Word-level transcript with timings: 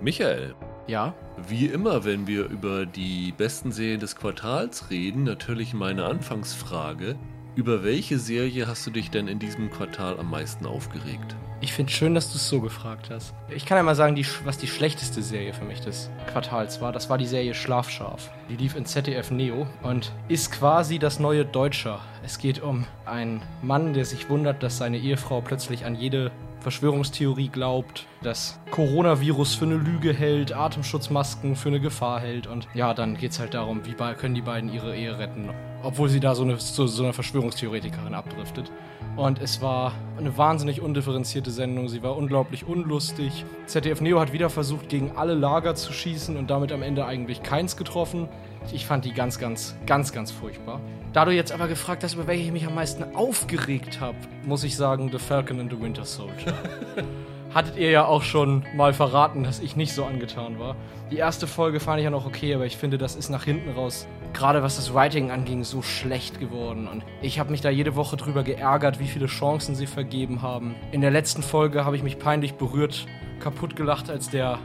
Michael, 0.00 0.54
Ja, 0.86 1.14
wie 1.48 1.66
immer, 1.66 2.04
wenn 2.04 2.26
wir 2.26 2.46
über 2.46 2.86
die 2.86 3.32
besten 3.36 3.70
Serien 3.70 4.00
des 4.00 4.16
Quartals 4.16 4.90
reden, 4.90 5.24
natürlich 5.24 5.74
meine 5.74 6.04
Anfangsfrage. 6.04 7.16
Über 7.54 7.84
welche 7.84 8.18
Serie 8.18 8.66
hast 8.66 8.86
du 8.86 8.90
dich 8.90 9.10
denn 9.10 9.28
in 9.28 9.38
diesem 9.38 9.70
Quartal 9.70 10.18
am 10.18 10.30
meisten 10.30 10.66
aufgeregt? 10.66 11.36
ich 11.62 11.74
finde 11.74 11.92
schön, 11.92 12.14
dass 12.14 12.30
du 12.30 12.36
es 12.36 12.48
so 12.48 12.60
gefragt 12.60 13.10
hast. 13.10 13.34
Ich 13.50 13.66
kann 13.66 13.76
ja 13.76 13.82
mal 13.82 13.94
sagen, 13.94 14.14
die, 14.14 14.24
was 14.44 14.56
die 14.56 14.66
schlechteste 14.66 15.22
Serie 15.22 15.52
für 15.52 15.64
mich 15.64 15.80
des 15.80 16.08
Quartals 16.32 16.80
war. 16.80 16.90
Das 16.90 17.10
war 17.10 17.18
die 17.18 17.26
Serie 17.26 17.52
Schlafscharf. 17.52 18.30
Die 18.48 18.56
lief 18.56 18.76
in 18.76 18.86
ZDF 18.86 19.30
Neo 19.30 19.66
und 19.82 20.12
ist 20.28 20.52
quasi 20.52 20.98
das 20.98 21.20
neue 21.20 21.44
Deutscher. 21.44 22.00
Es 22.24 22.38
geht 22.38 22.62
um 22.62 22.86
einen 23.04 23.42
Mann, 23.62 23.92
der 23.92 24.06
sich 24.06 24.30
wundert, 24.30 24.62
dass 24.62 24.78
seine 24.78 24.98
Ehefrau 24.98 25.42
plötzlich 25.42 25.84
an 25.84 25.94
jede 25.94 26.30
Verschwörungstheorie 26.60 27.48
glaubt, 27.48 28.06
das 28.22 28.60
Coronavirus 28.70 29.54
für 29.54 29.64
eine 29.64 29.76
Lüge 29.76 30.12
hält, 30.12 30.52
Atemschutzmasken 30.52 31.56
für 31.56 31.68
eine 31.68 31.80
Gefahr 31.80 32.20
hält. 32.20 32.46
Und 32.46 32.68
ja, 32.74 32.94
dann 32.94 33.16
geht 33.16 33.32
es 33.32 33.40
halt 33.40 33.54
darum, 33.54 33.86
wie 33.86 33.94
können 34.14 34.34
die 34.34 34.42
beiden 34.42 34.72
ihre 34.72 34.94
Ehe 34.96 35.18
retten, 35.18 35.50
obwohl 35.82 36.08
sie 36.08 36.20
da 36.20 36.34
so 36.34 36.42
eine, 36.42 36.58
so, 36.58 36.86
so 36.86 37.02
eine 37.02 37.12
Verschwörungstheoretikerin 37.12 38.14
abdriftet. 38.14 38.70
Und 39.16 39.40
es 39.40 39.60
war 39.60 39.92
eine 40.18 40.36
wahnsinnig 40.36 40.80
undifferenzierte 40.80 41.50
Sendung. 41.50 41.88
Sie 41.88 42.02
war 42.02 42.16
unglaublich 42.16 42.66
unlustig. 42.66 43.44
ZDF 43.66 44.00
Neo 44.00 44.20
hat 44.20 44.32
wieder 44.32 44.50
versucht, 44.50 44.88
gegen 44.88 45.12
alle 45.16 45.34
Lager 45.34 45.74
zu 45.74 45.92
schießen 45.92 46.36
und 46.36 46.48
damit 46.48 46.72
am 46.72 46.82
Ende 46.82 47.04
eigentlich 47.04 47.42
keins 47.42 47.76
getroffen. 47.76 48.28
Ich 48.72 48.86
fand 48.86 49.04
die 49.04 49.12
ganz, 49.12 49.38
ganz, 49.38 49.76
ganz, 49.86 50.12
ganz 50.12 50.30
furchtbar. 50.30 50.80
Da 51.12 51.24
du 51.24 51.32
jetzt 51.32 51.50
aber 51.50 51.66
gefragt 51.66 52.04
hast, 52.04 52.14
über 52.14 52.26
welche 52.26 52.44
ich 52.44 52.52
mich 52.52 52.66
am 52.66 52.74
meisten 52.74 53.16
aufgeregt 53.16 54.00
habe, 54.00 54.16
muss 54.44 54.62
ich 54.64 54.76
sagen, 54.76 55.10
The 55.10 55.18
Falcon 55.18 55.58
and 55.58 55.72
the 55.72 55.80
Winter 55.80 56.04
Soldier. 56.04 56.54
Hattet 57.52 57.76
ihr 57.76 57.90
ja 57.90 58.04
auch 58.04 58.22
schon 58.22 58.64
mal 58.76 58.92
verraten, 58.92 59.42
dass 59.42 59.58
ich 59.58 59.74
nicht 59.74 59.92
so 59.92 60.04
angetan 60.04 60.60
war. 60.60 60.76
Die 61.10 61.16
erste 61.16 61.48
Folge 61.48 61.80
fand 61.80 61.98
ich 61.98 62.04
ja 62.04 62.10
noch 62.10 62.24
okay, 62.24 62.54
aber 62.54 62.64
ich 62.64 62.76
finde, 62.76 62.96
das 62.96 63.16
ist 63.16 63.28
nach 63.28 63.42
hinten 63.42 63.70
raus, 63.70 64.06
gerade 64.32 64.62
was 64.62 64.76
das 64.76 64.94
Writing 64.94 65.32
anging, 65.32 65.64
so 65.64 65.82
schlecht 65.82 66.38
geworden. 66.38 66.86
Und 66.86 67.02
ich 67.22 67.40
habe 67.40 67.50
mich 67.50 67.60
da 67.60 67.68
jede 67.68 67.96
Woche 67.96 68.16
drüber 68.16 68.44
geärgert, 68.44 69.00
wie 69.00 69.08
viele 69.08 69.26
Chancen 69.26 69.74
sie 69.74 69.88
vergeben 69.88 70.42
haben. 70.42 70.76
In 70.92 71.00
der 71.00 71.10
letzten 71.10 71.42
Folge 71.42 71.84
habe 71.84 71.96
ich 71.96 72.04
mich 72.04 72.20
peinlich 72.20 72.54
berührt, 72.54 73.06
kaputt 73.40 73.74
gelacht, 73.74 74.10
als 74.10 74.30
der 74.30 74.60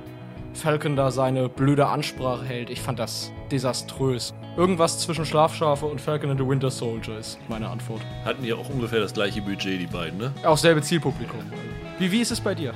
Falcon 0.53 0.95
da 0.95 1.09
seine 1.09 1.49
blöde 1.49 1.87
Ansprache 1.87 2.45
hält. 2.45 2.69
Ich 2.69 2.81
fand 2.81 2.99
das 2.99 3.31
desaströs. 3.51 4.35
Irgendwas 4.57 4.99
zwischen 4.99 5.25
Schlafschafe 5.25 5.87
und 5.87 5.99
Falcon 5.99 6.29
and 6.29 6.39
the 6.39 6.47
Winter 6.47 6.69
Soldier 6.69 7.17
ist 7.17 7.39
meine 7.49 7.67
Antwort. 7.67 8.01
Hatten 8.23 8.45
ja 8.45 8.55
auch 8.55 8.69
ungefähr 8.69 8.99
das 8.99 9.13
gleiche 9.13 9.41
Budget, 9.41 9.81
die 9.81 9.87
beiden, 9.87 10.19
ne? 10.19 10.31
Auch 10.43 10.57
selbe 10.57 10.83
Zielpublikum. 10.83 11.39
Wie, 11.99 12.11
wie 12.11 12.21
ist 12.21 12.31
es 12.31 12.41
bei 12.41 12.53
dir? 12.55 12.73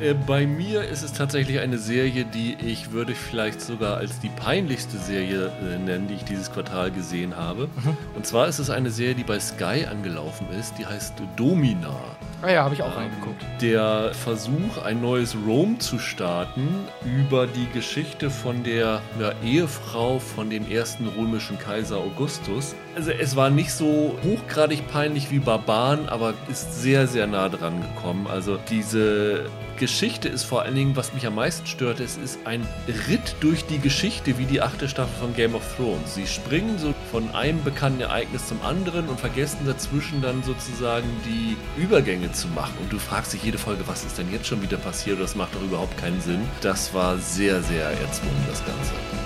Äh, 0.00 0.14
Bei 0.26 0.46
mir 0.46 0.82
ist 0.82 1.02
es 1.02 1.12
tatsächlich 1.12 1.60
eine 1.60 1.78
Serie, 1.78 2.24
die 2.24 2.56
ich 2.60 2.90
würde 2.92 3.14
vielleicht 3.14 3.60
sogar 3.60 3.96
als 3.96 4.20
die 4.20 4.28
peinlichste 4.28 4.98
Serie 4.98 5.50
äh, 5.62 5.78
nennen, 5.78 6.08
die 6.08 6.14
ich 6.14 6.24
dieses 6.24 6.52
Quartal 6.52 6.90
gesehen 6.90 7.34
habe. 7.36 7.68
Und 8.14 8.26
zwar 8.26 8.46
ist 8.48 8.58
es 8.58 8.68
eine 8.70 8.90
Serie, 8.90 9.14
die 9.14 9.24
bei 9.24 9.38
Sky 9.40 9.86
angelaufen 9.90 10.46
ist, 10.58 10.74
die 10.78 10.84
heißt 10.86 11.14
Domina. 11.36 11.94
Ah 12.42 12.50
ja, 12.50 12.64
habe 12.64 12.74
ich 12.74 12.82
auch 12.82 12.94
reingeguckt. 12.94 13.42
Der 13.62 14.12
Versuch, 14.12 14.82
ein 14.84 15.00
neues 15.00 15.34
Rom 15.46 15.80
zu 15.80 15.98
starten 15.98 16.68
über 17.04 17.46
die 17.46 17.66
Geschichte 17.72 18.28
von 18.28 18.62
der 18.64 19.00
ja, 19.18 19.32
Ehefrau 19.42 20.18
von 20.18 20.50
dem 20.50 20.70
ersten 20.70 21.08
römischen 21.08 21.58
Kaiser 21.58 21.96
Augustus. 21.96 22.74
Also 22.96 23.10
es 23.10 23.36
war 23.36 23.50
nicht 23.50 23.72
so 23.72 24.18
hochgradig 24.24 24.88
peinlich 24.88 25.30
wie 25.30 25.38
Barbaren, 25.38 26.08
aber 26.08 26.32
ist 26.50 26.80
sehr, 26.80 27.06
sehr 27.06 27.26
nah 27.26 27.50
dran 27.50 27.82
gekommen. 27.82 28.26
Also 28.26 28.58
diese 28.70 29.50
Geschichte 29.76 30.30
ist 30.30 30.44
vor 30.44 30.62
allen 30.62 30.74
Dingen, 30.74 30.96
was 30.96 31.12
mich 31.12 31.26
am 31.26 31.34
meisten 31.34 31.66
stört, 31.66 32.00
es 32.00 32.16
ist 32.16 32.38
ein 32.46 32.66
Ritt 33.06 33.36
durch 33.40 33.66
die 33.66 33.80
Geschichte 33.80 34.38
wie 34.38 34.46
die 34.46 34.62
achte 34.62 34.88
Staffel 34.88 35.12
von 35.20 35.34
Game 35.34 35.54
of 35.54 35.76
Thrones. 35.76 36.14
Sie 36.14 36.26
springen 36.26 36.78
so 36.78 36.94
von 37.10 37.34
einem 37.34 37.62
bekannten 37.62 38.00
Ereignis 38.00 38.48
zum 38.48 38.62
anderen 38.62 39.08
und 39.08 39.20
vergessen 39.20 39.66
dazwischen 39.66 40.22
dann 40.22 40.42
sozusagen 40.42 41.06
die 41.26 41.54
Übergänge 41.78 42.32
zu 42.32 42.48
machen. 42.48 42.78
Und 42.80 42.90
du 42.90 42.98
fragst 42.98 43.34
dich 43.34 43.42
jede 43.42 43.58
Folge, 43.58 43.86
was 43.86 44.06
ist 44.06 44.16
denn 44.16 44.32
jetzt 44.32 44.46
schon 44.46 44.62
wieder 44.62 44.78
passiert? 44.78 45.20
Das 45.20 45.36
macht 45.36 45.54
doch 45.54 45.62
überhaupt 45.62 45.98
keinen 45.98 46.22
Sinn. 46.22 46.40
Das 46.62 46.94
war 46.94 47.18
sehr, 47.18 47.62
sehr 47.62 47.90
erzwungen, 47.90 48.46
das 48.48 48.64
Ganze. 48.64 49.25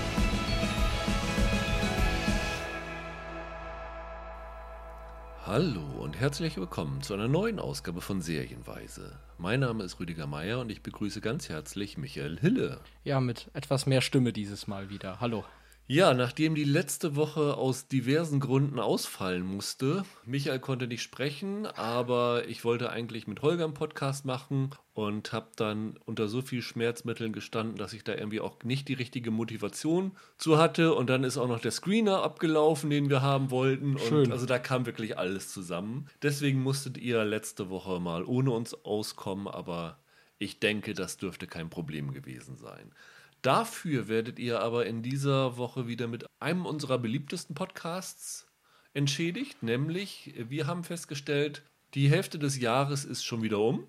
Hallo 5.53 5.83
und 6.01 6.17
herzlich 6.17 6.55
willkommen 6.55 7.01
zu 7.01 7.13
einer 7.13 7.27
neuen 7.27 7.59
Ausgabe 7.59 7.99
von 7.99 8.21
Serienweise. 8.21 9.19
Mein 9.37 9.59
Name 9.59 9.83
ist 9.83 9.99
Rüdiger 9.99 10.25
Meier 10.25 10.59
und 10.61 10.71
ich 10.71 10.81
begrüße 10.81 11.19
ganz 11.19 11.49
herzlich 11.49 11.97
Michael 11.97 12.39
Hille. 12.39 12.79
Ja, 13.03 13.19
mit 13.19 13.51
etwas 13.51 13.85
mehr 13.85 13.99
Stimme 13.99 14.31
dieses 14.31 14.67
Mal 14.67 14.89
wieder. 14.89 15.19
Hallo. 15.19 15.43
Ja, 15.91 16.13
nachdem 16.13 16.55
die 16.55 16.63
letzte 16.63 17.17
Woche 17.17 17.57
aus 17.57 17.89
diversen 17.89 18.39
Gründen 18.39 18.79
ausfallen 18.79 19.43
musste, 19.43 20.05
Michael 20.25 20.59
konnte 20.59 20.87
nicht 20.87 21.01
sprechen, 21.01 21.65
aber 21.65 22.47
ich 22.47 22.63
wollte 22.63 22.91
eigentlich 22.91 23.27
mit 23.27 23.41
Holger 23.41 23.65
einen 23.65 23.73
Podcast 23.73 24.23
machen 24.23 24.69
und 24.93 25.33
habe 25.33 25.49
dann 25.57 25.99
unter 26.05 26.29
so 26.29 26.41
viel 26.41 26.61
Schmerzmitteln 26.61 27.33
gestanden, 27.33 27.75
dass 27.75 27.91
ich 27.91 28.05
da 28.05 28.15
irgendwie 28.15 28.39
auch 28.39 28.63
nicht 28.63 28.87
die 28.87 28.93
richtige 28.93 29.31
Motivation 29.31 30.13
zu 30.37 30.57
hatte. 30.57 30.93
Und 30.93 31.09
dann 31.09 31.25
ist 31.25 31.37
auch 31.37 31.49
noch 31.49 31.59
der 31.59 31.71
Screener 31.71 32.23
abgelaufen, 32.23 32.89
den 32.89 33.09
wir 33.09 33.21
haben 33.21 33.51
wollten. 33.51 33.97
Und 33.97 34.07
Schön. 34.07 34.31
also 34.31 34.45
da 34.45 34.59
kam 34.59 34.85
wirklich 34.85 35.17
alles 35.17 35.49
zusammen. 35.49 36.07
Deswegen 36.21 36.63
musstet 36.63 36.97
ihr 36.99 37.25
letzte 37.25 37.69
Woche 37.69 37.99
mal 37.99 38.23
ohne 38.23 38.51
uns 38.51 38.73
auskommen, 38.85 39.49
aber 39.49 39.97
ich 40.39 40.61
denke, 40.61 40.93
das 40.93 41.17
dürfte 41.17 41.47
kein 41.47 41.69
Problem 41.69 42.13
gewesen 42.13 42.55
sein. 42.55 42.93
Dafür 43.41 44.07
werdet 44.07 44.37
ihr 44.37 44.59
aber 44.59 44.85
in 44.85 45.01
dieser 45.01 45.57
Woche 45.57 45.87
wieder 45.87 46.07
mit 46.07 46.25
einem 46.39 46.67
unserer 46.67 46.99
beliebtesten 46.99 47.55
Podcasts 47.55 48.47
entschädigt, 48.93 49.63
nämlich 49.63 50.33
wir 50.37 50.67
haben 50.67 50.83
festgestellt, 50.83 51.63
die 51.95 52.09
Hälfte 52.09 52.37
des 52.37 52.59
Jahres 52.59 53.03
ist 53.03 53.23
schon 53.23 53.41
wieder 53.41 53.57
um 53.57 53.87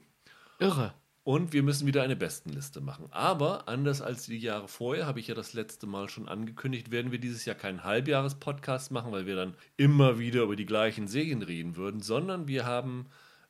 Irre. 0.59 0.95
und 1.23 1.53
wir 1.53 1.63
müssen 1.63 1.87
wieder 1.87 2.03
eine 2.03 2.17
Bestenliste 2.17 2.81
machen. 2.81 3.09
Aber 3.11 3.69
anders 3.69 4.01
als 4.01 4.25
die 4.25 4.39
Jahre 4.39 4.69
vorher, 4.69 5.07
habe 5.07 5.21
ich 5.21 5.27
ja 5.27 5.35
das 5.35 5.53
letzte 5.53 5.87
Mal 5.87 6.09
schon 6.09 6.29
angekündigt, 6.29 6.91
werden 6.91 7.13
wir 7.13 7.19
dieses 7.19 7.45
Jahr 7.45 7.57
keinen 7.57 7.85
Halbjahres-Podcast 7.85 8.91
machen, 8.91 9.13
weil 9.13 9.27
wir 9.27 9.37
dann 9.37 9.55
immer 9.77 10.19
wieder 10.19 10.45
über 10.45 10.57
die 10.57 10.67
gleichen 10.67 11.09
Serien 11.09 11.43
reden 11.43 11.77
würden, 11.77 12.01
sondern 12.01 12.49
wir 12.49 12.65
haben 12.65 13.07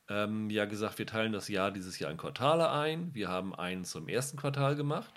ähm, 0.09 0.49
ja 0.49 0.65
gesagt, 0.65 0.99
wir 0.99 1.07
teilen 1.07 1.31
das 1.31 1.47
Jahr 1.47 1.71
dieses 1.71 1.97
Jahr 1.97 2.11
in 2.11 2.17
Quartale 2.17 2.71
ein. 2.71 3.13
Wir 3.13 3.29
haben 3.29 3.55
einen 3.55 3.85
zum 3.85 4.09
ersten 4.09 4.35
Quartal 4.35 4.75
gemacht 4.75 5.13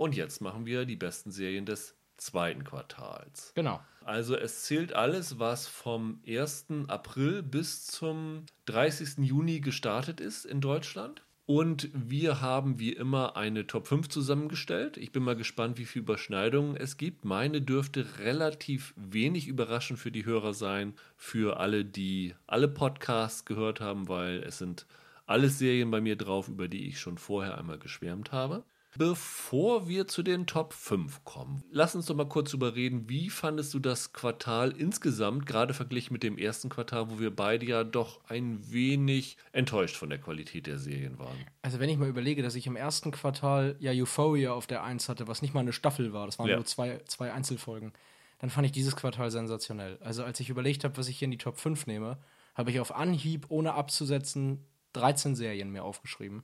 und 0.00 0.16
jetzt 0.16 0.40
machen 0.40 0.64
wir 0.64 0.86
die 0.86 0.96
besten 0.96 1.30
Serien 1.30 1.66
des 1.66 1.94
zweiten 2.16 2.64
Quartals. 2.64 3.52
Genau. 3.54 3.80
Also 4.02 4.34
es 4.34 4.62
zählt 4.62 4.94
alles, 4.94 5.38
was 5.38 5.66
vom 5.66 6.22
1. 6.26 6.68
April 6.88 7.42
bis 7.42 7.86
zum 7.86 8.46
30. 8.64 9.18
Juni 9.18 9.60
gestartet 9.60 10.18
ist 10.18 10.46
in 10.46 10.62
Deutschland. 10.62 11.22
Und 11.44 11.90
wir 11.92 12.40
haben 12.40 12.78
wie 12.78 12.94
immer 12.94 13.36
eine 13.36 13.66
Top 13.66 13.88
5 13.88 14.08
zusammengestellt. 14.08 14.96
Ich 14.96 15.12
bin 15.12 15.22
mal 15.22 15.36
gespannt, 15.36 15.76
wie 15.76 15.84
viele 15.84 16.04
Überschneidungen 16.04 16.76
es 16.76 16.96
gibt. 16.96 17.26
Meine 17.26 17.60
dürfte 17.60 18.20
relativ 18.20 18.94
wenig 18.96 19.48
überraschend 19.48 19.98
für 19.98 20.10
die 20.10 20.24
Hörer 20.24 20.54
sein, 20.54 20.94
für 21.18 21.60
alle, 21.60 21.84
die 21.84 22.34
alle 22.46 22.68
Podcasts 22.68 23.44
gehört 23.44 23.80
haben, 23.80 24.08
weil 24.08 24.44
es 24.44 24.56
sind 24.56 24.86
alles 25.26 25.58
Serien 25.58 25.90
bei 25.90 26.00
mir 26.00 26.16
drauf, 26.16 26.48
über 26.48 26.68
die 26.68 26.88
ich 26.88 26.98
schon 26.98 27.18
vorher 27.18 27.58
einmal 27.58 27.78
geschwärmt 27.78 28.32
habe. 28.32 28.64
Bevor 28.98 29.88
wir 29.88 30.08
zu 30.08 30.22
den 30.22 30.46
Top 30.46 30.72
5 30.72 31.24
kommen, 31.24 31.62
lass 31.70 31.94
uns 31.94 32.06
doch 32.06 32.16
mal 32.16 32.28
kurz 32.28 32.52
überreden, 32.52 33.08
wie 33.08 33.30
fandest 33.30 33.72
du 33.72 33.78
das 33.78 34.12
Quartal 34.12 34.72
insgesamt, 34.72 35.46
gerade 35.46 35.74
verglichen 35.74 36.12
mit 36.12 36.24
dem 36.24 36.36
ersten 36.36 36.68
Quartal, 36.68 37.08
wo 37.08 37.20
wir 37.20 37.34
beide 37.34 37.64
ja 37.66 37.84
doch 37.84 38.20
ein 38.28 38.58
wenig 38.72 39.36
enttäuscht 39.52 39.96
von 39.96 40.10
der 40.10 40.18
Qualität 40.18 40.66
der 40.66 40.78
Serien 40.78 41.20
waren? 41.20 41.38
Also 41.62 41.78
wenn 41.78 41.88
ich 41.88 41.98
mal 41.98 42.08
überlege, 42.08 42.42
dass 42.42 42.56
ich 42.56 42.66
im 42.66 42.74
ersten 42.74 43.12
Quartal 43.12 43.76
ja 43.78 43.92
Euphoria 43.92 44.52
auf 44.52 44.66
der 44.66 44.82
1 44.82 45.08
hatte, 45.08 45.28
was 45.28 45.40
nicht 45.40 45.54
mal 45.54 45.60
eine 45.60 45.72
Staffel 45.72 46.12
war, 46.12 46.26
das 46.26 46.40
waren 46.40 46.48
Ja. 46.48 46.56
nur 46.56 46.64
zwei, 46.64 47.00
zwei 47.06 47.32
Einzelfolgen, 47.32 47.92
dann 48.40 48.50
fand 48.50 48.66
ich 48.66 48.72
dieses 48.72 48.96
Quartal 48.96 49.30
sensationell. 49.30 49.98
Also 50.02 50.24
als 50.24 50.40
ich 50.40 50.50
überlegt 50.50 50.82
habe, 50.82 50.96
was 50.96 51.06
ich 51.08 51.18
hier 51.18 51.26
in 51.26 51.32
die 51.32 51.38
Top 51.38 51.58
5 51.58 51.86
nehme, 51.86 52.18
habe 52.56 52.70
ich 52.72 52.80
auf 52.80 52.92
Anhieb, 52.94 53.46
ohne 53.50 53.74
abzusetzen, 53.74 54.66
13 54.94 55.36
Serien 55.36 55.70
mir 55.70 55.84
aufgeschrieben, 55.84 56.42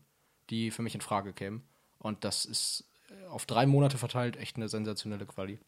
die 0.48 0.70
für 0.70 0.82
mich 0.82 0.94
in 0.94 1.00
Frage 1.00 1.32
kämen. 1.32 1.62
Und 1.98 2.24
das 2.24 2.44
ist 2.44 2.84
äh, 3.08 3.26
auf 3.28 3.46
drei 3.46 3.66
Monate 3.66 3.98
verteilt 3.98 4.36
echt 4.36 4.56
eine 4.56 4.68
sensationelle 4.68 5.26
Quali. 5.26 5.58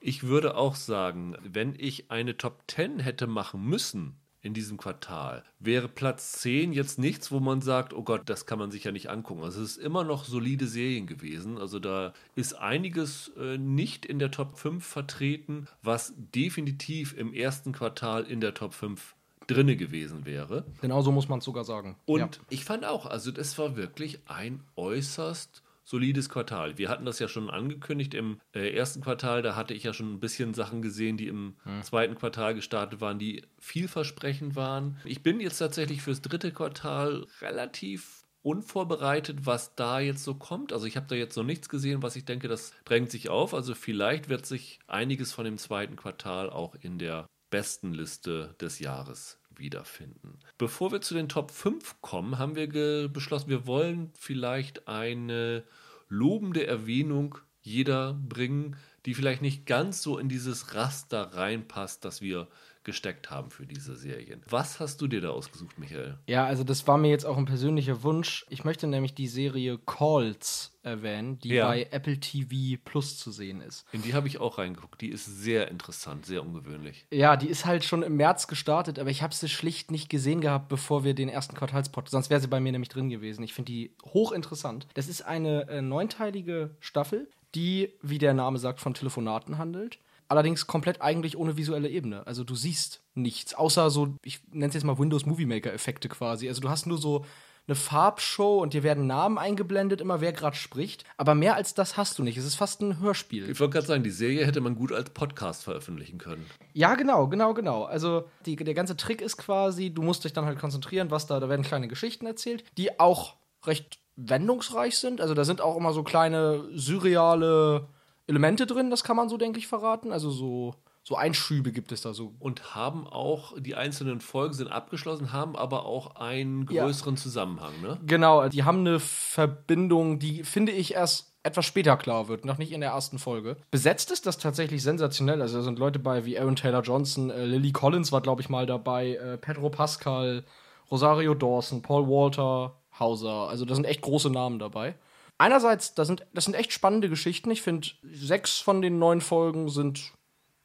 Ich 0.00 0.24
würde 0.24 0.56
auch 0.56 0.76
sagen, 0.76 1.36
wenn 1.42 1.74
ich 1.76 2.10
eine 2.10 2.36
Top 2.36 2.62
10 2.68 3.00
hätte 3.00 3.26
machen 3.26 3.64
müssen 3.64 4.16
in 4.40 4.54
diesem 4.54 4.76
Quartal, 4.76 5.42
wäre 5.58 5.88
Platz 5.88 6.32
10 6.32 6.72
jetzt 6.72 6.98
nichts, 6.98 7.32
wo 7.32 7.40
man 7.40 7.60
sagt, 7.60 7.92
oh 7.92 8.04
Gott, 8.04 8.22
das 8.26 8.46
kann 8.46 8.60
man 8.60 8.70
sich 8.70 8.84
ja 8.84 8.92
nicht 8.92 9.10
angucken. 9.10 9.42
Also 9.42 9.60
es 9.60 9.72
ist 9.72 9.84
immer 9.84 10.04
noch 10.04 10.24
solide 10.24 10.68
Serien 10.68 11.08
gewesen. 11.08 11.58
Also 11.58 11.80
da 11.80 12.12
ist 12.36 12.54
einiges 12.54 13.32
äh, 13.36 13.58
nicht 13.58 14.06
in 14.06 14.20
der 14.20 14.30
Top 14.30 14.56
5 14.56 14.86
vertreten, 14.86 15.66
was 15.82 16.14
definitiv 16.16 17.16
im 17.16 17.34
ersten 17.34 17.72
Quartal 17.72 18.24
in 18.24 18.40
der 18.40 18.54
Top 18.54 18.74
5 18.74 19.16
drinne 19.48 19.76
gewesen 19.76 20.26
wäre. 20.26 20.64
Genau 20.80 21.02
so 21.02 21.10
muss 21.10 21.28
man 21.28 21.40
es 21.40 21.44
sogar 21.44 21.64
sagen. 21.64 21.96
Und 22.06 22.20
ja. 22.36 22.42
ich 22.50 22.64
fand 22.64 22.84
auch, 22.84 23.06
also 23.06 23.32
das 23.32 23.58
war 23.58 23.76
wirklich 23.76 24.20
ein 24.26 24.62
äußerst 24.76 25.62
solides 25.88 26.28
Quartal. 26.28 26.76
Wir 26.76 26.90
hatten 26.90 27.06
das 27.06 27.18
ja 27.18 27.28
schon 27.28 27.48
angekündigt 27.48 28.12
im 28.12 28.40
äh, 28.52 28.74
ersten 28.74 29.00
Quartal. 29.00 29.40
Da 29.40 29.56
hatte 29.56 29.72
ich 29.72 29.84
ja 29.84 29.94
schon 29.94 30.12
ein 30.12 30.20
bisschen 30.20 30.52
Sachen 30.52 30.82
gesehen, 30.82 31.16
die 31.16 31.28
im 31.28 31.56
hm. 31.64 31.82
zweiten 31.82 32.14
Quartal 32.14 32.54
gestartet 32.54 33.00
waren, 33.00 33.18
die 33.18 33.42
vielversprechend 33.58 34.54
waren. 34.54 34.98
Ich 35.04 35.22
bin 35.22 35.40
jetzt 35.40 35.56
tatsächlich 35.56 36.02
fürs 36.02 36.20
dritte 36.20 36.52
Quartal 36.52 37.26
relativ 37.40 38.26
unvorbereitet, 38.42 39.46
was 39.46 39.74
da 39.76 39.98
jetzt 39.98 40.24
so 40.24 40.34
kommt. 40.34 40.74
Also 40.74 40.84
ich 40.84 40.98
habe 40.98 41.06
da 41.06 41.14
jetzt 41.14 41.36
noch 41.36 41.44
nichts 41.44 41.70
gesehen, 41.70 42.02
was 42.02 42.16
ich 42.16 42.26
denke, 42.26 42.48
das 42.48 42.74
drängt 42.84 43.10
sich 43.10 43.30
auf. 43.30 43.54
Also 43.54 43.74
vielleicht 43.74 44.28
wird 44.28 44.44
sich 44.44 44.80
einiges 44.88 45.32
von 45.32 45.46
dem 45.46 45.56
zweiten 45.56 45.96
Quartal 45.96 46.50
auch 46.50 46.74
in 46.74 46.98
der 46.98 47.26
besten 47.48 47.94
Liste 47.94 48.54
des 48.60 48.78
Jahres 48.78 49.37
wiederfinden. 49.58 50.38
Bevor 50.56 50.92
wir 50.92 51.00
zu 51.00 51.14
den 51.14 51.28
Top 51.28 51.50
5 51.50 52.00
kommen, 52.00 52.38
haben 52.38 52.56
wir 52.56 53.08
beschlossen, 53.08 53.50
wir 53.50 53.66
wollen 53.66 54.12
vielleicht 54.18 54.88
eine 54.88 55.64
lobende 56.08 56.66
Erwähnung 56.66 57.38
jeder 57.60 58.14
bringen, 58.14 58.76
die 59.04 59.14
vielleicht 59.14 59.42
nicht 59.42 59.66
ganz 59.66 60.02
so 60.02 60.18
in 60.18 60.28
dieses 60.28 60.74
Raster 60.74 61.34
reinpasst, 61.34 62.04
das 62.04 62.22
wir 62.22 62.48
gesteckt 62.88 63.30
haben 63.30 63.50
für 63.50 63.66
diese 63.66 63.94
Serien. 63.96 64.42
Was 64.48 64.80
hast 64.80 65.02
du 65.02 65.08
dir 65.08 65.20
da 65.20 65.28
ausgesucht, 65.28 65.78
Michael? 65.78 66.16
Ja, 66.26 66.46
also 66.46 66.64
das 66.64 66.86
war 66.86 66.96
mir 66.96 67.10
jetzt 67.10 67.26
auch 67.26 67.36
ein 67.36 67.44
persönlicher 67.44 68.02
Wunsch. 68.02 68.46
Ich 68.48 68.64
möchte 68.64 68.86
nämlich 68.86 69.14
die 69.14 69.28
Serie 69.28 69.76
Calls 69.84 70.72
erwähnen, 70.82 71.38
die 71.38 71.50
ja. 71.50 71.68
bei 71.68 71.86
Apple 71.90 72.18
TV 72.18 72.80
Plus 72.82 73.18
zu 73.18 73.30
sehen 73.30 73.60
ist. 73.60 73.84
In 73.92 74.00
die 74.00 74.14
habe 74.14 74.26
ich 74.26 74.40
auch 74.40 74.56
reingeguckt. 74.56 75.02
Die 75.02 75.10
ist 75.10 75.26
sehr 75.26 75.68
interessant, 75.68 76.24
sehr 76.24 76.42
ungewöhnlich. 76.42 77.04
Ja, 77.12 77.36
die 77.36 77.48
ist 77.48 77.66
halt 77.66 77.84
schon 77.84 78.02
im 78.02 78.16
März 78.16 78.46
gestartet, 78.46 78.98
aber 78.98 79.10
ich 79.10 79.22
habe 79.22 79.34
sie 79.34 79.50
schlicht 79.50 79.90
nicht 79.90 80.08
gesehen 80.08 80.40
gehabt, 80.40 80.70
bevor 80.70 81.04
wir 81.04 81.12
den 81.12 81.28
ersten 81.28 81.54
Quartalspot. 81.54 82.08
Sonst 82.08 82.30
wäre 82.30 82.40
sie 82.40 82.48
bei 82.48 82.58
mir 82.58 82.72
nämlich 82.72 82.88
drin 82.88 83.10
gewesen. 83.10 83.42
Ich 83.42 83.52
finde 83.52 83.70
die 83.70 83.90
hochinteressant. 84.14 84.86
Das 84.94 85.08
ist 85.08 85.20
eine 85.20 85.68
äh, 85.68 85.82
neunteilige 85.82 86.70
Staffel, 86.80 87.28
die, 87.54 87.92
wie 88.00 88.16
der 88.16 88.32
Name 88.32 88.58
sagt, 88.58 88.80
von 88.80 88.94
Telefonaten 88.94 89.58
handelt 89.58 89.98
allerdings 90.28 90.66
komplett 90.66 91.02
eigentlich 91.02 91.36
ohne 91.36 91.56
visuelle 91.56 91.88
Ebene. 91.88 92.26
Also 92.26 92.44
du 92.44 92.54
siehst 92.54 93.02
nichts, 93.14 93.54
außer 93.54 93.90
so, 93.90 94.14
ich 94.22 94.40
nenne 94.50 94.68
es 94.68 94.74
jetzt 94.74 94.84
mal 94.84 94.98
Windows 94.98 95.26
Movie 95.26 95.46
Maker 95.46 95.72
Effekte 95.72 96.08
quasi. 96.08 96.48
Also 96.48 96.60
du 96.60 96.68
hast 96.68 96.86
nur 96.86 96.98
so 96.98 97.24
eine 97.66 97.74
Farbshow 97.74 98.60
und 98.62 98.72
dir 98.72 98.82
werden 98.82 99.06
Namen 99.06 99.36
eingeblendet, 99.36 100.00
immer 100.00 100.22
wer 100.22 100.32
gerade 100.32 100.56
spricht. 100.56 101.04
Aber 101.18 101.34
mehr 101.34 101.54
als 101.54 101.74
das 101.74 101.98
hast 101.98 102.18
du 102.18 102.22
nicht. 102.22 102.38
Es 102.38 102.46
ist 102.46 102.54
fast 102.54 102.80
ein 102.80 102.98
Hörspiel. 102.98 103.48
Ich 103.50 103.60
wollte 103.60 103.74
gerade 103.74 103.86
sagen, 103.86 104.02
die 104.02 104.10
Serie 104.10 104.46
hätte 104.46 104.62
man 104.62 104.74
gut 104.74 104.90
als 104.90 105.10
Podcast 105.10 105.64
veröffentlichen 105.64 106.16
können. 106.16 106.46
Ja, 106.72 106.94
genau, 106.94 107.28
genau, 107.28 107.52
genau. 107.52 107.84
Also 107.84 108.24
die, 108.46 108.56
der 108.56 108.74
ganze 108.74 108.96
Trick 108.96 109.20
ist 109.20 109.36
quasi, 109.36 109.90
du 109.90 110.02
musst 110.02 110.24
dich 110.24 110.32
dann 110.32 110.46
halt 110.46 110.58
konzentrieren, 110.58 111.10
was 111.10 111.26
da, 111.26 111.40
da 111.40 111.48
werden 111.50 111.62
kleine 111.62 111.88
Geschichten 111.88 112.26
erzählt, 112.26 112.64
die 112.78 112.98
auch 112.98 113.36
recht 113.66 113.98
wendungsreich 114.16 114.96
sind. 114.96 115.20
Also 115.20 115.34
da 115.34 115.44
sind 115.44 115.60
auch 115.60 115.76
immer 115.76 115.92
so 115.92 116.02
kleine 116.02 116.64
surreale 116.72 117.86
Elemente 118.28 118.66
drin, 118.66 118.90
das 118.90 119.02
kann 119.02 119.16
man 119.16 119.28
so, 119.28 119.36
denke 119.38 119.58
ich, 119.58 119.66
verraten. 119.66 120.12
Also 120.12 120.30
so, 120.30 120.74
so 121.02 121.16
Einschübe 121.16 121.72
gibt 121.72 121.90
es 121.92 122.02
da 122.02 122.12
so. 122.12 122.34
Und 122.38 122.74
haben 122.74 123.06
auch, 123.06 123.54
die 123.58 123.74
einzelnen 123.74 124.20
Folgen 124.20 124.52
sind 124.52 124.68
abgeschlossen, 124.68 125.32
haben 125.32 125.56
aber 125.56 125.86
auch 125.86 126.16
einen 126.16 126.66
größeren 126.66 127.14
ja. 127.14 127.20
Zusammenhang, 127.20 127.72
ne? 127.82 127.98
Genau, 128.06 128.46
die 128.48 128.64
haben 128.64 128.80
eine 128.80 129.00
Verbindung, 129.00 130.18
die, 130.18 130.44
finde 130.44 130.72
ich, 130.72 130.94
erst 130.94 131.32
etwas 131.42 131.64
später 131.64 131.96
klar 131.96 132.28
wird, 132.28 132.44
noch 132.44 132.58
nicht 132.58 132.72
in 132.72 132.82
der 132.82 132.90
ersten 132.90 133.18
Folge. 133.18 133.56
Besetzt 133.70 134.10
ist 134.10 134.26
das 134.26 134.36
tatsächlich 134.36 134.82
sensationell. 134.82 135.40
Also 135.40 135.56
da 135.56 135.62
sind 135.62 135.78
Leute 135.78 135.98
bei 135.98 136.26
wie 136.26 136.38
Aaron 136.38 136.56
Taylor 136.56 136.82
Johnson, 136.82 137.30
äh, 137.30 137.46
Lily 137.46 137.72
Collins 137.72 138.12
war, 138.12 138.20
glaube 138.20 138.42
ich, 138.42 138.50
mal 138.50 138.66
dabei, 138.66 139.14
äh, 139.14 139.38
Pedro 139.38 139.70
Pascal, 139.70 140.44
Rosario 140.90 141.34
Dawson, 141.34 141.80
Paul 141.80 142.06
Walter, 142.06 142.74
Hauser. 142.98 143.48
Also 143.48 143.64
da 143.64 143.74
sind 143.74 143.86
echt 143.86 144.02
große 144.02 144.28
Namen 144.28 144.58
dabei 144.58 144.96
einerseits, 145.38 145.94
das 145.94 146.06
sind, 146.08 146.26
das 146.34 146.44
sind 146.44 146.54
echt 146.54 146.72
spannende 146.72 147.08
Geschichten. 147.08 147.50
Ich 147.50 147.62
finde, 147.62 147.88
sechs 148.12 148.58
von 148.58 148.82
den 148.82 148.98
neun 148.98 149.20
Folgen 149.20 149.68
sind 149.68 150.12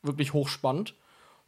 wirklich 0.01 0.33
hochspannend. 0.33 0.95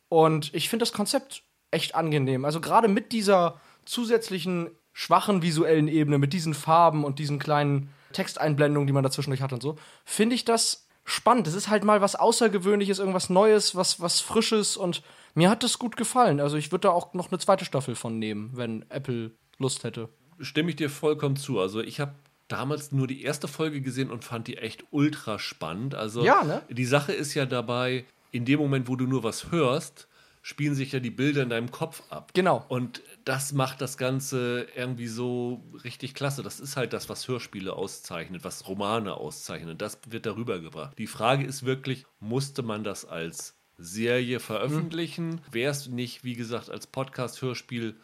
Und 0.07 0.54
ich 0.54 0.69
finde 0.69 0.83
das 0.83 0.94
Konzept 0.94 1.44
echt 1.72 1.95
angenehm. 1.95 2.45
Also 2.45 2.62
gerade 2.62 2.88
mit 2.88 3.12
dieser 3.12 3.60
zusätzlichen 3.83 4.69
schwachen 4.94 5.42
visuellen 5.42 5.88
Ebene, 5.88 6.18
mit 6.18 6.31
diesen 6.31 6.54
Farben 6.54 7.04
und 7.04 7.19
diesen 7.19 7.38
kleinen 7.38 7.89
Texteinblendungen, 8.13 8.88
die 8.88 8.94
man 8.94 9.04
dazwischendurch 9.04 9.42
hat 9.42 9.51
und 9.51 9.62
so, 9.62 9.75
finde 10.06 10.36
ich 10.36 10.45
das 10.45 10.88
spannend. 11.04 11.48
Es 11.48 11.54
ist 11.54 11.69
halt 11.69 11.83
mal 11.83 12.01
was 12.01 12.16
Außergewöhnliches, 12.16 13.00
irgendwas 13.00 13.30
Neues, 13.30 13.75
was, 13.75 14.00
was 14.00 14.22
Frisches 14.22 14.77
und 14.77 15.04
mir 15.33 15.50
hat 15.50 15.63
das 15.63 15.80
gut 15.80 15.98
gefallen. 15.98 16.39
Also 16.39 16.56
ich 16.56 16.72
würde 16.72 16.88
da 16.88 16.92
auch 16.92 17.13
noch 17.13 17.30
eine 17.30 17.39
zweite 17.39 17.66
Staffel 17.66 17.95
von 17.95 18.18
nehmen, 18.18 18.51
wenn 18.54 18.89
Apple 18.89 19.31
Lust 19.57 19.83
hätte. 19.83 20.10
Stimme 20.39 20.69
ich 20.69 20.77
dir 20.77 20.89
vollkommen 20.89 21.36
zu. 21.36 21.60
Also 21.60 21.81
ich 21.81 22.00
habe 22.00 22.16
damals 22.48 22.92
nur 22.92 23.08
die 23.08 23.24
erste 23.24 23.48
Folge 23.48 23.82
gesehen 23.82 24.12
und 24.12 24.24
fand 24.24 24.48
die 24.48 24.58
echt 24.58 24.86
ultra 24.92 25.40
spannend. 25.40 25.96
Also 25.96 26.24
ja, 26.24 26.44
ne? 26.44 26.62
die 26.70 26.86
Sache 26.86 27.14
ist 27.14 27.34
ja 27.34 27.46
dabei, 27.46 28.06
in 28.32 28.46
dem 28.46 28.60
Moment, 28.60 28.88
wo 28.88 28.96
du 28.96 29.08
nur 29.08 29.24
was 29.24 29.52
hörst, 29.52 30.08
spielen 30.42 30.76
sich 30.76 30.92
ja 30.92 31.00
die 31.00 31.10
Bilder 31.10 31.42
in 31.42 31.50
deinem 31.50 31.72
Kopf 31.72 32.04
ab. 32.12 32.32
Genau. 32.36 32.64
Und 32.68 33.02
das 33.24 33.52
macht 33.52 33.82
das 33.82 33.98
Ganze 33.98 34.68
irgendwie 34.76 35.08
so 35.08 35.64
richtig 35.84 36.14
klasse. 36.14 36.44
Das 36.44 36.60
ist 36.60 36.78
halt 36.78 36.94
das, 36.94 37.10
was 37.10 37.28
Hörspiele 37.28 37.74
auszeichnet, 37.74 38.44
was 38.44 38.68
Romane 38.68 39.16
auszeichnet. 39.16 39.82
Das 39.82 39.98
wird 40.08 40.28
darüber 40.28 40.60
gebracht. 40.60 41.00
Die 41.00 41.08
Frage 41.08 41.46
ist 41.46 41.66
wirklich, 41.66 42.06
musste 42.20 42.62
man 42.62 42.84
das 42.84 43.06
als 43.06 43.56
Serie 43.80 44.40
veröffentlichen? 44.40 45.30
Mhm. 45.30 45.42
Wäre 45.52 45.72
es 45.72 45.88
nicht, 45.88 46.24
wie 46.24 46.36
gesagt, 46.36 46.70
als 46.70 46.86
Podcast-Hörspiel 46.86 47.96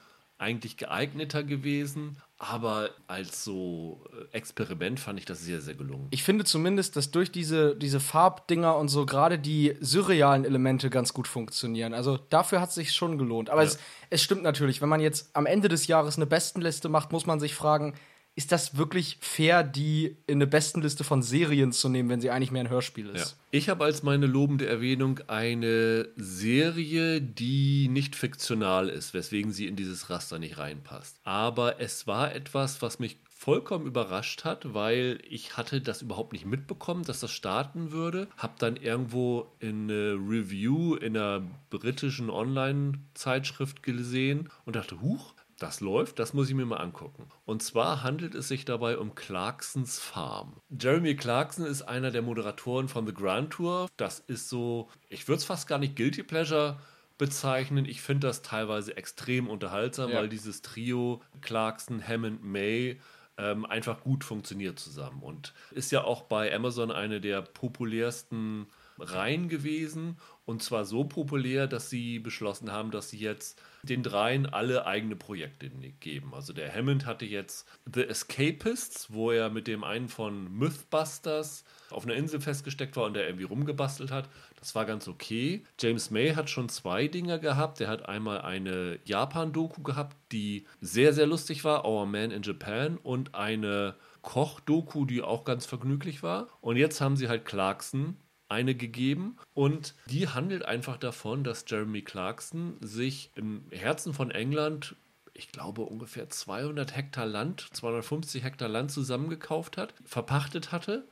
eigentlich 0.41 0.77
geeigneter 0.77 1.43
gewesen. 1.43 2.17
Aber 2.37 2.89
als 3.07 3.43
so 3.43 4.03
äh, 4.11 4.35
Experiment 4.35 4.99
fand 4.99 5.19
ich 5.19 5.25
das 5.25 5.41
sehr, 5.41 5.61
sehr 5.61 5.75
gelungen. 5.75 6.07
Ich 6.09 6.23
finde 6.23 6.43
zumindest, 6.43 6.95
dass 6.95 7.11
durch 7.11 7.31
diese, 7.31 7.75
diese 7.75 7.99
Farbdinger 7.99 8.75
und 8.77 8.87
so 8.87 9.05
gerade 9.05 9.37
die 9.37 9.75
surrealen 9.79 10.43
Elemente 10.43 10.89
ganz 10.89 11.13
gut 11.13 11.27
funktionieren. 11.27 11.93
Also 11.93 12.17
dafür 12.17 12.59
hat 12.59 12.69
es 12.69 12.75
sich 12.75 12.93
schon 12.93 13.19
gelohnt. 13.19 13.51
Aber 13.51 13.61
ja. 13.61 13.67
es, 13.67 13.79
es 14.09 14.23
stimmt 14.23 14.41
natürlich, 14.41 14.81
wenn 14.81 14.89
man 14.89 15.01
jetzt 15.01 15.35
am 15.35 15.45
Ende 15.45 15.67
des 15.67 15.85
Jahres 15.85 16.15
eine 16.15 16.25
Bestenliste 16.25 16.89
macht, 16.89 17.11
muss 17.11 17.27
man 17.27 17.39
sich 17.39 17.53
fragen, 17.53 17.93
ist 18.35 18.51
das 18.51 18.77
wirklich 18.77 19.17
fair, 19.19 19.63
die 19.63 20.17
in 20.25 20.37
eine 20.37 20.47
Bestenliste 20.47 21.03
von 21.03 21.21
Serien 21.21 21.71
zu 21.73 21.89
nehmen, 21.89 22.09
wenn 22.09 22.21
sie 22.21 22.29
eigentlich 22.29 22.51
mehr 22.51 22.63
ein 22.63 22.69
Hörspiel 22.69 23.09
ist? 23.09 23.31
Ja. 23.31 23.37
Ich 23.51 23.69
habe 23.69 23.83
als 23.83 24.03
meine 24.03 24.25
lobende 24.25 24.67
Erwähnung 24.67 25.19
eine 25.27 26.07
Serie, 26.15 27.21
die 27.21 27.89
nicht 27.89 28.15
fiktional 28.15 28.87
ist, 28.87 29.13
weswegen 29.13 29.51
sie 29.51 29.67
in 29.67 29.75
dieses 29.75 30.09
Raster 30.09 30.39
nicht 30.39 30.57
reinpasst. 30.57 31.17
Aber 31.23 31.81
es 31.81 32.07
war 32.07 32.33
etwas, 32.33 32.81
was 32.81 32.99
mich 32.99 33.17
vollkommen 33.41 33.87
überrascht 33.87 34.45
hat, 34.45 34.75
weil 34.75 35.17
ich 35.27 35.57
hatte 35.57 35.81
das 35.81 36.03
überhaupt 36.03 36.31
nicht 36.31 36.45
mitbekommen, 36.45 37.03
dass 37.03 37.21
das 37.21 37.31
starten 37.31 37.91
würde. 37.91 38.27
Hab 38.37 38.59
dann 38.59 38.75
irgendwo 38.75 39.51
in 39.59 39.89
eine 39.89 40.13
Review 40.13 40.93
in 40.93 41.17
einer 41.17 41.41
britischen 41.71 42.29
Online-Zeitschrift 42.29 43.81
gesehen 43.81 44.49
und 44.65 44.75
dachte, 44.75 45.01
huch, 45.01 45.33
das 45.61 45.79
läuft, 45.79 46.19
das 46.19 46.33
muss 46.33 46.49
ich 46.49 46.55
mir 46.55 46.65
mal 46.65 46.77
angucken. 46.77 47.27
Und 47.45 47.61
zwar 47.61 48.03
handelt 48.03 48.35
es 48.35 48.47
sich 48.47 48.65
dabei 48.65 48.97
um 48.97 49.15
Clarksons 49.15 49.99
Farm. 49.99 50.57
Jeremy 50.69 51.15
Clarkson 51.15 51.65
ist 51.65 51.83
einer 51.83 52.11
der 52.11 52.21
Moderatoren 52.21 52.87
von 52.87 53.05
The 53.05 53.13
Grand 53.13 53.51
Tour. 53.51 53.87
Das 53.97 54.19
ist 54.19 54.49
so, 54.49 54.89
ich 55.09 55.27
würde 55.27 55.37
es 55.37 55.45
fast 55.45 55.67
gar 55.67 55.77
nicht 55.77 55.95
Guilty 55.95 56.23
Pleasure 56.23 56.79
bezeichnen. 57.17 57.85
Ich 57.85 58.01
finde 58.01 58.27
das 58.27 58.41
teilweise 58.41 58.97
extrem 58.97 59.47
unterhaltsam, 59.47 60.09
ja. 60.09 60.17
weil 60.17 60.29
dieses 60.29 60.63
Trio 60.63 61.21
Clarkson, 61.41 62.05
Hammond, 62.05 62.43
May 62.43 62.99
ähm, 63.37 63.65
einfach 63.65 64.01
gut 64.01 64.23
funktioniert 64.23 64.79
zusammen. 64.79 65.21
Und 65.21 65.53
ist 65.69 65.91
ja 65.91 66.03
auch 66.03 66.23
bei 66.23 66.53
Amazon 66.53 66.91
eine 66.91 67.21
der 67.21 67.43
populärsten 67.43 68.65
Reihen 68.97 69.49
gewesen. 69.49 70.17
Und 70.45 70.63
zwar 70.63 70.85
so 70.85 71.03
populär, 71.03 71.67
dass 71.67 71.89
sie 71.89 72.17
beschlossen 72.17 72.71
haben, 72.71 72.89
dass 72.89 73.09
sie 73.09 73.19
jetzt 73.19 73.61
den 73.83 74.03
dreien 74.03 74.45
alle 74.45 74.85
eigene 74.85 75.15
Projekte 75.15 75.69
geben. 75.99 76.33
Also 76.33 76.53
der 76.53 76.73
Hammond 76.73 77.05
hatte 77.05 77.25
jetzt 77.25 77.67
The 77.91 78.03
Escapists, 78.03 79.13
wo 79.13 79.31
er 79.31 79.49
mit 79.49 79.67
dem 79.67 79.83
einen 79.83 80.09
von 80.09 80.51
Mythbusters 80.51 81.63
auf 81.89 82.05
einer 82.05 82.15
Insel 82.15 82.39
festgesteckt 82.41 82.95
war 82.95 83.05
und 83.05 83.13
der 83.13 83.25
irgendwie 83.25 83.45
rumgebastelt 83.45 84.11
hat. 84.11 84.29
Das 84.59 84.75
war 84.75 84.85
ganz 84.85 85.07
okay. 85.07 85.63
James 85.79 86.11
May 86.11 86.33
hat 86.33 86.49
schon 86.49 86.69
zwei 86.69 87.07
Dinger 87.07 87.39
gehabt. 87.39 87.79
Der 87.79 87.87
hat 87.87 88.07
einmal 88.07 88.41
eine 88.41 88.99
Japan-Doku 89.05 89.81
gehabt, 89.83 90.15
die 90.31 90.65
sehr, 90.79 91.13
sehr 91.13 91.27
lustig 91.27 91.63
war, 91.63 91.85
Our 91.85 92.05
Man 92.05 92.31
in 92.31 92.43
Japan, 92.43 92.97
und 92.97 93.35
eine 93.35 93.95
Koch-Doku, 94.21 95.05
die 95.05 95.21
auch 95.21 95.43
ganz 95.43 95.65
vergnüglich 95.65 96.23
war. 96.23 96.47
Und 96.61 96.77
jetzt 96.77 97.01
haben 97.01 97.17
sie 97.17 97.27
halt 97.27 97.45
Clarkson 97.45 98.17
eine 98.51 98.75
gegeben 98.75 99.37
und 99.53 99.95
die 100.05 100.27
handelt 100.27 100.63
einfach 100.65 100.97
davon, 100.97 101.43
dass 101.43 101.65
Jeremy 101.67 102.01
Clarkson 102.03 102.77
sich 102.81 103.31
im 103.35 103.63
Herzen 103.71 104.13
von 104.13 104.29
England 104.29 104.95
ich 105.33 105.51
glaube, 105.51 105.81
ungefähr 105.81 106.29
200 106.29 106.95
Hektar 106.95 107.25
Land, 107.25 107.67
250 107.71 108.43
Hektar 108.43 108.67
Land 108.69 108.91
zusammengekauft 108.91 109.77
hat, 109.77 109.93
verpachtet 110.05 110.71
hatte 110.71 111.07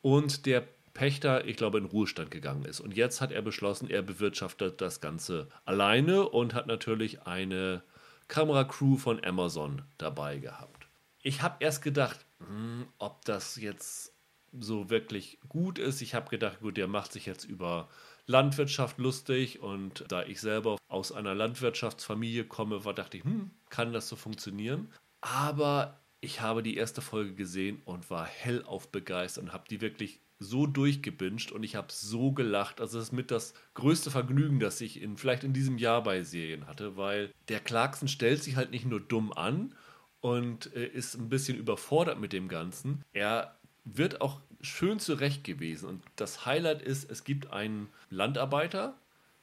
und 0.00 0.46
der 0.46 0.68
Pächter, 0.92 1.44
ich 1.44 1.56
glaube, 1.56 1.78
in 1.78 1.86
Ruhestand 1.86 2.30
gegangen 2.30 2.64
ist. 2.64 2.80
Und 2.80 2.96
jetzt 2.96 3.20
hat 3.20 3.32
er 3.32 3.42
beschlossen, 3.42 3.90
er 3.90 4.02
bewirtschaftet 4.02 4.80
das 4.80 5.00
Ganze 5.00 5.48
alleine 5.64 6.28
und 6.28 6.54
hat 6.54 6.68
natürlich 6.68 7.22
eine 7.22 7.82
Kameracrew 8.28 8.96
von 8.96 9.22
Amazon 9.24 9.82
dabei 9.98 10.38
gehabt. 10.38 10.86
Ich 11.22 11.42
habe 11.42 11.56
erst 11.60 11.82
gedacht, 11.82 12.24
hm, 12.38 12.86
ob 12.98 13.24
das 13.24 13.56
jetzt 13.56 14.13
so 14.58 14.90
wirklich 14.90 15.38
gut 15.48 15.78
ist. 15.78 16.00
Ich 16.02 16.14
habe 16.14 16.30
gedacht, 16.30 16.60
gut, 16.60 16.76
der 16.76 16.88
macht 16.88 17.12
sich 17.12 17.26
jetzt 17.26 17.44
über 17.44 17.88
Landwirtschaft 18.26 18.98
lustig 18.98 19.60
und 19.60 20.04
da 20.08 20.22
ich 20.22 20.40
selber 20.40 20.78
aus 20.88 21.12
einer 21.12 21.34
Landwirtschaftsfamilie 21.34 22.44
komme, 22.44 22.84
war 22.84 22.94
dachte 22.94 23.18
ich, 23.18 23.24
hm, 23.24 23.50
kann 23.68 23.92
das 23.92 24.08
so 24.08 24.16
funktionieren? 24.16 24.88
Aber 25.20 26.00
ich 26.20 26.40
habe 26.40 26.62
die 26.62 26.76
erste 26.76 27.02
Folge 27.02 27.34
gesehen 27.34 27.82
und 27.84 28.10
war 28.10 28.26
hellauf 28.26 28.88
begeistert 28.88 29.44
und 29.44 29.52
habe 29.52 29.64
die 29.68 29.80
wirklich 29.80 30.20
so 30.38 30.66
durchgebinged 30.66 31.52
und 31.52 31.62
ich 31.62 31.76
habe 31.76 31.88
so 31.90 32.32
gelacht. 32.32 32.80
Also 32.80 32.98
das 32.98 33.08
ist 33.08 33.12
mit 33.12 33.30
das 33.30 33.54
größte 33.74 34.10
Vergnügen, 34.10 34.58
das 34.58 34.80
ich 34.80 35.00
in, 35.00 35.16
vielleicht 35.16 35.44
in 35.44 35.52
diesem 35.52 35.78
Jahr 35.78 36.02
bei 36.02 36.22
Serien 36.22 36.66
hatte, 36.66 36.96
weil 36.96 37.32
der 37.48 37.60
Clarkson 37.60 38.08
stellt 38.08 38.42
sich 38.42 38.56
halt 38.56 38.70
nicht 38.70 38.86
nur 38.86 39.00
dumm 39.00 39.32
an 39.32 39.74
und 40.20 40.74
äh, 40.74 40.86
ist 40.86 41.14
ein 41.16 41.28
bisschen 41.28 41.58
überfordert 41.58 42.18
mit 42.18 42.32
dem 42.32 42.48
Ganzen. 42.48 43.02
Er 43.12 43.58
wird 43.84 44.20
auch 44.20 44.40
schön 44.60 44.98
zurecht 44.98 45.44
gewesen. 45.44 45.88
Und 45.88 46.02
das 46.16 46.46
Highlight 46.46 46.82
ist, 46.82 47.10
es 47.10 47.24
gibt 47.24 47.52
einen 47.52 47.88
Landarbeiter, 48.10 48.96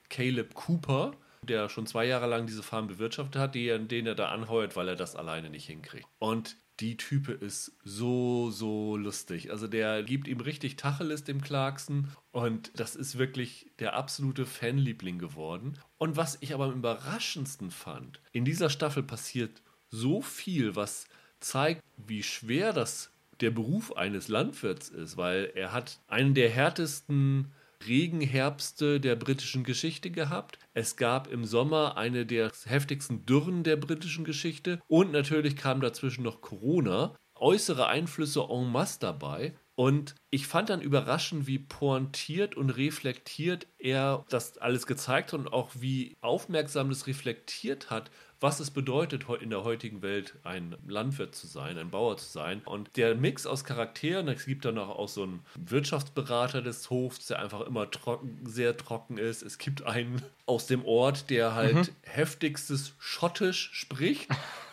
Caleb 0.10 0.54
Cooper, 0.54 1.14
der 1.44 1.70
schon 1.70 1.88
zwei 1.88 2.06
Jahre 2.06 2.28
lang 2.28 2.46
diese 2.46 2.64
Farm 2.64 2.88
bewirtschaftet 2.88 3.42
hat, 3.42 3.56
den, 3.56 3.88
den 3.88 4.06
er 4.06 4.16
da 4.16 4.30
anheuert, 4.30 4.76
weil 4.76 4.88
er 4.88 4.96
das 4.96 5.16
alleine 5.16 5.50
nicht 5.50 5.66
hinkriegt. 5.66 6.08
Und 6.20 6.56
die 6.80 6.98
Type 6.98 7.32
ist 7.32 7.74
so, 7.84 8.50
so 8.50 8.98
lustig. 8.98 9.52
Also 9.52 9.68
der 9.68 10.04
gibt 10.04 10.28
ihm 10.28 10.40
richtig 10.40 10.78
Tacheles, 10.78 11.24
dem 11.24 11.42
Clarkson. 11.42 12.10
Und 12.32 12.72
das 12.76 12.96
ist 12.96 13.18
wirklich 13.18 13.68
der 13.80 13.96
absolute 13.96 14.46
Fanliebling 14.46 15.20
geworden. 15.20 15.78
Und 15.98 16.18
was 16.18 16.40
ich 16.42 16.54
aber 16.54 16.66
am 16.66 16.74
überraschendsten 16.74 17.70
fand, 17.70 18.20
in 18.32 18.46
dieser 18.46 18.70
Staffel 18.70 19.04
passiert 19.04 19.62
so 19.90 20.22
viel, 20.22 20.76
was 20.76 21.06
zeigt, 21.40 21.84
wie 21.98 22.24
schwer 22.24 22.74
das 22.74 23.12
der 23.42 23.52
Beruf 23.52 23.96
eines 23.96 24.28
Landwirts 24.28 24.90
ist, 24.90 25.18
weil 25.18 25.52
er 25.56 25.74
hat 25.74 26.00
einen 26.08 26.34
der 26.34 26.50
härtesten 26.50 27.52
Regenherbste 27.88 29.00
der 29.00 29.16
britischen 29.16 29.64
Geschichte 29.64 30.12
gehabt. 30.12 30.60
Es 30.74 30.96
gab 30.96 31.28
im 31.32 31.46
Sommer 31.46 31.98
eine 31.98 32.26
der 32.26 32.52
heftigsten 32.66 33.26
Dürren 33.26 33.64
der 33.64 33.78
britischen 33.78 34.24
Geschichte 34.24 34.80
und 34.88 35.12
natürlich 35.12 35.56
kam 35.56 35.82
dazwischen 35.82 36.24
noch 36.24 36.42
Corona. 36.42 37.16
Äußere 37.36 37.88
Einflüsse 37.88 38.46
en 38.50 38.72
masse 38.72 39.00
dabei. 39.00 39.56
Und 39.82 40.14
ich 40.30 40.46
fand 40.46 40.70
dann 40.70 40.80
überraschend, 40.80 41.48
wie 41.48 41.58
pointiert 41.58 42.56
und 42.56 42.70
reflektiert 42.70 43.66
er 43.80 44.24
das 44.30 44.60
alles 44.60 44.86
gezeigt 44.86 45.34
hat 45.34 45.40
und 45.40 45.52
auch 45.52 45.72
wie 45.74 46.18
aufmerksam 46.22 46.90
das 46.90 47.08
reflektiert 47.08 47.90
hat, 47.90 48.12
was 48.40 48.60
es 48.60 48.70
bedeutet, 48.70 49.26
in 49.42 49.50
der 49.50 49.64
heutigen 49.64 50.04
Welt 50.04 50.36
ein 50.44 50.76
Landwirt 50.88 51.34
zu 51.34 51.48
sein, 51.48 51.80
ein 51.80 51.90
Bauer 51.90 52.18
zu 52.18 52.30
sein. 52.30 52.62
Und 52.64 52.96
der 52.96 53.16
Mix 53.16 53.48
aus 53.48 53.64
Charakteren, 53.64 54.28
es 54.28 54.46
gibt 54.46 54.66
dann 54.66 54.78
auch, 54.78 55.10
so 55.10 55.24
einen 55.24 55.44
Wirtschaftsberater 55.56 56.62
des 56.62 56.92
Hofs, 56.92 57.26
der 57.26 57.40
einfach 57.40 57.62
immer 57.62 57.90
trocken, 57.90 58.40
sehr 58.46 58.78
trocken 58.78 59.18
ist. 59.18 59.42
Es 59.42 59.58
gibt 59.58 59.82
einen 59.82 60.22
aus 60.46 60.68
dem 60.68 60.86
Ort, 60.86 61.32
der 61.32 61.56
halt 61.56 61.76
mhm. 61.76 61.88
heftigstes 62.04 62.94
Schottisch 63.00 63.72
spricht 63.74 64.28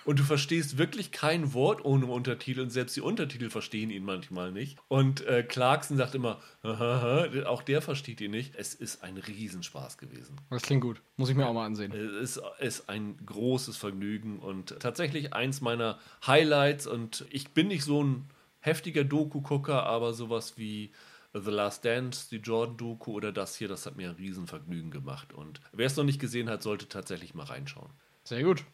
und 0.08 0.18
du 0.18 0.24
verstehst 0.24 0.78
wirklich 0.78 1.12
kein 1.12 1.52
Wort 1.52 1.84
ohne 1.84 2.06
Untertitel 2.06 2.60
und 2.60 2.70
selbst 2.70 2.96
die 2.96 3.02
Untertitel 3.02 3.50
verstehen 3.50 3.90
ihn 3.90 4.06
manchmal 4.06 4.52
nicht. 4.52 4.78
Und 4.88 5.20
äh, 5.26 5.42
Clarkson 5.42 5.98
sagt 5.98 6.14
immer, 6.14 6.40
auch 6.62 7.62
der 7.62 7.82
versteht 7.82 8.22
ihn 8.22 8.30
nicht. 8.30 8.54
Es 8.54 8.72
ist 8.72 9.02
ein 9.02 9.18
Riesenspaß 9.18 9.98
gewesen. 9.98 10.36
Das 10.48 10.62
klingt 10.62 10.80
gut. 10.80 11.02
Muss 11.18 11.28
ich 11.28 11.36
mir 11.36 11.46
auch 11.46 11.52
mal 11.52 11.66
ansehen. 11.66 11.92
Es 11.92 12.40
ist 12.58 12.88
ein 12.88 13.18
großes 13.26 13.76
Vergnügen 13.76 14.38
und 14.38 14.80
tatsächlich 14.80 15.34
eins 15.34 15.60
meiner 15.60 15.98
Highlights. 16.26 16.86
Und 16.86 17.26
ich 17.28 17.50
bin 17.50 17.68
nicht 17.68 17.84
so 17.84 18.02
ein 18.02 18.30
heftiger 18.60 19.04
Doku-Gucker, 19.04 19.82
aber 19.82 20.14
sowas 20.14 20.56
wie 20.56 20.90
The 21.34 21.50
Last 21.50 21.84
Dance, 21.84 22.30
die 22.30 22.38
Jordan-Doku 22.38 23.12
oder 23.12 23.30
das 23.30 23.56
hier, 23.56 23.68
das 23.68 23.84
hat 23.84 23.96
mir 23.96 24.08
ein 24.08 24.16
Riesenvergnügen 24.16 24.90
gemacht. 24.90 25.34
Und 25.34 25.60
wer 25.72 25.86
es 25.86 25.96
noch 25.96 26.04
nicht 26.04 26.18
gesehen 26.18 26.48
hat, 26.48 26.62
sollte 26.62 26.88
tatsächlich 26.88 27.34
mal 27.34 27.44
reinschauen. 27.44 27.90
Sehr 28.24 28.42
gut. 28.42 28.64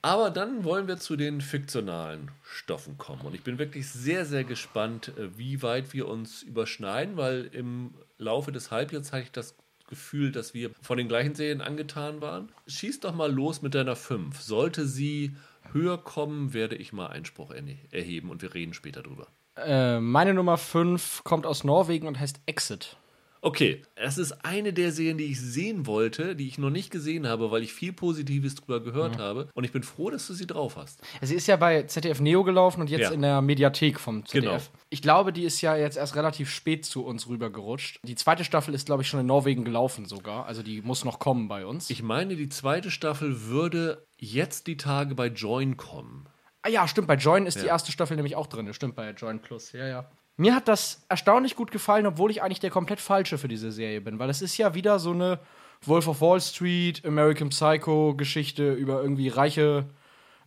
Aber 0.00 0.30
dann 0.30 0.64
wollen 0.64 0.86
wir 0.86 0.98
zu 0.98 1.16
den 1.16 1.40
fiktionalen 1.40 2.30
Stoffen 2.42 2.98
kommen. 2.98 3.22
Und 3.22 3.34
ich 3.34 3.42
bin 3.42 3.58
wirklich 3.58 3.88
sehr, 3.88 4.24
sehr 4.24 4.44
gespannt, 4.44 5.12
äh, 5.18 5.36
wie 5.36 5.62
weit 5.62 5.92
wir 5.92 6.06
uns 6.08 6.42
überschneiden, 6.42 7.16
weil 7.16 7.46
im 7.52 7.94
Laufe 8.16 8.52
des 8.52 8.70
Halbjahres 8.70 9.12
hatte 9.12 9.24
ich 9.24 9.32
das 9.32 9.56
Gefühl, 9.88 10.30
dass 10.30 10.54
wir 10.54 10.70
von 10.82 10.98
den 10.98 11.08
gleichen 11.08 11.34
Serien 11.34 11.62
angetan 11.62 12.20
waren. 12.20 12.52
Schieß 12.66 13.00
doch 13.00 13.14
mal 13.14 13.32
los 13.32 13.62
mit 13.62 13.74
deiner 13.74 13.96
5. 13.96 14.40
Sollte 14.40 14.86
sie 14.86 15.34
höher 15.72 15.98
kommen, 15.98 16.52
werde 16.52 16.76
ich 16.76 16.92
mal 16.92 17.08
Einspruch 17.08 17.52
erheben 17.90 18.30
und 18.30 18.42
wir 18.42 18.54
reden 18.54 18.74
später 18.74 19.02
drüber. 19.02 19.26
Äh, 19.56 19.98
meine 19.98 20.34
Nummer 20.34 20.58
5 20.58 21.24
kommt 21.24 21.46
aus 21.46 21.64
Norwegen 21.64 22.06
und 22.06 22.20
heißt 22.20 22.40
Exit. 22.46 22.97
Okay, 23.40 23.82
es 23.94 24.18
ist 24.18 24.44
eine 24.44 24.72
der 24.72 24.92
Serien, 24.92 25.18
die 25.18 25.24
ich 25.24 25.40
sehen 25.40 25.86
wollte, 25.86 26.34
die 26.34 26.48
ich 26.48 26.58
noch 26.58 26.70
nicht 26.70 26.90
gesehen 26.90 27.26
habe, 27.26 27.50
weil 27.50 27.62
ich 27.62 27.72
viel 27.72 27.92
Positives 27.92 28.56
drüber 28.56 28.80
gehört 28.80 29.16
mhm. 29.16 29.20
habe. 29.20 29.48
Und 29.54 29.64
ich 29.64 29.72
bin 29.72 29.82
froh, 29.82 30.10
dass 30.10 30.26
du 30.26 30.34
sie 30.34 30.46
drauf 30.46 30.76
hast. 30.76 31.00
Sie 31.22 31.34
ist 31.34 31.46
ja 31.46 31.56
bei 31.56 31.82
ZDF 31.84 32.20
Neo 32.20 32.44
gelaufen 32.44 32.80
und 32.80 32.90
jetzt 32.90 33.02
ja. 33.02 33.10
in 33.10 33.22
der 33.22 33.40
Mediathek 33.40 34.00
vom 34.00 34.24
ZDF. 34.26 34.42
Genau. 34.42 34.78
Ich 34.90 35.02
glaube, 35.02 35.32
die 35.32 35.44
ist 35.44 35.60
ja 35.60 35.76
jetzt 35.76 35.96
erst 35.96 36.16
relativ 36.16 36.50
spät 36.50 36.84
zu 36.84 37.04
uns 37.04 37.28
rübergerutscht. 37.28 38.00
Die 38.02 38.14
zweite 38.14 38.44
Staffel 38.44 38.74
ist, 38.74 38.86
glaube 38.86 39.02
ich, 39.02 39.08
schon 39.08 39.20
in 39.20 39.26
Norwegen 39.26 39.64
gelaufen 39.64 40.06
sogar. 40.06 40.46
Also 40.46 40.62
die 40.62 40.82
muss 40.82 41.04
noch 41.04 41.18
kommen 41.18 41.48
bei 41.48 41.66
uns. 41.66 41.90
Ich 41.90 42.02
meine, 42.02 42.36
die 42.36 42.48
zweite 42.48 42.90
Staffel 42.90 43.42
würde 43.46 44.06
jetzt 44.18 44.66
die 44.66 44.76
Tage 44.76 45.14
bei 45.14 45.28
Join 45.28 45.76
kommen. 45.76 46.28
Ah 46.62 46.68
ja, 46.68 46.88
stimmt, 46.88 47.06
bei 47.06 47.14
Join 47.14 47.46
ist 47.46 47.56
ja. 47.56 47.62
die 47.62 47.68
erste 47.68 47.92
Staffel 47.92 48.16
nämlich 48.16 48.34
auch 48.34 48.46
drin. 48.46 48.72
Stimmt, 48.74 48.96
bei 48.96 49.10
Join 49.10 49.40
Plus. 49.40 49.72
Ja, 49.72 49.86
ja. 49.86 50.10
Mir 50.38 50.54
hat 50.54 50.68
das 50.68 51.04
erstaunlich 51.08 51.56
gut 51.56 51.72
gefallen, 51.72 52.06
obwohl 52.06 52.30
ich 52.30 52.42
eigentlich 52.42 52.60
der 52.60 52.70
komplett 52.70 53.00
falsche 53.00 53.38
für 53.38 53.48
diese 53.48 53.72
Serie 53.72 54.00
bin, 54.00 54.20
weil 54.20 54.30
es 54.30 54.40
ist 54.40 54.56
ja 54.56 54.72
wieder 54.72 55.00
so 55.00 55.10
eine 55.10 55.40
Wolf 55.82 56.06
of 56.06 56.20
Wall 56.20 56.40
Street, 56.40 57.04
American 57.04 57.48
Psycho 57.48 58.14
Geschichte 58.16 58.72
über 58.72 59.02
irgendwie 59.02 59.28
reiche 59.28 59.86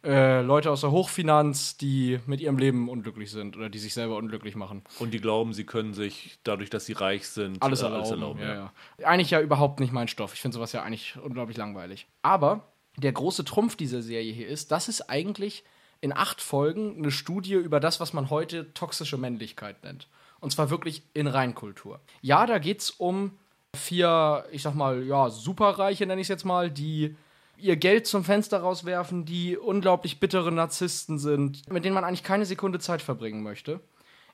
äh, 0.04 0.42
Leute 0.42 0.72
aus 0.72 0.82
der 0.82 0.92
Hochfinanz, 0.92 1.76
die 1.76 2.20
mit 2.26 2.40
ihrem 2.40 2.58
Leben 2.58 2.88
unglücklich 2.88 3.32
sind 3.32 3.58
oder 3.58 3.70
die 3.70 3.80
sich 3.80 3.94
selber 3.94 4.16
unglücklich 4.16 4.56
machen. 4.56 4.82
Und 5.00 5.14
die 5.14 5.20
glauben, 5.20 5.54
sie 5.54 5.66
können 5.66 5.94
sich 5.94 6.40
dadurch, 6.44 6.70
dass 6.70 6.86
sie 6.86 6.94
reich 6.94 7.28
sind, 7.28 7.62
alles 7.62 7.82
erlauben. 7.82 8.00
Alles 8.00 8.12
erlauben 8.12 8.40
ja, 8.40 8.48
ja. 8.48 8.74
Ja. 8.98 9.08
Eigentlich 9.08 9.32
ja 9.32 9.42
überhaupt 9.42 9.82
nicht 9.82 9.92
mein 9.92 10.08
Stoff. 10.08 10.34
Ich 10.34 10.42
finde 10.42 10.56
sowas 10.56 10.72
ja 10.72 10.84
eigentlich 10.84 11.18
unglaublich 11.22 11.58
langweilig. 11.58 12.08
Aber 12.22 12.72
der 12.96 13.12
große 13.12 13.44
Trumpf 13.44 13.76
dieser 13.76 14.02
Serie 14.02 14.32
hier 14.32 14.48
ist, 14.48 14.72
dass 14.72 14.88
es 14.88 15.08
eigentlich 15.08 15.66
in 16.02 16.12
acht 16.12 16.42
Folgen 16.42 16.98
eine 16.98 17.12
Studie 17.12 17.54
über 17.54 17.80
das, 17.80 18.00
was 18.00 18.14
man 18.14 18.30
heute 18.30 18.74
toxische 18.74 19.18
Männlichkeit 19.18 19.84
nennt. 19.84 20.08
Und 20.40 20.52
zwar 20.52 20.72
wirklich 20.72 21.04
in 21.14 21.28
Reinkultur. 21.28 22.00
Ja, 22.22 22.48
da 22.48 22.58
geht 22.58 22.82
es 22.82 22.90
um 22.90 23.38
vier, 23.76 24.46
ich 24.52 24.64
sag 24.64 24.74
mal, 24.74 25.04
ja, 25.04 25.30
Superreiche, 25.30 26.06
nenne 26.06 26.20
ich 26.20 26.26
es 26.26 26.30
jetzt 26.30 26.46
mal, 26.46 26.72
die 26.72 27.16
ihr 27.58 27.76
Geld 27.76 28.08
zum 28.08 28.24
Fenster 28.24 28.60
rauswerfen, 28.60 29.24
die 29.26 29.56
unglaublich 29.56 30.20
bittere 30.20 30.52
Narzissten 30.52 31.20
sind, 31.20 31.72
mit 31.72 31.86
denen 31.86 31.94
man 31.94 32.04
eigentlich 32.04 32.24
keine 32.24 32.46
Sekunde 32.46 32.80
Zeit 32.80 33.04
verbringen 33.04 33.44
möchte. 33.44 33.80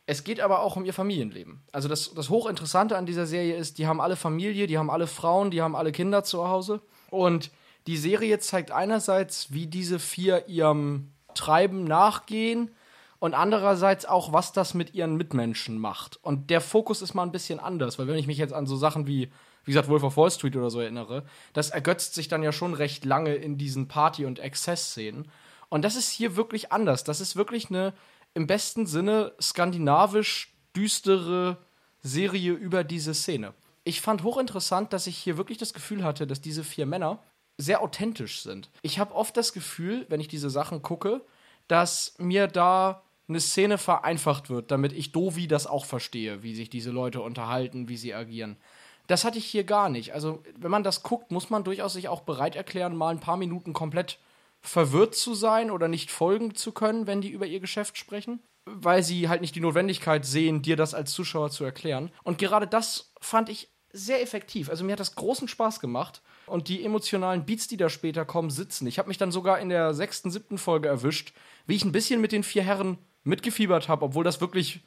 Es 0.05 0.23
geht 0.23 0.39
aber 0.39 0.61
auch 0.61 0.77
um 0.77 0.85
ihr 0.85 0.93
Familienleben. 0.93 1.61
Also 1.73 1.89
das, 1.89 2.13
das 2.13 2.29
Hochinteressante 2.29 2.97
an 2.97 3.05
dieser 3.05 3.25
Serie 3.25 3.57
ist, 3.57 3.77
die 3.77 3.87
haben 3.87 3.99
alle 3.99 4.15
Familie, 4.15 4.65
die 4.65 4.77
haben 4.77 4.89
alle 4.89 5.07
Frauen, 5.07 5.51
die 5.51 5.61
haben 5.61 5.75
alle 5.75 5.91
Kinder 5.91 6.23
zu 6.23 6.47
Hause. 6.47 6.79
Und 7.09 7.51
die 7.87 7.97
Serie 7.97 8.39
zeigt 8.39 8.71
einerseits, 8.71 9.51
wie 9.51 9.67
diese 9.67 9.99
vier 9.99 10.47
ihrem 10.47 11.11
Treiben 11.37 11.85
nachgehen 11.85 12.71
und 13.19 13.33
andererseits 13.33 14.05
auch, 14.05 14.33
was 14.33 14.51
das 14.51 14.73
mit 14.73 14.93
ihren 14.93 15.15
Mitmenschen 15.15 15.79
macht. 15.79 16.17
Und 16.23 16.49
der 16.49 16.61
Fokus 16.61 17.01
ist 17.01 17.13
mal 17.13 17.23
ein 17.23 17.31
bisschen 17.31 17.59
anders, 17.59 17.97
weil 17.97 18.07
wenn 18.07 18.17
ich 18.17 18.27
mich 18.27 18.37
jetzt 18.37 18.53
an 18.53 18.67
so 18.67 18.75
Sachen 18.75 19.07
wie, 19.07 19.31
wie 19.63 19.71
gesagt, 19.71 19.87
Wolf 19.87 20.03
of 20.03 20.17
Wall 20.17 20.31
Street 20.31 20.55
oder 20.55 20.69
so 20.69 20.79
erinnere, 20.79 21.25
das 21.53 21.69
ergötzt 21.69 22.13
sich 22.13 22.27
dann 22.27 22.43
ja 22.43 22.51
schon 22.51 22.73
recht 22.73 23.05
lange 23.05 23.35
in 23.35 23.57
diesen 23.57 23.87
Party- 23.87 24.25
und 24.25 24.39
Exzess-Szenen. 24.39 25.31
Und 25.69 25.83
das 25.83 25.95
ist 25.95 26.11
hier 26.11 26.35
wirklich 26.35 26.71
anders. 26.71 27.03
Das 27.03 27.21
ist 27.21 27.35
wirklich 27.35 27.69
eine 27.69 27.93
im 28.33 28.47
besten 28.47 28.85
Sinne 28.85 29.33
skandinavisch 29.41 30.53
düstere 30.75 31.57
Serie 32.03 32.53
über 32.53 32.83
diese 32.83 33.13
Szene. 33.13 33.53
Ich 33.83 34.01
fand 34.01 34.23
hochinteressant, 34.23 34.93
dass 34.93 35.07
ich 35.07 35.17
hier 35.17 35.37
wirklich 35.37 35.57
das 35.57 35.73
Gefühl 35.73 36.03
hatte, 36.03 36.27
dass 36.27 36.41
diese 36.41 36.63
vier 36.63 36.85
Männer 36.85 37.19
sehr 37.57 37.81
authentisch 37.81 38.41
sind. 38.41 38.69
Ich 38.81 38.99
habe 38.99 39.15
oft 39.15 39.35
das 39.35 39.51
Gefühl, 39.51 40.05
wenn 40.09 40.21
ich 40.21 40.27
diese 40.27 40.49
Sachen 40.49 40.81
gucke, 40.81 41.21
dass 41.67 42.15
mir 42.17 42.47
da 42.47 43.03
eine 43.27 43.41
Szene 43.41 43.77
vereinfacht 43.77 44.49
wird, 44.49 44.71
damit 44.71 44.93
ich 44.93 45.11
Dovi 45.11 45.47
das 45.47 45.67
auch 45.67 45.85
verstehe, 45.85 46.43
wie 46.43 46.55
sich 46.55 46.69
diese 46.69 46.91
Leute 46.91 47.21
unterhalten, 47.21 47.89
wie 47.89 47.97
sie 47.97 48.13
agieren. 48.13 48.57
Das 49.07 49.23
hatte 49.23 49.37
ich 49.37 49.45
hier 49.45 49.63
gar 49.63 49.89
nicht. 49.89 50.13
Also, 50.13 50.43
wenn 50.57 50.71
man 50.71 50.83
das 50.83 51.03
guckt, 51.03 51.31
muss 51.31 51.49
man 51.49 51.63
durchaus 51.63 51.93
sich 51.93 52.07
auch 52.09 52.21
bereit 52.21 52.55
erklären, 52.55 52.95
mal 52.95 53.09
ein 53.09 53.19
paar 53.19 53.37
Minuten 53.37 53.73
komplett 53.73 54.19
verwirrt 54.61 55.15
zu 55.15 55.33
sein 55.33 55.71
oder 55.71 55.87
nicht 55.87 56.11
folgen 56.11 56.55
zu 56.55 56.71
können, 56.71 57.07
wenn 57.07 57.21
die 57.21 57.29
über 57.29 57.45
ihr 57.45 57.59
Geschäft 57.59 57.97
sprechen, 57.97 58.41
weil 58.65 59.03
sie 59.03 59.29
halt 59.29 59.41
nicht 59.41 59.55
die 59.55 59.61
Notwendigkeit 59.61 60.25
sehen, 60.25 60.61
dir 60.61 60.75
das 60.75 60.93
als 60.93 61.13
Zuschauer 61.13 61.51
zu 61.51 61.63
erklären. 61.63 62.11
Und 62.23 62.37
gerade 62.37 62.67
das 62.67 63.13
fand 63.21 63.49
ich 63.49 63.69
sehr 63.93 64.21
effektiv. 64.21 64.69
Also 64.69 64.83
mir 64.83 64.93
hat 64.93 64.99
das 64.99 65.15
großen 65.15 65.47
Spaß 65.47 65.79
gemacht 65.79 66.21
und 66.47 66.67
die 66.67 66.83
emotionalen 66.83 67.45
Beats, 67.45 67.67
die 67.67 67.77
da 67.77 67.89
später 67.89 68.25
kommen, 68.25 68.49
sitzen. 68.49 68.87
Ich 68.87 68.99
habe 68.99 69.07
mich 69.07 69.17
dann 69.17 69.31
sogar 69.31 69.59
in 69.59 69.69
der 69.69 69.93
sechsten, 69.93 70.31
siebten 70.31 70.57
Folge 70.57 70.87
erwischt, 70.87 71.33
wie 71.65 71.75
ich 71.75 71.85
ein 71.85 71.91
bisschen 71.91 72.21
mit 72.21 72.31
den 72.31 72.43
vier 72.43 72.63
Herren 72.63 72.97
mitgefiebert 73.23 73.87
habe, 73.89 74.05
obwohl 74.05 74.23
das 74.23 74.41
wirklich 74.41 74.81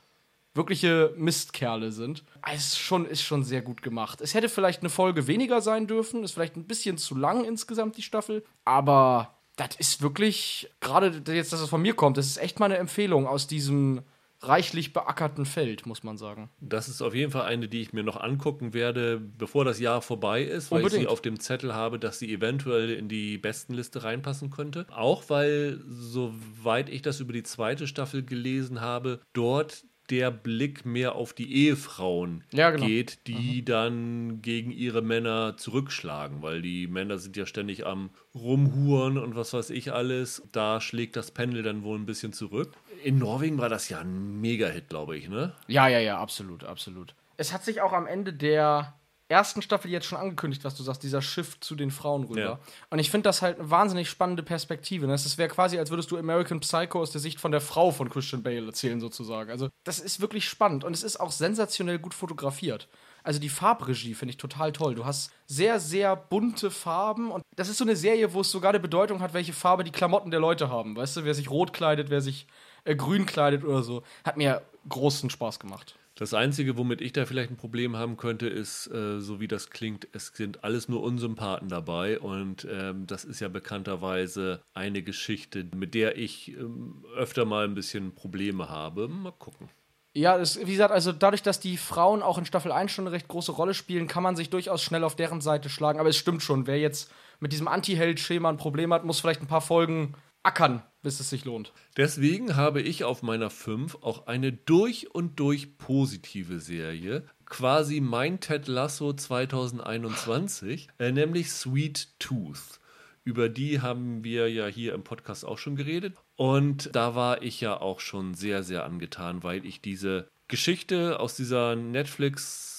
wirkliche 0.55 1.14
Mistkerle 1.17 1.93
sind. 1.93 2.25
Es 2.50 2.69
ist 2.69 2.79
schon, 2.79 3.07
ist 3.07 3.23
schon 3.23 3.45
sehr 3.45 3.62
gut 3.62 3.83
gemacht. 3.83 4.21
Es 4.21 4.35
hätte 4.35 4.49
vielleicht 4.49 4.81
eine 4.81 4.90
Folge 4.90 5.26
weniger 5.26 5.61
sein 5.61 5.87
dürfen, 5.87 6.25
ist 6.25 6.33
vielleicht 6.33 6.57
ein 6.57 6.67
bisschen 6.67 6.99
zu 6.99 7.14
lang 7.14 7.45
insgesamt 7.45 7.97
die 7.97 8.02
Staffel, 8.02 8.45
aber 8.64 9.37
das 9.57 9.76
ist 9.76 10.02
wirklich, 10.02 10.69
gerade 10.81 11.23
jetzt, 11.33 11.52
dass 11.52 11.61
es 11.61 11.69
von 11.69 11.83
mir 11.83 11.95
kommt, 11.95 12.17
das 12.17 12.26
ist 12.26 12.38
echt 12.38 12.59
mal 12.59 12.67
eine 12.67 12.79
Empfehlung 12.79 13.26
aus 13.26 13.47
diesem 13.47 14.02
reichlich 14.42 14.92
beackerten 14.92 15.44
Feld, 15.44 15.87
muss 15.87 16.02
man 16.02 16.16
sagen. 16.16 16.50
Das 16.61 16.88
ist 16.88 17.02
auf 17.02 17.14
jeden 17.14 17.30
Fall 17.30 17.42
eine, 17.42 17.68
die 17.68 17.82
ich 17.82 17.92
mir 17.92 18.02
noch 18.02 18.18
angucken 18.18 18.73
werde, 18.73 19.20
bevor 19.20 19.64
das 19.64 19.80
Jahr 19.80 20.02
vorbei 20.02 20.42
ist, 20.42 20.70
weil 20.70 20.78
Unbedingt. 20.78 21.02
ich 21.02 21.09
sie 21.09 21.12
auf 21.12 21.20
dem 21.20 21.38
Zettel 21.38 21.75
habe, 21.75 21.99
dass 21.99 22.18
sie 22.18 22.32
eventuell 22.32 22.90
in 22.90 23.09
die 23.09 23.38
Bestenliste 23.38 24.02
reinpassen 24.02 24.50
könnte. 24.50 24.87
Auch 24.90 25.25
weil, 25.28 25.80
soweit 25.87 26.88
ich 26.88 27.02
das 27.02 27.20
über 27.20 27.32
die 27.32 27.42
zweite 27.42 27.87
Staffel 27.87 28.25
gelesen 28.25 28.80
habe, 28.80 29.20
dort 29.32 29.85
der 30.11 30.31
Blick 30.31 30.85
mehr 30.85 31.14
auf 31.14 31.33
die 31.33 31.52
Ehefrauen 31.55 32.45
ja, 32.52 32.71
genau. 32.71 32.87
geht, 32.87 33.26
die 33.26 33.61
mhm. 33.61 33.64
dann 33.64 34.43
gegen 34.43 34.71
ihre 34.71 35.02
Männer 35.02 35.57
zurückschlagen, 35.57 36.43
weil 36.43 36.62
die 36.62 36.87
Männer 36.87 37.19
sind 37.19 37.37
ja 37.37 37.47
ständig 37.47 37.87
am 37.87 38.11
Rumhuren 38.35 39.19
und 39.19 39.37
was 39.37 39.52
weiß 39.52 39.71
ich 39.71 39.93
alles. 39.93 40.43
Da 40.52 40.81
schlägt 40.81 41.17
das 41.17 41.31
Pendel 41.31 41.62
dann 41.62 41.83
wohl 41.83 41.99
ein 41.99 42.07
bisschen 42.07 42.33
zurück. 42.33 42.73
In 43.02 43.19
Norwegen 43.19 43.59
war 43.59 43.69
das 43.69 43.88
ja 43.88 44.00
ein 44.00 44.40
Mega-Hit, 44.40 44.88
glaube 44.88 45.17
ich, 45.17 45.29
ne? 45.29 45.55
Ja, 45.69 45.88
ja, 45.88 45.99
ja, 45.99 46.19
absolut, 46.19 46.64
absolut. 46.64 47.14
Es 47.37 47.52
hat 47.52 47.64
sich 47.64 47.81
auch 47.81 47.93
am 47.93 48.07
Ende 48.07 48.35
der 48.35 48.95
ersten 49.31 49.63
Staffel 49.63 49.91
jetzt 49.91 50.07
schon 50.07 50.19
angekündigt, 50.19 50.65
was 50.65 50.75
du 50.75 50.83
sagst, 50.83 51.03
dieser 51.03 51.23
Shift 51.23 51.63
zu 51.63 51.77
den 51.77 51.91
Frauen 51.91 52.25
rüber. 52.25 52.41
Ja. 52.41 52.59
Und 52.91 52.99
ich 52.99 53.11
finde 53.11 53.29
das 53.29 53.43
halt 53.43 53.59
eine 53.59 53.71
wahnsinnig 53.71 54.11
spannende 54.11 54.43
Perspektive. 54.43 55.07
Ne? 55.07 55.13
Das 55.13 55.39
wäre 55.39 55.49
quasi, 55.49 55.79
als 55.79 55.91
würdest 55.91 56.11
du 56.11 56.19
American 56.19 56.61
Psycho 56.61 57.01
aus 57.01 57.13
der 57.13 57.21
Sicht 57.21 57.41
von 57.41 57.53
der 57.53 57.61
Frau 57.61 57.91
von 57.93 58.11
Christian 58.11 58.43
Bale 58.43 58.67
erzählen, 58.67 59.01
sozusagen. 59.01 59.51
Also, 59.51 59.69
das 59.85 60.01
ist 60.01 60.21
wirklich 60.21 60.49
spannend 60.49 60.85
und 60.85 60.93
es 60.93 61.03
ist 61.03 61.19
auch 61.19 61.31
sensationell 61.31 61.99
gut 61.99 62.15
fotografiert. 62.15 62.89
Also 63.23 63.39
die 63.39 63.49
Farbregie 63.49 64.15
finde 64.15 64.31
ich 64.31 64.39
total 64.39 64.73
toll. 64.73 64.95
Du 64.95 65.05
hast 65.05 65.31
sehr, 65.47 65.79
sehr 65.79 66.17
bunte 66.17 66.71
Farben 66.71 67.31
und 67.31 67.43
das 67.57 67.69
ist 67.69 67.79
so 67.79 67.85
eine 67.85 67.97
Serie, 67.97 68.33
wo 68.33 68.41
es 68.41 68.51
sogar 68.51 68.71
eine 68.71 68.81
Bedeutung 68.81 69.21
hat, 69.21 69.35
welche 69.35 69.53
Farbe 69.53 69.85
die 69.85 69.91
Klamotten 69.91 70.31
der 70.31 70.41
Leute 70.41 70.71
haben. 70.71 70.97
Weißt 70.97 71.19
du, 71.19 71.25
wer 71.25 71.35
sich 71.35 71.51
rot 71.51 71.73
kleidet, 71.73 72.11
wer 72.11 72.21
sich 72.21 72.47
äh, 72.85 72.97
grün 72.97 73.27
kleidet 73.27 73.65
oder 73.65 73.83
so. 73.83 74.03
Hat 74.25 74.37
mir 74.37 74.63
großen 74.89 75.29
Spaß 75.31 75.59
gemacht. 75.59 75.97
Das 76.21 76.35
Einzige, 76.35 76.77
womit 76.77 77.00
ich 77.00 77.15
da 77.15 77.25
vielleicht 77.25 77.50
ein 77.50 77.57
Problem 77.57 77.97
haben 77.97 78.19
könnte, 78.19 78.47
ist, 78.47 78.89
äh, 78.89 79.21
so 79.21 79.41
wie 79.41 79.49
das 79.49 79.71
klingt, 79.71 80.07
es 80.12 80.27
sind 80.27 80.62
alles 80.65 80.87
nur 80.87 81.03
Unsympathen 81.03 81.71
dabei 81.71 82.21
und 82.21 82.69
ähm, 82.71 83.07
das 83.07 83.25
ist 83.25 83.41
ja 83.41 83.49
bekannterweise 83.49 84.61
eine 84.75 85.00
Geschichte, 85.00 85.67
mit 85.75 85.95
der 85.95 86.19
ich 86.19 86.49
ähm, 86.59 87.07
öfter 87.17 87.47
mal 87.47 87.65
ein 87.65 87.73
bisschen 87.73 88.15
Probleme 88.15 88.69
habe. 88.69 89.09
Mal 89.09 89.33
gucken. 89.33 89.71
Ja, 90.12 90.37
das, 90.37 90.59
wie 90.61 90.73
gesagt, 90.73 90.93
also 90.93 91.12
dadurch, 91.12 91.43
dass 91.43 91.59
die 91.59 91.79
Frauen 91.79 92.23
auch 92.23 92.37
in 92.37 92.45
Staffel 92.45 92.71
1 92.71 92.93
schon 92.93 93.07
eine 93.07 93.17
recht 93.17 93.29
große 93.29 93.53
Rolle 93.53 93.73
spielen, 93.73 94.07
kann 94.07 94.23
man 94.23 94.37
sich 94.37 94.50
durchaus 94.50 94.83
schnell 94.83 95.05
auf 95.05 95.17
deren 95.17 95.41
Seite 95.41 95.71
schlagen. 95.71 96.00
Aber 96.00 96.11
es 96.11 96.19
stimmt 96.19 96.43
schon, 96.43 96.67
wer 96.67 96.79
jetzt 96.79 97.11
mit 97.39 97.53
diesem 97.53 97.67
Anti-Held-Schema 97.67 98.50
ein 98.50 98.59
Problem 98.59 98.93
hat, 98.93 99.07
muss 99.07 99.21
vielleicht 99.21 99.41
ein 99.41 99.47
paar 99.47 99.62
Folgen 99.62 100.12
ackern, 100.42 100.82
bis 101.02 101.20
es 101.20 101.30
sich 101.30 101.44
lohnt. 101.44 101.73
Deswegen 101.97 102.56
habe 102.56 102.80
ich 102.80 103.04
auf 103.04 103.23
meiner 103.23 103.50
5 103.50 103.99
auch 104.02 104.26
eine 104.26 104.52
durch 104.52 105.14
und 105.14 105.38
durch 105.40 105.78
positive 105.78 106.61
Serie, 106.61 107.25
quasi 107.47 108.00
mein 108.00 108.40
Ted 108.40 108.68
Lasso 108.68 109.12
2021, 109.12 110.88
äh, 110.99 111.12
nämlich 111.12 111.50
Sweet 111.50 112.18
Tooth. 112.18 112.80
Über 113.23 113.49
die 113.49 113.80
haben 113.80 114.25
wir 114.25 114.50
ja 114.50 114.66
hier 114.66 114.94
im 114.94 115.04
Podcast 115.04 115.44
auch 115.44 115.59
schon 115.59 115.76
geredet. 115.76 116.16
Und 116.37 116.94
da 116.97 117.14
war 117.14 117.42
ich 117.42 117.61
ja 117.61 117.78
auch 117.78 118.00
schon 118.00 118.35
sehr, 118.35 118.62
sehr 118.62 118.85
angetan, 118.85 119.42
weil 119.42 119.66
ich 119.66 119.82
diese 119.82 120.28
Geschichte 120.49 121.20
aus 121.20 121.37
dieser 121.37 121.76
Netflix 121.76 122.70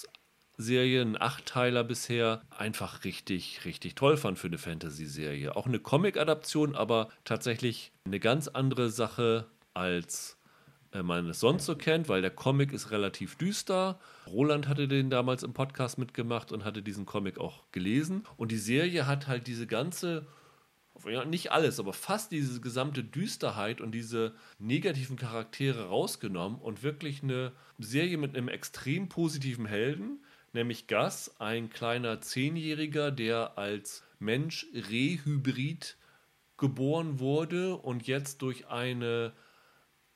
Serie, 0.61 1.01
ein 1.01 1.21
Achtteiler 1.21 1.83
bisher, 1.83 2.41
einfach 2.49 3.03
richtig, 3.03 3.65
richtig 3.65 3.95
toll 3.95 4.17
fand 4.17 4.39
für 4.39 4.47
eine 4.47 4.57
Fantasy-Serie. 4.57 5.55
Auch 5.55 5.65
eine 5.65 5.79
Comic-Adaption, 5.79 6.75
aber 6.75 7.09
tatsächlich 7.25 7.91
eine 8.05 8.19
ganz 8.19 8.47
andere 8.47 8.89
Sache 8.89 9.47
als 9.73 10.37
äh, 10.91 11.03
man 11.03 11.29
es 11.29 11.39
sonst 11.39 11.65
so 11.65 11.75
kennt, 11.75 12.09
weil 12.09 12.21
der 12.21 12.31
Comic 12.31 12.73
ist 12.73 12.91
relativ 12.91 13.35
düster. 13.35 13.99
Roland 14.27 14.67
hatte 14.67 14.87
den 14.87 15.09
damals 15.09 15.43
im 15.43 15.53
Podcast 15.53 15.97
mitgemacht 15.97 16.51
und 16.51 16.65
hatte 16.65 16.81
diesen 16.81 17.05
Comic 17.05 17.37
auch 17.39 17.63
gelesen. 17.71 18.25
Und 18.37 18.51
die 18.51 18.57
Serie 18.57 19.07
hat 19.07 19.27
halt 19.27 19.47
diese 19.47 19.67
ganze, 19.67 20.27
nicht 21.27 21.51
alles, 21.51 21.79
aber 21.79 21.93
fast 21.93 22.31
diese 22.31 22.61
gesamte 22.61 23.03
Düsterheit 23.03 23.81
und 23.81 23.91
diese 23.93 24.35
negativen 24.59 25.15
Charaktere 25.15 25.87
rausgenommen 25.87 26.59
und 26.59 26.83
wirklich 26.83 27.23
eine 27.23 27.53
Serie 27.79 28.17
mit 28.17 28.35
einem 28.35 28.49
extrem 28.49 29.09
positiven 29.09 29.65
Helden, 29.65 30.23
nämlich 30.53 30.87
Gus, 30.87 31.31
ein 31.39 31.69
kleiner 31.69 32.21
Zehnjähriger, 32.21 33.11
der 33.11 33.57
als 33.57 34.03
Mensch 34.19 34.67
Rehybrid 34.73 35.97
geboren 36.57 37.19
wurde 37.19 37.75
und 37.75 38.07
jetzt 38.07 38.41
durch 38.41 38.67
eine 38.67 39.33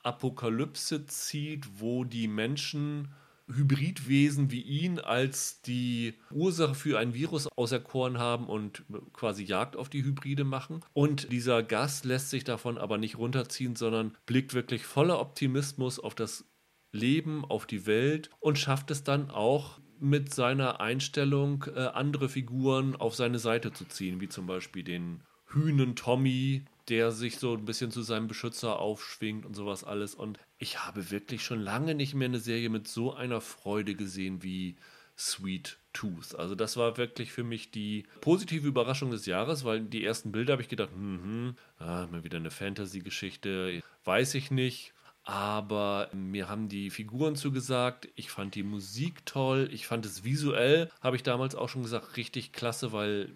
Apokalypse 0.03 1.05
zieht, 1.07 1.79
wo 1.79 2.03
die 2.03 2.27
Menschen 2.27 3.13
Hybridwesen 3.47 4.49
wie 4.49 4.61
ihn 4.61 4.99
als 4.99 5.61
die 5.61 6.15
Ursache 6.31 6.73
für 6.73 6.97
ein 6.97 7.13
Virus 7.13 7.47
auserkoren 7.55 8.17
haben 8.17 8.47
und 8.47 8.83
quasi 9.13 9.43
Jagd 9.43 9.75
auf 9.75 9.89
die 9.89 10.03
Hybride 10.03 10.43
machen. 10.43 10.83
Und 10.93 11.31
dieser 11.31 11.61
Gas 11.61 12.03
lässt 12.03 12.31
sich 12.31 12.43
davon 12.43 12.77
aber 12.77 12.97
nicht 12.97 13.17
runterziehen, 13.17 13.75
sondern 13.75 14.17
blickt 14.25 14.53
wirklich 14.53 14.85
voller 14.85 15.19
Optimismus 15.19 15.99
auf 15.99 16.15
das 16.15 16.45
Leben, 16.91 17.45
auf 17.45 17.65
die 17.65 17.85
Welt 17.85 18.31
und 18.39 18.57
schafft 18.57 18.89
es 18.89 19.03
dann 19.03 19.29
auch 19.29 19.79
mit 19.99 20.33
seiner 20.33 20.79
Einstellung, 20.79 21.65
äh, 21.75 21.87
andere 21.87 22.29
Figuren 22.29 22.95
auf 22.95 23.15
seine 23.15 23.39
Seite 23.39 23.71
zu 23.73 23.85
ziehen, 23.85 24.21
wie 24.21 24.29
zum 24.29 24.47
Beispiel 24.47 24.83
den 24.83 25.21
Hühnen 25.47 25.95
Tommy, 25.95 26.65
der 26.89 27.11
sich 27.11 27.37
so 27.37 27.53
ein 27.53 27.65
bisschen 27.65 27.91
zu 27.91 28.01
seinem 28.01 28.27
Beschützer 28.27 28.79
aufschwingt 28.79 29.45
und 29.45 29.55
sowas 29.55 29.83
alles. 29.83 30.15
Und 30.15 30.39
ich 30.57 30.85
habe 30.85 31.11
wirklich 31.11 31.43
schon 31.43 31.59
lange 31.59 31.95
nicht 31.95 32.13
mehr 32.13 32.27
eine 32.27 32.39
Serie 32.39 32.69
mit 32.69 32.87
so 32.87 33.13
einer 33.13 33.41
Freude 33.41 33.95
gesehen 33.95 34.43
wie 34.43 34.75
Sweet 35.17 35.77
Tooth. 35.93 36.35
Also 36.35 36.55
das 36.55 36.75
war 36.75 36.97
wirklich 36.97 37.31
für 37.31 37.43
mich 37.43 37.71
die 37.71 38.03
positive 38.21 38.67
Überraschung 38.67 39.11
des 39.11 39.25
Jahres, 39.25 39.63
weil 39.63 39.81
die 39.81 40.03
ersten 40.03 40.31
Bilder 40.31 40.53
habe 40.53 40.61
ich 40.61 40.67
gedacht, 40.67 40.91
hm, 40.91 41.55
ah, 41.77 42.07
mal 42.11 42.23
wieder 42.23 42.37
eine 42.37 42.51
Fantasy-Geschichte, 42.51 43.81
weiß 44.03 44.35
ich 44.35 44.51
nicht 44.51 44.94
aber 45.25 46.09
mir 46.13 46.47
haben 46.47 46.69
die 46.69 46.91
Figuren 46.91 47.35
zugesagt. 47.35 48.07
Ich 48.15 48.29
fand 48.29 48.53
die 48.53 48.63
Musik 48.63 49.25
toll. 49.25 49.67
Ich 49.71 49.87
fand 49.87 50.05
es 50.05 50.23
visuell, 50.23 50.91
habe 51.01 51.15
ich 51.15 51.23
damals 51.23 51.55
auch 51.55 51.67
schon 51.67 51.81
gesagt, 51.81 52.15
richtig 52.15 52.53
klasse, 52.53 52.91
weil 52.91 53.35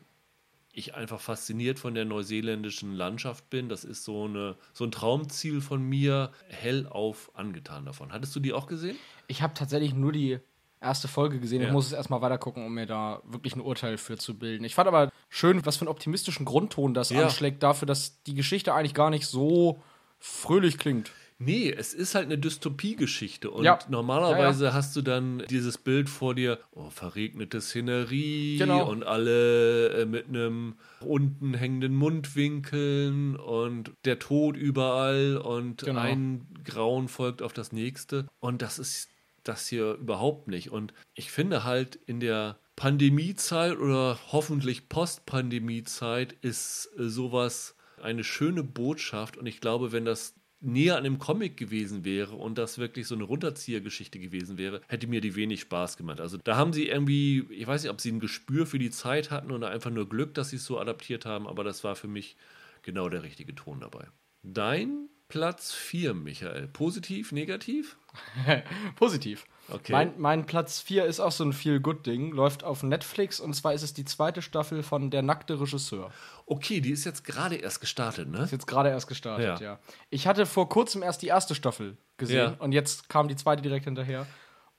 ich 0.71 0.93
einfach 0.93 1.19
fasziniert 1.19 1.79
von 1.79 1.95
der 1.95 2.05
neuseeländischen 2.05 2.93
Landschaft 2.93 3.49
bin. 3.49 3.69
Das 3.69 3.83
ist 3.83 4.03
so, 4.03 4.25
eine, 4.25 4.55
so 4.71 4.85
ein 4.85 4.91
Traumziel 4.91 5.61
von 5.61 5.81
mir, 5.81 6.31
hellauf 6.47 7.31
angetan 7.33 7.85
davon. 7.85 8.13
Hattest 8.13 8.35
du 8.35 8.39
die 8.39 8.53
auch 8.53 8.67
gesehen? 8.67 8.95
Ich 9.27 9.41
habe 9.41 9.55
tatsächlich 9.55 9.95
nur 9.95 10.11
die 10.11 10.37
erste 10.79 11.07
Folge 11.07 11.39
gesehen. 11.39 11.61
Ja. 11.61 11.67
Ich 11.67 11.73
muss 11.73 11.87
es 11.87 11.93
erstmal 11.93 12.21
weiter 12.21 12.37
gucken, 12.37 12.65
um 12.65 12.73
mir 12.73 12.85
da 12.85 13.23
wirklich 13.25 13.55
ein 13.55 13.61
Urteil 13.61 13.97
für 13.97 14.15
zu 14.15 14.37
bilden. 14.37 14.63
Ich 14.63 14.75
fand 14.75 14.87
aber 14.87 15.11
schön, 15.27 15.65
was 15.65 15.77
für 15.77 15.81
einen 15.81 15.89
optimistischen 15.89 16.45
Grundton 16.45 16.93
das 16.93 17.09
ja. 17.09 17.23
anschlägt, 17.23 17.63
dafür, 17.63 17.87
dass 17.87 18.21
die 18.23 18.35
Geschichte 18.35 18.75
eigentlich 18.75 18.93
gar 18.93 19.09
nicht 19.09 19.25
so 19.25 19.81
fröhlich 20.19 20.77
klingt. 20.77 21.11
Nee, 21.41 21.71
es 21.71 21.93
ist 21.93 22.15
halt 22.15 22.25
eine 22.25 22.37
Dystopie-Geschichte. 22.37 23.49
Und 23.49 23.63
ja. 23.63 23.79
normalerweise 23.87 24.65
ja, 24.65 24.69
ja. 24.71 24.75
hast 24.75 24.93
du 24.97 25.01
dann 25.01 25.43
dieses 25.49 25.77
Bild 25.77 26.09
vor 26.09 26.35
dir, 26.35 26.59
oh, 26.71 26.89
verregnete 26.89 27.61
Szenerie 27.61 28.57
genau. 28.57 28.89
und 28.89 29.03
alle 29.03 30.01
äh, 30.01 30.05
mit 30.05 30.27
einem 30.27 30.75
unten 30.99 31.53
hängenden 31.53 31.95
Mundwinkeln 31.95 33.37
und 33.37 33.93
der 34.03 34.19
Tod 34.19 34.57
überall 34.57 35.37
und 35.37 35.85
genau. 35.85 36.01
ein 36.01 36.45
Grauen 36.65 37.07
folgt 37.07 37.41
auf 37.41 37.53
das 37.53 37.71
nächste. 37.71 38.27
Und 38.41 38.61
das 38.61 38.77
ist 38.77 39.07
das 39.45 39.65
hier 39.67 39.93
überhaupt 39.93 40.49
nicht. 40.49 40.71
Und 40.71 40.93
ich 41.13 41.31
finde 41.31 41.63
halt 41.63 41.95
in 42.05 42.19
der 42.19 42.59
Pandemiezeit 42.75 43.77
oder 43.77 44.19
hoffentlich 44.33 44.89
Post-Pandemiezeit 44.89 46.33
ist 46.41 46.89
sowas 46.97 47.75
eine 48.01 48.23
schöne 48.23 48.63
Botschaft 48.63 49.37
und 49.37 49.45
ich 49.45 49.59
glaube, 49.59 49.91
wenn 49.91 50.05
das 50.05 50.33
näher 50.61 50.97
an 50.97 51.03
dem 51.03 51.19
Comic 51.19 51.57
gewesen 51.57 52.03
wäre 52.03 52.35
und 52.35 52.57
das 52.57 52.77
wirklich 52.77 53.07
so 53.07 53.15
eine 53.15 53.23
Runterziehergeschichte 53.23 54.19
gewesen 54.19 54.57
wäre, 54.57 54.81
hätte 54.87 55.07
mir 55.07 55.21
die 55.21 55.35
wenig 55.35 55.61
Spaß 55.61 55.97
gemacht. 55.97 56.19
Also 56.19 56.37
da 56.37 56.57
haben 56.57 56.73
sie 56.73 56.87
irgendwie, 56.87 57.45
ich 57.49 57.65
weiß 57.65 57.83
nicht, 57.83 57.91
ob 57.91 58.01
sie 58.01 58.11
ein 58.11 58.19
Gespür 58.19 58.65
für 58.65 58.79
die 58.79 58.91
Zeit 58.91 59.31
hatten 59.31 59.51
oder 59.51 59.69
einfach 59.69 59.91
nur 59.91 60.09
Glück, 60.09 60.33
dass 60.33 60.49
sie 60.49 60.57
es 60.57 60.65
so 60.65 60.79
adaptiert 60.79 61.25
haben, 61.25 61.47
aber 61.47 61.63
das 61.63 61.83
war 61.83 61.95
für 61.95 62.07
mich 62.07 62.35
genau 62.81 63.09
der 63.09 63.23
richtige 63.23 63.55
Ton 63.55 63.79
dabei. 63.79 64.07
Dein 64.43 65.09
Platz 65.29 65.71
4, 65.71 66.15
Michael. 66.15 66.67
Positiv, 66.67 67.31
negativ? 67.31 67.97
Positiv. 68.95 69.45
Okay. 69.71 69.91
Mein, 69.91 70.13
mein 70.17 70.45
Platz 70.47 70.79
4 70.81 71.05
ist 71.05 71.19
auch 71.19 71.31
so 71.31 71.43
ein 71.43 71.53
Feel-Good-Ding, 71.53 72.31
läuft 72.31 72.63
auf 72.63 72.81
Netflix 72.81 73.39
und 73.39 73.53
zwar 73.53 73.73
ist 73.75 73.83
es 73.83 73.93
die 73.93 74.05
zweite 74.05 74.41
Staffel 74.41 74.81
von 74.81 75.11
Der 75.11 75.21
nackte 75.21 75.59
Regisseur. 75.61 76.11
Okay, 76.47 76.81
die 76.81 76.89
ist 76.89 77.05
jetzt 77.05 77.23
gerade 77.23 77.55
erst 77.57 77.79
gestartet, 77.79 78.27
ne? 78.27 78.39
Ist 78.41 78.51
jetzt 78.51 78.65
gerade 78.65 78.89
erst 78.89 79.07
gestartet, 79.07 79.45
Ja. 79.45 79.73
ja. 79.73 79.79
Ich 80.09 80.25
hatte 80.25 80.47
vor 80.47 80.67
kurzem 80.67 81.03
erst 81.03 81.21
die 81.21 81.27
erste 81.27 81.53
Staffel 81.53 81.97
gesehen 82.17 82.37
Ja. 82.37 82.55
und 82.57 82.71
jetzt 82.71 83.07
kam 83.09 83.27
die 83.27 83.35
zweite 83.35 83.61
direkt 83.61 83.85
hinterher. 83.85 84.25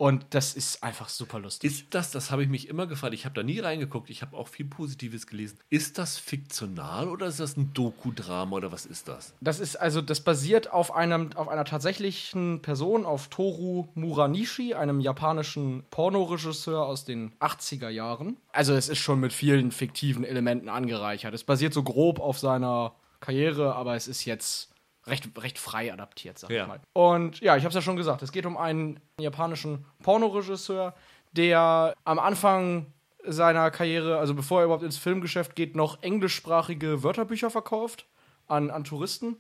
Und 0.00 0.24
das 0.30 0.54
ist 0.54 0.82
einfach 0.82 1.10
super 1.10 1.38
lustig. 1.38 1.70
Ist 1.70 1.86
das, 1.90 2.10
das 2.10 2.30
habe 2.30 2.42
ich 2.42 2.48
mich 2.48 2.68
immer 2.68 2.86
gefragt, 2.86 3.12
ich 3.12 3.26
habe 3.26 3.34
da 3.34 3.42
nie 3.42 3.58
reingeguckt, 3.58 4.08
ich 4.08 4.22
habe 4.22 4.34
auch 4.34 4.48
viel 4.48 4.64
Positives 4.64 5.26
gelesen. 5.26 5.58
Ist 5.68 5.98
das 5.98 6.16
fiktional 6.16 7.06
oder 7.10 7.26
ist 7.26 7.38
das 7.38 7.58
ein 7.58 7.74
Doku-Drama 7.74 8.56
oder 8.56 8.72
was 8.72 8.86
ist 8.86 9.08
das? 9.08 9.34
Das 9.42 9.60
ist 9.60 9.76
also, 9.76 10.00
das 10.00 10.22
basiert 10.22 10.72
auf 10.72 10.94
einem, 10.94 11.34
auf 11.34 11.48
einer 11.48 11.66
tatsächlichen 11.66 12.62
Person, 12.62 13.04
auf 13.04 13.28
Toru 13.28 13.88
Muranishi, 13.94 14.72
einem 14.72 15.00
japanischen 15.00 15.84
Pornoregisseur 15.90 16.86
aus 16.86 17.04
den 17.04 17.32
80er 17.38 17.90
Jahren. 17.90 18.38
Also 18.52 18.72
es 18.72 18.88
ist 18.88 19.00
schon 19.00 19.20
mit 19.20 19.34
vielen 19.34 19.70
fiktiven 19.70 20.24
Elementen 20.24 20.70
angereichert. 20.70 21.34
Es 21.34 21.44
basiert 21.44 21.74
so 21.74 21.82
grob 21.82 22.20
auf 22.20 22.38
seiner 22.38 22.94
Karriere, 23.20 23.74
aber 23.74 23.96
es 23.96 24.08
ist 24.08 24.24
jetzt 24.24 24.70
recht, 25.06 25.28
recht 25.42 25.58
frei 25.58 25.92
adaptiert, 25.92 26.38
sag 26.38 26.50
Ja. 26.50 26.62
ich 26.62 26.68
mal. 26.68 26.80
Und 26.92 27.40
ja, 27.40 27.56
ich 27.56 27.64
habe 27.64 27.70
es 27.70 27.74
ja 27.74 27.82
schon 27.82 27.96
gesagt, 27.96 28.22
es 28.22 28.32
geht 28.32 28.46
um 28.46 28.56
einen 28.56 29.00
japanischen 29.18 29.84
Pornoregisseur, 30.02 30.94
der 31.32 31.94
am 32.04 32.18
Anfang 32.18 32.86
seiner 33.24 33.70
Karriere, 33.70 34.18
also 34.18 34.34
bevor 34.34 34.60
er 34.60 34.64
überhaupt 34.64 34.82
ins 34.84 34.96
Filmgeschäft 34.96 35.54
geht, 35.54 35.76
noch 35.76 36.02
englischsprachige 36.02 37.02
Wörterbücher 37.02 37.50
verkauft 37.50 38.06
an, 38.46 38.70
an 38.70 38.84
Touristen 38.84 39.36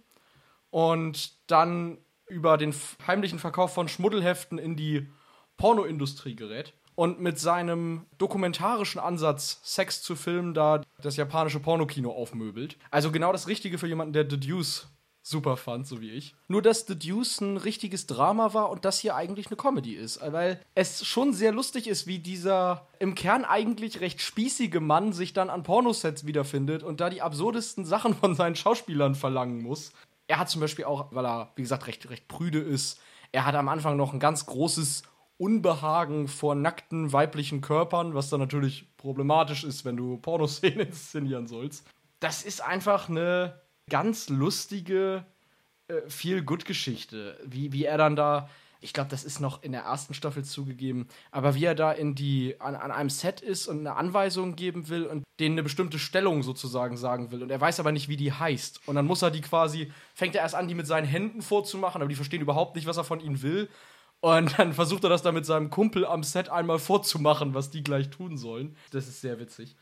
und 0.70 1.32
dann 1.50 1.98
über 2.28 2.56
den 2.58 2.74
heimlichen 3.06 3.38
Verkauf 3.38 3.74
von 3.74 3.88
Schmuddelheften 3.88 4.58
in 4.58 4.76
die 4.76 5.08
Pornoindustrie 5.56 6.36
gerät 6.36 6.74
und 6.94 7.20
mit 7.20 7.38
seinem 7.38 8.06
dokumentarischen 8.18 9.00
Ansatz, 9.00 9.60
Sex 9.62 10.02
zu 10.02 10.14
filmen, 10.14 10.54
da 10.54 10.82
das 11.02 11.16
japanische 11.16 11.60
Pornokino 11.60 12.12
aufmöbelt. 12.12 12.76
Also 12.90 13.10
genau 13.10 13.32
das 13.32 13.48
Richtige 13.48 13.78
für 13.78 13.86
jemanden, 13.88 14.12
der 14.12 14.28
The 14.28 14.38
Deuce 14.38 14.88
super 15.22 15.56
fand, 15.56 15.86
so 15.86 16.00
wie 16.00 16.10
ich. 16.10 16.34
Nur, 16.48 16.62
dass 16.62 16.86
The 16.86 16.98
Deuce 16.98 17.40
ein 17.40 17.56
richtiges 17.56 18.06
Drama 18.06 18.54
war 18.54 18.70
und 18.70 18.84
das 18.84 18.98
hier 18.98 19.14
eigentlich 19.14 19.48
eine 19.48 19.56
Comedy 19.56 19.94
ist, 19.94 20.20
weil 20.32 20.60
es 20.74 21.04
schon 21.06 21.32
sehr 21.32 21.52
lustig 21.52 21.86
ist, 21.86 22.06
wie 22.06 22.18
dieser 22.18 22.86
im 22.98 23.14
Kern 23.14 23.44
eigentlich 23.44 24.00
recht 24.00 24.20
spießige 24.20 24.80
Mann 24.80 25.12
sich 25.12 25.32
dann 25.32 25.50
an 25.50 25.62
Pornosets 25.62 26.26
wiederfindet 26.26 26.82
und 26.82 27.00
da 27.00 27.10
die 27.10 27.22
absurdesten 27.22 27.84
Sachen 27.84 28.14
von 28.14 28.34
seinen 28.34 28.56
Schauspielern 28.56 29.14
verlangen 29.14 29.62
muss. 29.62 29.92
Er 30.26 30.38
hat 30.38 30.48
zum 30.48 30.60
Beispiel 30.60 30.84
auch, 30.84 31.08
weil 31.10 31.26
er, 31.26 31.52
wie 31.56 31.62
gesagt, 31.62 31.86
recht, 31.86 32.08
recht 32.08 32.28
prüde 32.28 32.60
ist, 32.60 33.00
er 33.32 33.44
hat 33.46 33.54
am 33.54 33.68
Anfang 33.68 33.96
noch 33.96 34.12
ein 34.12 34.20
ganz 34.20 34.46
großes 34.46 35.02
Unbehagen 35.38 36.28
vor 36.28 36.54
nackten 36.54 37.12
weiblichen 37.12 37.60
Körpern, 37.60 38.14
was 38.14 38.28
dann 38.28 38.40
natürlich 38.40 38.94
problematisch 38.96 39.64
ist, 39.64 39.84
wenn 39.84 39.96
du 39.96 40.18
Pornoszenen 40.18 40.80
inszenieren 40.88 41.46
sollst. 41.46 41.86
Das 42.20 42.42
ist 42.42 42.62
einfach 42.62 43.08
eine 43.08 43.60
ganz 43.90 44.30
lustige 44.30 45.26
äh, 45.88 46.08
Feel-Good-Geschichte. 46.08 47.38
Wie, 47.44 47.72
wie 47.72 47.84
er 47.84 47.98
dann 47.98 48.16
da, 48.16 48.48
ich 48.80 48.94
glaube, 48.94 49.10
das 49.10 49.24
ist 49.24 49.40
noch 49.40 49.62
in 49.62 49.72
der 49.72 49.82
ersten 49.82 50.14
Staffel 50.14 50.44
zugegeben, 50.44 51.08
aber 51.30 51.54
wie 51.54 51.64
er 51.66 51.74
da 51.74 51.92
in 51.92 52.14
die, 52.14 52.58
an, 52.60 52.74
an 52.74 52.90
einem 52.90 53.10
Set 53.10 53.42
ist 53.42 53.66
und 53.66 53.80
eine 53.80 53.96
Anweisung 53.96 54.56
geben 54.56 54.88
will 54.88 55.04
und 55.04 55.24
denen 55.38 55.54
eine 55.54 55.62
bestimmte 55.62 55.98
Stellung 55.98 56.42
sozusagen 56.42 56.96
sagen 56.96 57.30
will. 57.30 57.42
Und 57.42 57.50
er 57.50 57.60
weiß 57.60 57.80
aber 57.80 57.92
nicht, 57.92 58.08
wie 58.08 58.16
die 58.16 58.32
heißt. 58.32 58.80
Und 58.86 58.94
dann 58.94 59.06
muss 59.06 59.22
er 59.22 59.30
die 59.30 59.42
quasi, 59.42 59.92
fängt 60.14 60.34
er 60.34 60.42
erst 60.42 60.54
an, 60.54 60.68
die 60.68 60.74
mit 60.74 60.86
seinen 60.86 61.06
Händen 61.06 61.42
vorzumachen, 61.42 62.00
aber 62.00 62.08
die 62.08 62.14
verstehen 62.14 62.40
überhaupt 62.40 62.76
nicht, 62.76 62.86
was 62.86 62.96
er 62.96 63.04
von 63.04 63.20
ihnen 63.20 63.42
will. 63.42 63.68
Und 64.20 64.58
dann 64.58 64.72
versucht 64.72 65.04
er 65.04 65.10
das 65.10 65.22
dann 65.22 65.34
mit 65.34 65.46
seinem 65.46 65.70
Kumpel 65.70 66.06
am 66.06 66.22
Set 66.22 66.48
einmal 66.48 66.78
vorzumachen, 66.78 67.54
was 67.54 67.70
die 67.70 67.82
gleich 67.82 68.10
tun 68.10 68.38
sollen. 68.38 68.76
Das 68.92 69.08
ist 69.08 69.20
sehr 69.20 69.40
witzig. 69.40 69.76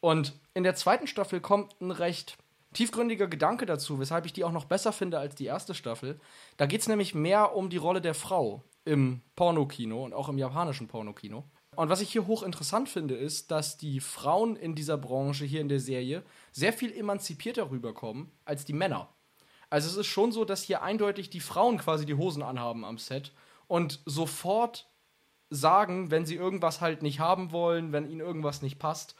Und 0.00 0.34
in 0.52 0.64
der 0.64 0.74
zweiten 0.74 1.06
Staffel 1.06 1.40
kommt 1.40 1.80
ein 1.80 1.90
recht 1.90 2.36
tiefgründiger 2.74 3.26
Gedanke 3.26 3.66
dazu, 3.66 3.98
weshalb 3.98 4.26
ich 4.26 4.32
die 4.32 4.44
auch 4.44 4.52
noch 4.52 4.66
besser 4.66 4.92
finde 4.92 5.18
als 5.18 5.34
die 5.34 5.46
erste 5.46 5.74
Staffel. 5.74 6.20
Da 6.56 6.66
geht 6.66 6.82
es 6.82 6.88
nämlich 6.88 7.14
mehr 7.14 7.56
um 7.56 7.70
die 7.70 7.78
Rolle 7.78 8.00
der 8.00 8.14
Frau 8.14 8.62
im 8.84 9.22
Pornokino 9.36 10.04
und 10.04 10.12
auch 10.12 10.28
im 10.28 10.38
japanischen 10.38 10.88
Pornokino. 10.88 11.44
Und 11.76 11.88
was 11.88 12.00
ich 12.00 12.12
hier 12.12 12.26
hochinteressant 12.26 12.88
finde, 12.88 13.16
ist, 13.16 13.50
dass 13.50 13.76
die 13.76 14.00
Frauen 14.00 14.56
in 14.56 14.74
dieser 14.74 14.96
Branche 14.96 15.44
hier 15.44 15.60
in 15.60 15.68
der 15.68 15.80
Serie 15.80 16.22
sehr 16.52 16.72
viel 16.72 16.92
emanzipierter 16.92 17.70
rüberkommen 17.70 18.30
als 18.44 18.64
die 18.64 18.72
Männer. 18.72 19.08
Also 19.70 19.88
es 19.88 19.96
ist 19.96 20.06
schon 20.06 20.30
so, 20.30 20.44
dass 20.44 20.62
hier 20.62 20.82
eindeutig 20.82 21.30
die 21.30 21.40
Frauen 21.40 21.78
quasi 21.78 22.06
die 22.06 22.14
Hosen 22.14 22.42
anhaben 22.42 22.84
am 22.84 22.98
Set 22.98 23.32
und 23.66 24.00
sofort 24.06 24.88
sagen, 25.50 26.10
wenn 26.10 26.26
sie 26.26 26.36
irgendwas 26.36 26.80
halt 26.80 27.02
nicht 27.02 27.20
haben 27.20 27.50
wollen, 27.50 27.92
wenn 27.92 28.08
ihnen 28.08 28.20
irgendwas 28.20 28.62
nicht 28.62 28.78
passt, 28.78 29.16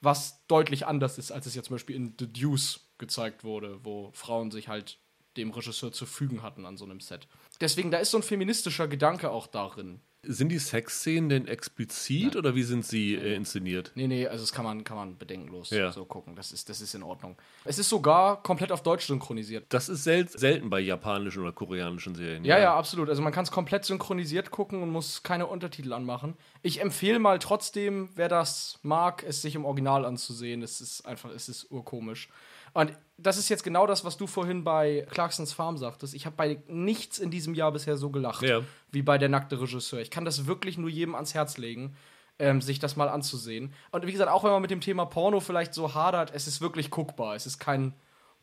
was 0.00 0.46
deutlich 0.46 0.86
anders 0.86 1.18
ist, 1.18 1.32
als 1.32 1.46
es 1.46 1.54
ja 1.54 1.62
zum 1.62 1.74
Beispiel 1.74 1.96
in 1.96 2.14
The 2.18 2.32
Deuce 2.32 2.85
gezeigt 2.98 3.44
wurde, 3.44 3.80
wo 3.84 4.10
Frauen 4.12 4.50
sich 4.50 4.68
halt 4.68 4.98
dem 5.36 5.50
Regisseur 5.50 5.92
zu 5.92 6.06
fügen 6.06 6.42
hatten 6.42 6.64
an 6.64 6.76
so 6.76 6.84
einem 6.84 7.00
Set. 7.00 7.28
Deswegen, 7.60 7.90
da 7.90 7.98
ist 7.98 8.10
so 8.10 8.18
ein 8.18 8.22
feministischer 8.22 8.88
Gedanke 8.88 9.30
auch 9.30 9.46
darin. 9.46 10.00
Sind 10.28 10.48
die 10.48 10.58
Sexszenen 10.58 11.28
denn 11.28 11.46
explizit 11.46 12.34
oder 12.34 12.56
wie 12.56 12.64
sind 12.64 12.84
sie 12.84 13.14
äh, 13.14 13.36
inszeniert? 13.36 13.92
Nee, 13.94 14.08
nee, 14.08 14.26
also 14.26 14.42
das 14.42 14.52
kann 14.52 14.64
man, 14.64 14.82
kann 14.82 14.96
man 14.96 15.18
bedenkenlos 15.18 15.70
Ja. 15.70 15.92
so 15.92 16.04
gucken. 16.04 16.34
Das 16.34 16.50
ist, 16.50 16.68
das 16.68 16.80
ist 16.80 16.94
in 16.94 17.04
Ordnung. 17.04 17.36
Es 17.64 17.78
ist 17.78 17.88
sogar 17.90 18.42
komplett 18.42 18.72
auf 18.72 18.82
Deutsch 18.82 19.06
synchronisiert. 19.06 19.66
Das 19.68 19.88
ist 19.88 20.02
sel 20.02 20.26
selten 20.28 20.68
bei 20.68 20.80
japanischen 20.80 21.42
oder 21.42 21.52
koreanischen 21.52 22.16
Serien. 22.16 22.44
Ja, 22.44 22.58
ja, 22.58 22.74
absolut. 22.74 23.08
Also 23.08 23.22
man 23.22 23.32
kann 23.32 23.44
es 23.44 23.52
komplett 23.52 23.84
synchronisiert 23.84 24.50
gucken 24.50 24.82
und 24.82 24.90
muss 24.90 25.22
keine 25.22 25.46
Untertitel 25.46 25.92
anmachen. 25.92 26.34
Ich 26.62 26.80
empfehle 26.80 27.20
mal 27.20 27.38
trotzdem, 27.38 28.08
wer 28.16 28.28
das 28.28 28.80
mag, 28.82 29.22
es 29.22 29.42
sich 29.42 29.54
im 29.54 29.64
Original 29.64 30.04
anzusehen. 30.04 30.62
Es 30.62 30.80
ist 30.80 31.02
einfach, 31.06 31.30
es 31.30 31.48
ist 31.48 31.70
urkomisch. 31.70 32.28
Und 32.76 32.92
das 33.16 33.38
ist 33.38 33.48
jetzt 33.48 33.64
genau 33.64 33.86
das, 33.86 34.04
was 34.04 34.18
du 34.18 34.26
vorhin 34.26 34.62
bei 34.62 35.06
Clarksons 35.10 35.54
Farm 35.54 35.78
sagtest. 35.78 36.12
Ich 36.14 36.26
habe 36.26 36.36
bei 36.36 36.60
nichts 36.68 37.18
in 37.18 37.30
diesem 37.30 37.54
Jahr 37.54 37.72
bisher 37.72 37.96
so 37.96 38.10
gelacht 38.10 38.42
Ja. 38.42 38.60
wie 38.92 39.00
bei 39.00 39.16
der 39.16 39.30
nackte 39.30 39.58
Regisseur. 39.58 40.00
Ich 40.00 40.10
kann 40.10 40.26
das 40.26 40.46
wirklich 40.46 40.76
nur 40.76 40.90
jedem 40.90 41.14
ans 41.14 41.32
Herz 41.32 41.56
legen, 41.56 41.96
ähm, 42.38 42.60
sich 42.60 42.78
das 42.78 42.94
mal 42.96 43.08
anzusehen. 43.08 43.72
Und 43.92 44.06
wie 44.06 44.12
gesagt, 44.12 44.30
auch 44.30 44.44
wenn 44.44 44.50
man 44.50 44.60
mit 44.60 44.70
dem 44.70 44.82
Thema 44.82 45.06
Porno 45.06 45.40
vielleicht 45.40 45.72
so 45.72 45.94
hadert, 45.94 46.30
es 46.34 46.46
ist 46.46 46.60
wirklich 46.60 46.90
guckbar. 46.90 47.34
Es 47.34 47.46
ist 47.46 47.58
kein 47.58 47.94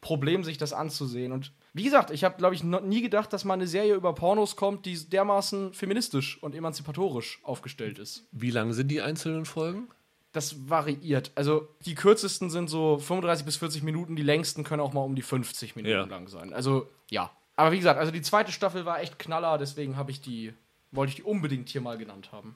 Problem, 0.01 0.43
sich 0.43 0.57
das 0.57 0.73
anzusehen. 0.73 1.31
Und 1.31 1.51
wie 1.73 1.83
gesagt, 1.83 2.09
ich 2.09 2.23
habe, 2.23 2.35
glaube 2.37 2.55
ich, 2.55 2.63
noch 2.63 2.81
nie 2.81 3.03
gedacht, 3.03 3.31
dass 3.31 3.45
mal 3.45 3.53
eine 3.53 3.67
Serie 3.67 3.93
über 3.93 4.13
Pornos 4.15 4.55
kommt, 4.55 4.87
die 4.87 4.97
dermaßen 5.07 5.75
feministisch 5.75 6.41
und 6.41 6.55
emanzipatorisch 6.55 7.39
aufgestellt 7.43 7.99
ist. 7.99 8.27
Wie 8.31 8.49
lang 8.51 8.73
sind 8.73 8.87
die 8.89 9.01
einzelnen 9.01 9.45
Folgen? 9.45 9.87
Das 10.33 10.67
variiert. 10.69 11.31
Also 11.35 11.67
die 11.85 11.95
kürzesten 11.95 12.49
sind 12.49 12.69
so 12.69 12.97
35 12.97 13.45
bis 13.45 13.55
40 13.57 13.83
Minuten, 13.83 14.15
die 14.15 14.23
längsten 14.23 14.63
können 14.63 14.81
auch 14.81 14.91
mal 14.93 15.01
um 15.01 15.15
die 15.15 15.21
50 15.21 15.75
Minuten 15.75 15.93
Ja. 15.93 16.03
lang 16.05 16.27
sein. 16.27 16.53
Also 16.53 16.89
ja. 17.09 17.31
Aber 17.55 17.71
wie 17.71 17.77
gesagt, 17.77 17.99
also 17.99 18.11
die 18.11 18.21
zweite 18.23 18.51
Staffel 18.51 18.83
war 18.85 18.99
echt 18.99 19.19
knaller, 19.19 19.57
deswegen 19.59 19.95
habe 19.95 20.09
ich 20.11 20.21
die, 20.21 20.53
wollte 20.91 21.11
ich 21.11 21.15
die 21.17 21.23
unbedingt 21.23 21.69
hier 21.69 21.81
mal 21.81 21.97
genannt 21.99 22.31
haben. 22.31 22.55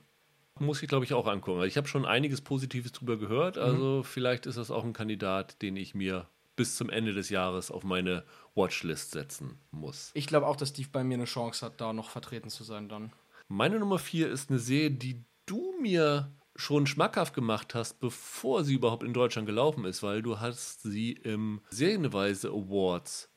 Muss 0.59 0.81
ich, 0.81 0.89
glaube 0.89 1.05
ich, 1.05 1.13
auch 1.13 1.27
angucken. 1.27 1.59
Also 1.59 1.67
Ich 1.67 1.77
habe 1.77 1.87
schon 1.87 2.03
einiges 2.05 2.41
Positives 2.41 2.91
drüber 2.91 3.17
gehört. 3.17 3.59
Also 3.59 4.01
vielleicht 4.01 4.47
ist 4.47 4.57
das 4.57 4.71
auch 4.71 4.83
ein 4.83 4.93
Kandidat, 4.93 5.61
den 5.61 5.77
ich 5.77 5.93
mir 5.93 6.25
bis 6.55 6.75
zum 6.77 6.89
Ende 6.89 7.13
des 7.13 7.29
Jahres 7.29 7.69
auf 7.69 7.83
meine 7.83 8.23
Watchlist 8.55 9.11
setzen 9.11 9.59
muss. 9.69 10.09
Ich 10.15 10.25
glaube 10.25 10.47
auch, 10.47 10.55
dass 10.55 10.69
Steve 10.69 10.89
bei 10.91 11.03
mir 11.03 11.13
eine 11.13 11.25
Chance 11.25 11.63
hat, 11.63 11.79
da 11.79 11.93
noch 11.93 12.09
vertreten 12.09 12.49
zu 12.49 12.63
sein 12.63 12.89
dann. 12.89 13.13
Meine 13.47 13.77
Nummer 13.77 13.99
vier 13.99 14.29
ist 14.31 14.49
eine 14.49 14.57
Serie, 14.57 14.89
die 14.89 15.23
du 15.45 15.75
mir 15.79 16.31
schon 16.57 16.85
schmackhaft 16.87 17.33
gemacht 17.33 17.73
hast, 17.75 17.99
bevor 17.99 18.63
sie 18.63 18.73
überhaupt 18.73 19.03
in 19.03 19.13
Deutschland 19.13 19.45
gelaufen 19.47 19.85
ist, 19.85 20.03
weil 20.03 20.21
du 20.21 20.39
hast 20.39 20.81
sie 20.83 21.11
im 21.13 21.61
Serienweise 21.69 22.49
Awards 22.49 23.29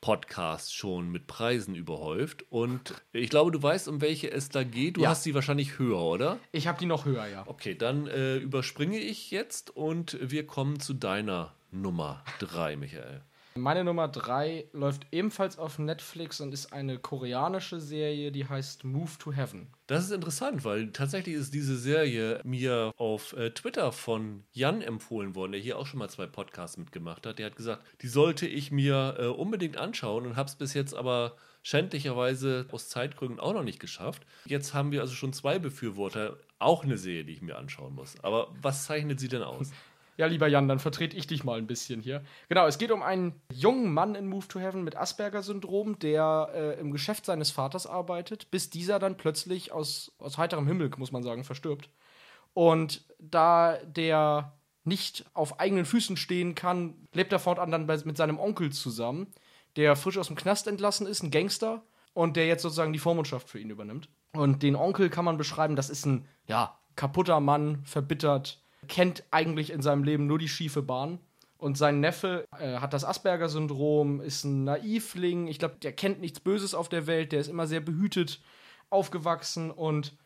Podcast 0.00 0.74
schon 0.76 1.10
mit 1.10 1.26
Preisen 1.26 1.74
überhäuft 1.74 2.44
und 2.50 2.94
ich 3.12 3.30
glaube, 3.30 3.50
du 3.50 3.60
weißt, 3.60 3.88
um 3.88 4.00
welche 4.00 4.30
es 4.30 4.48
da 4.48 4.62
geht. 4.62 4.96
Du 4.96 5.00
Ja. 5.02 5.08
hast 5.10 5.24
sie 5.24 5.34
wahrscheinlich 5.34 5.78
höher, 5.80 6.00
oder? 6.00 6.38
Ich 6.52 6.68
habe 6.68 6.78
die 6.78 6.86
noch 6.86 7.04
höher, 7.04 7.26
ja. 7.26 7.42
Okay, 7.48 7.74
dann 7.74 8.06
äh, 8.06 8.36
überspringe 8.36 8.98
ich 8.98 9.32
jetzt 9.32 9.70
und 9.74 10.16
wir 10.20 10.46
kommen 10.46 10.78
zu 10.78 10.94
deiner 10.94 11.52
Nummer 11.72 12.22
drei, 12.38 12.76
Michael. 12.76 13.22
Meine 13.60 13.84
Nummer 13.84 14.08
3 14.08 14.66
läuft 14.72 15.06
ebenfalls 15.12 15.58
auf 15.58 15.78
Netflix 15.78 16.40
und 16.40 16.52
ist 16.52 16.72
eine 16.72 16.98
koreanische 16.98 17.80
Serie, 17.80 18.32
die 18.32 18.48
heißt 18.48 18.84
Move 18.84 19.10
to 19.18 19.32
Heaven. 19.32 19.68
Das 19.86 20.04
ist 20.04 20.10
interessant, 20.10 20.64
weil 20.64 20.92
tatsächlich 20.92 21.34
ist 21.34 21.54
diese 21.54 21.76
Serie 21.76 22.40
mir 22.44 22.92
auf 22.96 23.32
äh, 23.34 23.50
Twitter 23.50 23.92
von 23.92 24.44
Jan 24.52 24.82
empfohlen 24.82 25.34
worden, 25.34 25.52
der 25.52 25.60
hier 25.60 25.78
auch 25.78 25.86
schon 25.86 25.98
mal 25.98 26.10
zwei 26.10 26.26
Podcasts 26.26 26.76
mitgemacht 26.76 27.26
hat. 27.26 27.38
Der 27.38 27.46
hat 27.46 27.56
gesagt, 27.56 27.84
die 28.02 28.08
sollte 28.08 28.46
ich 28.46 28.70
mir 28.70 29.16
äh, 29.18 29.26
unbedingt 29.26 29.76
anschauen 29.76 30.26
und 30.26 30.36
habe 30.36 30.48
es 30.48 30.56
bis 30.56 30.74
jetzt 30.74 30.94
aber 30.94 31.36
schändlicherweise 31.62 32.66
aus 32.70 32.88
Zeitgründen 32.88 33.40
auch 33.40 33.52
noch 33.52 33.62
nicht 33.62 33.80
geschafft. 33.80 34.24
Jetzt 34.46 34.74
haben 34.74 34.92
wir 34.92 35.00
also 35.00 35.14
schon 35.14 35.32
zwei 35.32 35.58
Befürworter, 35.58 36.38
auch 36.58 36.82
eine 36.82 36.98
Serie, 36.98 37.24
die 37.24 37.34
ich 37.34 37.42
mir 37.42 37.56
anschauen 37.56 37.94
muss. 37.94 38.14
Aber 38.22 38.48
was 38.62 38.84
zeichnet 38.84 39.20
sie 39.20 39.28
denn 39.28 39.42
aus? 39.42 39.70
Ja, 40.18 40.26
lieber 40.26 40.48
Jan, 40.48 40.66
dann 40.66 40.80
vertrete 40.80 41.16
ich 41.16 41.28
dich 41.28 41.44
mal 41.44 41.58
ein 41.58 41.68
bisschen 41.68 42.02
hier. 42.02 42.24
Genau, 42.48 42.66
es 42.66 42.78
geht 42.78 42.90
um 42.90 43.02
einen 43.02 43.40
jungen 43.52 43.94
Mann 43.94 44.16
in 44.16 44.26
Move 44.26 44.48
to 44.48 44.58
Heaven 44.58 44.82
mit 44.82 44.96
Asperger-Syndrom, 44.96 46.00
der 46.00 46.50
äh, 46.52 46.80
im 46.80 46.90
Geschäft 46.90 47.24
seines 47.24 47.52
Vaters 47.52 47.86
arbeitet, 47.86 48.50
bis 48.50 48.68
dieser 48.68 48.98
dann 48.98 49.16
plötzlich 49.16 49.70
aus, 49.70 50.12
aus 50.18 50.36
heiterem 50.36 50.66
Himmel, 50.66 50.90
muss 50.96 51.12
man 51.12 51.22
sagen, 51.22 51.44
verstirbt. 51.44 51.88
Und 52.52 53.04
da 53.20 53.78
der 53.84 54.58
nicht 54.82 55.24
auf 55.34 55.60
eigenen 55.60 55.84
Füßen 55.84 56.16
stehen 56.16 56.56
kann, 56.56 56.94
lebt 57.12 57.32
er 57.32 57.38
fortan 57.38 57.70
dann 57.70 57.86
bei, 57.86 57.96
mit 58.04 58.16
seinem 58.16 58.40
Onkel 58.40 58.72
zusammen, 58.72 59.28
der 59.76 59.94
frisch 59.94 60.18
aus 60.18 60.26
dem 60.26 60.36
Knast 60.36 60.66
entlassen 60.66 61.06
ist, 61.06 61.22
ein 61.22 61.30
Gangster, 61.30 61.84
und 62.12 62.36
der 62.36 62.48
jetzt 62.48 62.62
sozusagen 62.62 62.92
die 62.92 62.98
Vormundschaft 62.98 63.48
für 63.48 63.60
ihn 63.60 63.70
übernimmt. 63.70 64.08
Und 64.32 64.64
den 64.64 64.74
Onkel 64.74 65.10
kann 65.10 65.24
man 65.24 65.36
beschreiben, 65.36 65.76
das 65.76 65.90
ist 65.90 66.06
ein, 66.06 66.26
ja, 66.48 66.76
kaputter 66.96 67.38
Mann, 67.38 67.84
verbittert, 67.84 68.60
kennt 68.88 69.24
eigentlich 69.30 69.70
in 69.70 69.82
seinem 69.82 70.04
Leben 70.04 70.26
nur 70.26 70.38
die 70.38 70.48
schiefe 70.48 70.82
Bahn. 70.82 71.18
Und 71.58 71.76
sein 71.76 71.98
Neffe 72.00 72.46
äh, 72.58 72.76
hat 72.78 72.92
das 72.92 73.04
Asperger-Syndrom, 73.04 74.20
ist 74.20 74.44
ein 74.44 74.64
Naivling. 74.64 75.48
Ich 75.48 75.58
glaube, 75.58 75.76
der 75.82 75.92
kennt 75.92 76.20
nichts 76.20 76.40
Böses 76.40 76.72
auf 76.72 76.88
der 76.88 77.06
Welt, 77.06 77.32
der 77.32 77.40
ist 77.40 77.48
immer 77.48 77.66
sehr 77.66 77.80
behütet 77.80 78.40
aufgewachsen. 78.90 79.70
Und 79.72 80.16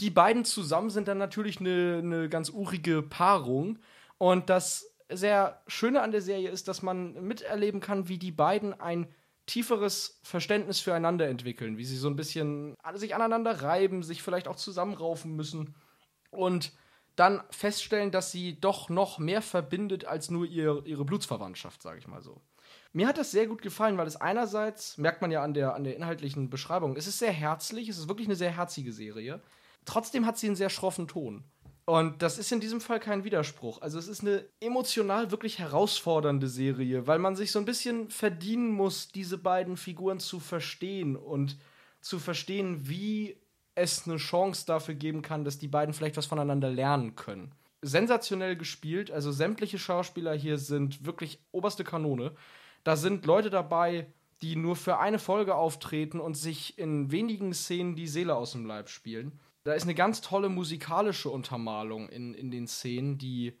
die 0.00 0.10
beiden 0.10 0.44
zusammen 0.44 0.90
sind 0.90 1.08
dann 1.08 1.18
natürlich 1.18 1.58
eine, 1.58 2.00
eine 2.02 2.28
ganz 2.28 2.50
urige 2.50 3.02
Paarung. 3.02 3.78
Und 4.18 4.50
das 4.50 4.94
sehr 5.10 5.62
Schöne 5.66 6.02
an 6.02 6.12
der 6.12 6.20
Serie 6.20 6.50
ist, 6.50 6.68
dass 6.68 6.82
man 6.82 7.14
miterleben 7.26 7.80
kann, 7.80 8.08
wie 8.08 8.18
die 8.18 8.32
beiden 8.32 8.78
ein 8.78 9.08
tieferes 9.46 10.20
Verständnis 10.22 10.80
füreinander 10.80 11.28
entwickeln, 11.28 11.76
wie 11.76 11.84
sie 11.84 11.96
so 11.96 12.08
ein 12.08 12.16
bisschen 12.16 12.76
sich 12.94 13.14
aneinander 13.14 13.62
reiben, 13.62 14.02
sich 14.02 14.22
vielleicht 14.22 14.48
auch 14.48 14.56
zusammenraufen 14.56 15.36
müssen 15.36 15.74
und 16.30 16.72
dann 17.16 17.42
feststellen, 17.50 18.10
dass 18.10 18.32
sie 18.32 18.60
doch 18.60 18.88
noch 18.88 19.18
mehr 19.18 19.42
verbindet 19.42 20.04
als 20.04 20.30
nur 20.30 20.46
ihr, 20.46 20.82
ihre 20.84 21.04
Blutsverwandtschaft, 21.04 21.82
sage 21.82 21.98
ich 21.98 22.08
mal 22.08 22.22
so. 22.22 22.40
Mir 22.92 23.08
hat 23.08 23.18
das 23.18 23.30
sehr 23.30 23.46
gut 23.46 23.62
gefallen, 23.62 23.98
weil 23.98 24.06
es 24.06 24.16
einerseits, 24.16 24.98
merkt 24.98 25.20
man 25.20 25.30
ja 25.30 25.42
an 25.42 25.54
der, 25.54 25.74
an 25.74 25.84
der 25.84 25.96
inhaltlichen 25.96 26.50
Beschreibung, 26.50 26.96
es 26.96 27.06
ist 27.06 27.18
sehr 27.18 27.32
herzlich, 27.32 27.88
es 27.88 27.98
ist 27.98 28.08
wirklich 28.08 28.28
eine 28.28 28.36
sehr 28.36 28.56
herzige 28.56 28.92
Serie. 28.92 29.42
Trotzdem 29.84 30.26
hat 30.26 30.38
sie 30.38 30.46
einen 30.46 30.56
sehr 30.56 30.70
schroffen 30.70 31.08
Ton. 31.08 31.44
Und 31.86 32.22
das 32.22 32.38
ist 32.38 32.50
in 32.50 32.60
diesem 32.60 32.80
Fall 32.80 32.98
kein 32.98 33.24
Widerspruch. 33.24 33.82
Also 33.82 33.98
es 33.98 34.08
ist 34.08 34.22
eine 34.22 34.46
emotional 34.60 35.30
wirklich 35.30 35.58
herausfordernde 35.58 36.48
Serie, 36.48 37.06
weil 37.06 37.18
man 37.18 37.36
sich 37.36 37.52
so 37.52 37.58
ein 37.58 37.66
bisschen 37.66 38.08
verdienen 38.08 38.70
muss, 38.70 39.08
diese 39.08 39.36
beiden 39.36 39.76
Figuren 39.76 40.18
zu 40.18 40.40
verstehen 40.40 41.14
und 41.16 41.58
zu 42.00 42.18
verstehen, 42.18 42.88
wie 42.88 43.36
es 43.74 44.06
eine 44.06 44.16
Chance 44.16 44.66
dafür 44.66 44.94
geben 44.94 45.22
kann, 45.22 45.44
dass 45.44 45.58
die 45.58 45.68
beiden 45.68 45.94
vielleicht 45.94 46.16
was 46.16 46.26
voneinander 46.26 46.70
lernen 46.70 47.16
können. 47.16 47.52
Sensationell 47.82 48.56
gespielt, 48.56 49.10
also 49.10 49.30
sämtliche 49.30 49.78
Schauspieler 49.78 50.34
hier 50.34 50.58
sind 50.58 51.04
wirklich 51.04 51.38
oberste 51.52 51.84
Kanone. 51.84 52.32
Da 52.82 52.96
sind 52.96 53.26
Leute 53.26 53.50
dabei, 53.50 54.06
die 54.42 54.56
nur 54.56 54.76
für 54.76 54.98
eine 54.98 55.18
Folge 55.18 55.54
auftreten 55.54 56.20
und 56.20 56.36
sich 56.36 56.78
in 56.78 57.10
wenigen 57.10 57.52
Szenen 57.52 57.96
die 57.96 58.08
Seele 58.08 58.36
aus 58.36 58.52
dem 58.52 58.66
Leib 58.66 58.88
spielen. 58.88 59.40
Da 59.64 59.72
ist 59.72 59.84
eine 59.84 59.94
ganz 59.94 60.20
tolle 60.20 60.48
musikalische 60.48 61.30
Untermalung 61.30 62.08
in, 62.08 62.34
in 62.34 62.50
den 62.50 62.66
Szenen, 62.66 63.16
die 63.16 63.58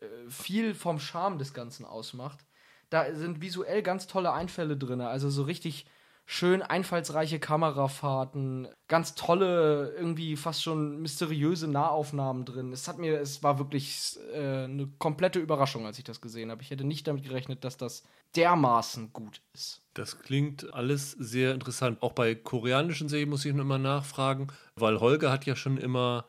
äh, 0.00 0.06
viel 0.28 0.74
vom 0.74 1.00
Charme 1.00 1.38
des 1.38 1.52
Ganzen 1.54 1.84
ausmacht. 1.84 2.44
Da 2.90 3.12
sind 3.14 3.40
visuell 3.40 3.82
ganz 3.82 4.06
tolle 4.06 4.32
Einfälle 4.32 4.76
drin, 4.76 5.00
also 5.00 5.30
so 5.30 5.42
richtig 5.42 5.86
schön 6.26 6.62
einfallsreiche 6.62 7.38
Kamerafahrten, 7.38 8.68
ganz 8.88 9.14
tolle, 9.14 9.92
irgendwie 9.96 10.36
fast 10.36 10.62
schon 10.62 11.00
mysteriöse 11.02 11.68
Nahaufnahmen 11.68 12.44
drin. 12.44 12.72
Es 12.72 12.88
hat 12.88 12.98
mir, 12.98 13.20
es 13.20 13.42
war 13.42 13.58
wirklich 13.58 14.18
äh, 14.32 14.64
eine 14.64 14.88
komplette 14.98 15.38
Überraschung, 15.38 15.84
als 15.86 15.98
ich 15.98 16.04
das 16.04 16.20
gesehen 16.20 16.50
habe. 16.50 16.62
Ich 16.62 16.70
hätte 16.70 16.84
nicht 16.84 17.06
damit 17.06 17.24
gerechnet, 17.24 17.64
dass 17.64 17.76
das 17.76 18.04
dermaßen 18.36 19.12
gut 19.12 19.42
ist. 19.52 19.82
Das 19.92 20.20
klingt 20.20 20.72
alles 20.72 21.12
sehr 21.12 21.52
interessant. 21.52 22.02
Auch 22.02 22.12
bei 22.12 22.34
koreanischen 22.34 23.08
Serien 23.08 23.28
muss 23.28 23.44
ich 23.44 23.52
noch 23.52 23.62
immer 23.62 23.78
nachfragen, 23.78 24.48
weil 24.76 25.00
Holger 25.00 25.30
hat 25.30 25.44
ja 25.44 25.56
schon 25.56 25.76
immer 25.76 26.24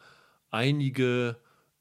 einige 0.51 1.37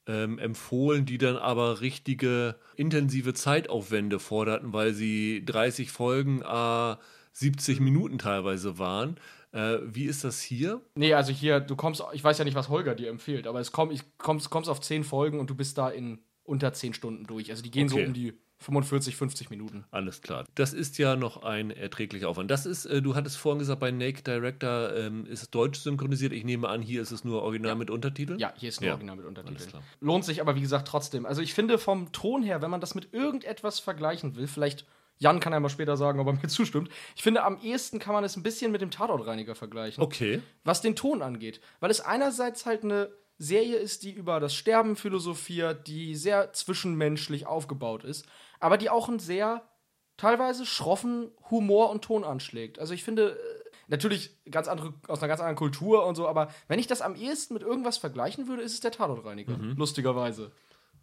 ähm, 0.06 0.38
empfohlen, 0.38 1.04
die 1.06 1.18
dann 1.18 1.36
aber 1.36 1.80
richtige 1.80 2.56
intensive 2.76 3.34
Zeitaufwände 3.34 4.18
forderten, 4.18 4.72
weil 4.72 4.94
sie 4.94 5.44
30 5.44 5.90
Folgen 5.90 6.42
äh, 6.42 6.96
70 7.34 7.80
Minuten 7.80 8.18
teilweise 8.18 8.78
waren. 8.78 9.16
Äh, 9.52 9.78
wie 9.84 10.04
ist 10.04 10.24
das 10.24 10.40
hier? 10.40 10.80
Nee, 10.94 11.14
also 11.14 11.32
hier, 11.32 11.60
du 11.60 11.76
kommst, 11.76 12.02
ich 12.12 12.24
weiß 12.24 12.38
ja 12.38 12.44
nicht, 12.44 12.54
was 12.54 12.68
Holger 12.68 12.94
dir 12.94 13.10
empfiehlt, 13.10 13.46
aber 13.46 13.60
es 13.60 13.70
komm, 13.70 13.90
ich 13.90 14.02
kommst, 14.18 14.50
kommst 14.50 14.70
auf 14.70 14.80
10 14.80 15.04
Folgen 15.04 15.38
und 15.38 15.50
du 15.50 15.54
bist 15.54 15.78
da 15.78 15.90
in 15.90 16.20
unter 16.44 16.72
10 16.72 16.94
Stunden 16.94 17.24
durch. 17.24 17.50
Also 17.50 17.62
die 17.62 17.70
gehen 17.70 17.88
okay. 17.88 18.02
so 18.02 18.06
um 18.06 18.14
die 18.14 18.34
45, 18.58 19.16
50 19.16 19.50
Minuten. 19.50 19.84
Alles 19.90 20.22
klar. 20.22 20.46
Das 20.54 20.72
ist 20.72 20.96
ja 20.98 21.16
noch 21.16 21.42
ein 21.42 21.70
erträglicher 21.70 22.28
Aufwand. 22.28 22.50
Das 22.50 22.66
ist, 22.66 22.86
äh, 22.86 23.02
du 23.02 23.14
hattest 23.14 23.36
vorhin 23.36 23.58
gesagt, 23.58 23.80
bei 23.80 23.90
Naked 23.90 24.26
Director 24.26 24.94
ähm, 24.94 25.26
ist 25.26 25.42
es 25.42 25.50
deutsch 25.50 25.80
synchronisiert. 25.80 26.32
Ich 26.32 26.44
nehme 26.44 26.68
an, 26.68 26.80
hier 26.80 27.02
ist 27.02 27.10
es 27.10 27.24
nur 27.24 27.42
original 27.42 27.72
ja. 27.72 27.76
mit 27.76 27.90
Untertiteln. 27.90 28.38
Ja, 28.38 28.52
hier 28.56 28.68
ist 28.68 28.80
nur 28.80 28.88
ja. 28.88 28.94
original 28.94 29.16
mit 29.16 29.26
Untertiteln. 29.26 29.82
Lohnt 30.00 30.24
sich 30.24 30.40
aber, 30.40 30.54
wie 30.56 30.60
gesagt, 30.60 30.88
trotzdem. 30.88 31.26
Also 31.26 31.42
ich 31.42 31.52
finde 31.52 31.78
vom 31.78 32.12
Ton 32.12 32.42
her, 32.42 32.62
wenn 32.62 32.70
man 32.70 32.80
das 32.80 32.94
mit 32.94 33.12
irgendetwas 33.12 33.80
vergleichen 33.80 34.36
will, 34.36 34.46
vielleicht 34.46 34.86
Jan 35.18 35.40
kann 35.40 35.52
ja 35.52 35.60
mal 35.60 35.68
später 35.68 35.96
sagen, 35.96 36.20
ob 36.20 36.26
er 36.26 36.32
mir 36.34 36.48
zustimmt. 36.48 36.88
Ich 37.16 37.22
finde, 37.22 37.42
am 37.44 37.60
ehesten 37.60 37.98
kann 37.98 38.14
man 38.14 38.24
es 38.24 38.36
ein 38.36 38.42
bisschen 38.42 38.72
mit 38.72 38.80
dem 38.80 38.90
Tatortreiniger 38.90 39.54
vergleichen. 39.54 40.02
Okay. 40.02 40.42
Was 40.64 40.80
den 40.80 40.96
Ton 40.96 41.22
angeht. 41.22 41.60
Weil 41.80 41.90
es 41.90 42.00
einerseits 42.00 42.66
halt 42.66 42.84
eine 42.84 43.10
Serie 43.38 43.76
ist, 43.76 44.02
die 44.04 44.12
über 44.12 44.40
das 44.40 44.54
Sterben 44.54 44.96
philosophiert, 44.96 45.86
die 45.88 46.14
sehr 46.14 46.52
zwischenmenschlich 46.52 47.46
aufgebaut 47.46 48.04
ist, 48.04 48.26
aber 48.60 48.78
die 48.78 48.90
auch 48.90 49.08
einen 49.08 49.18
sehr 49.18 49.68
teilweise 50.16 50.64
schroffen 50.66 51.32
Humor 51.50 51.90
und 51.90 52.02
Ton 52.02 52.24
anschlägt. 52.24 52.78
Also 52.78 52.94
ich 52.94 53.02
finde, 53.02 53.32
äh, 53.32 53.70
natürlich 53.88 54.38
ganz 54.50 54.68
andere, 54.68 54.94
aus 55.08 55.18
einer 55.20 55.28
ganz 55.28 55.40
anderen 55.40 55.56
Kultur 55.56 56.06
und 56.06 56.14
so, 56.14 56.28
aber 56.28 56.48
wenn 56.68 56.78
ich 56.78 56.86
das 56.86 57.02
am 57.02 57.16
ehesten 57.16 57.54
mit 57.54 57.62
irgendwas 57.62 57.98
vergleichen 57.98 58.46
würde, 58.46 58.62
ist 58.62 58.74
es 58.74 58.80
der 58.80 58.92
Tatortreiniger. 58.92 59.56
Mhm. 59.56 59.74
Lustigerweise. 59.76 60.52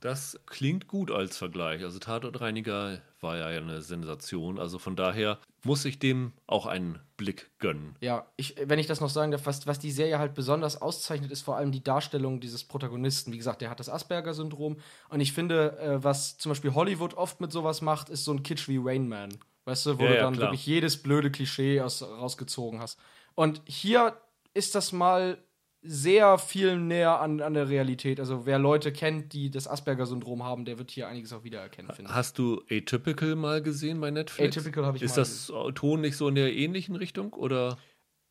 Das 0.01 0.39
klingt 0.47 0.87
gut 0.87 1.11
als 1.11 1.37
Vergleich. 1.37 1.83
Also 1.83 1.99
Tatortreiniger 1.99 3.01
war 3.19 3.37
ja 3.37 3.45
eine 3.45 3.81
Sensation. 3.83 4.59
Also 4.59 4.79
von 4.79 4.95
daher 4.95 5.37
muss 5.63 5.85
ich 5.85 5.99
dem 5.99 6.33
auch 6.47 6.65
einen 6.65 6.99
Blick 7.17 7.51
gönnen. 7.59 7.95
Ja, 8.01 8.25
ich, 8.35 8.55
wenn 8.65 8.79
ich 8.79 8.87
das 8.87 8.99
noch 8.99 9.11
sagen 9.11 9.31
darf, 9.31 9.45
was, 9.45 9.67
was 9.67 9.77
die 9.77 9.91
Serie 9.91 10.17
halt 10.17 10.33
besonders 10.33 10.81
auszeichnet, 10.81 11.31
ist 11.31 11.43
vor 11.43 11.55
allem 11.55 11.71
die 11.71 11.83
Darstellung 11.83 12.39
dieses 12.39 12.63
Protagonisten. 12.63 13.31
Wie 13.31 13.37
gesagt, 13.37 13.61
der 13.61 13.69
hat 13.69 13.79
das 13.79 13.89
Asperger-Syndrom. 13.89 14.77
Und 15.09 15.19
ich 15.19 15.33
finde, 15.33 15.77
äh, 15.77 16.03
was 16.03 16.35
zum 16.39 16.49
Beispiel 16.49 16.73
Hollywood 16.73 17.13
oft 17.13 17.39
mit 17.39 17.51
sowas 17.51 17.81
macht, 17.81 18.09
ist 18.09 18.25
so 18.25 18.33
ein 18.33 18.41
Kitsch 18.41 18.67
wie 18.67 18.79
Rain 18.81 19.07
Man. 19.07 19.29
Weißt 19.65 19.85
du, 19.85 19.99
wo 19.99 20.05
ja, 20.05 20.13
du 20.13 20.17
dann 20.17 20.33
ja, 20.33 20.39
wirklich 20.41 20.65
jedes 20.65 20.97
blöde 20.97 21.29
Klischee 21.29 21.79
aus, 21.79 22.01
rausgezogen 22.01 22.81
hast. 22.81 22.97
Und 23.35 23.61
hier 23.65 24.17
ist 24.55 24.73
das 24.73 24.91
mal 24.91 25.37
sehr 25.83 26.37
viel 26.37 26.77
näher 26.77 27.19
an, 27.19 27.41
an 27.41 27.53
der 27.53 27.69
Realität. 27.69 28.19
Also 28.19 28.45
wer 28.45 28.59
Leute 28.59 28.91
kennt, 28.91 29.33
die 29.33 29.49
das 29.49 29.67
Asperger-Syndrom 29.67 30.43
haben, 30.43 30.65
der 30.65 30.77
wird 30.77 30.91
hier 30.91 31.07
einiges 31.07 31.33
auch 31.33 31.43
wiedererkennen, 31.43 31.91
finde 31.93 32.13
Hast 32.13 32.37
du 32.37 32.61
Atypical 32.69 33.35
mal 33.35 33.61
gesehen 33.61 33.99
bei 33.99 34.11
Netflix? 34.11 34.57
Atypical 34.57 34.85
habe 34.85 34.97
ich 34.97 35.03
Ist 35.03 35.17
das 35.17 35.47
gesehen. 35.47 35.75
Ton 35.75 36.01
nicht 36.01 36.17
so 36.17 36.27
in 36.27 36.35
der 36.35 36.53
ähnlichen 36.53 36.95
Richtung 36.95 37.33
oder? 37.33 37.77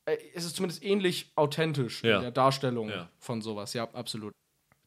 Äh, 0.04 0.16
es 0.34 0.44
ist 0.44 0.56
zumindest 0.56 0.84
ähnlich 0.84 1.32
authentisch 1.34 2.04
ja. 2.04 2.16
in 2.16 2.22
der 2.22 2.30
Darstellung 2.30 2.88
ja. 2.88 3.10
von 3.18 3.42
sowas, 3.42 3.74
ja, 3.74 3.84
absolut. 3.92 4.32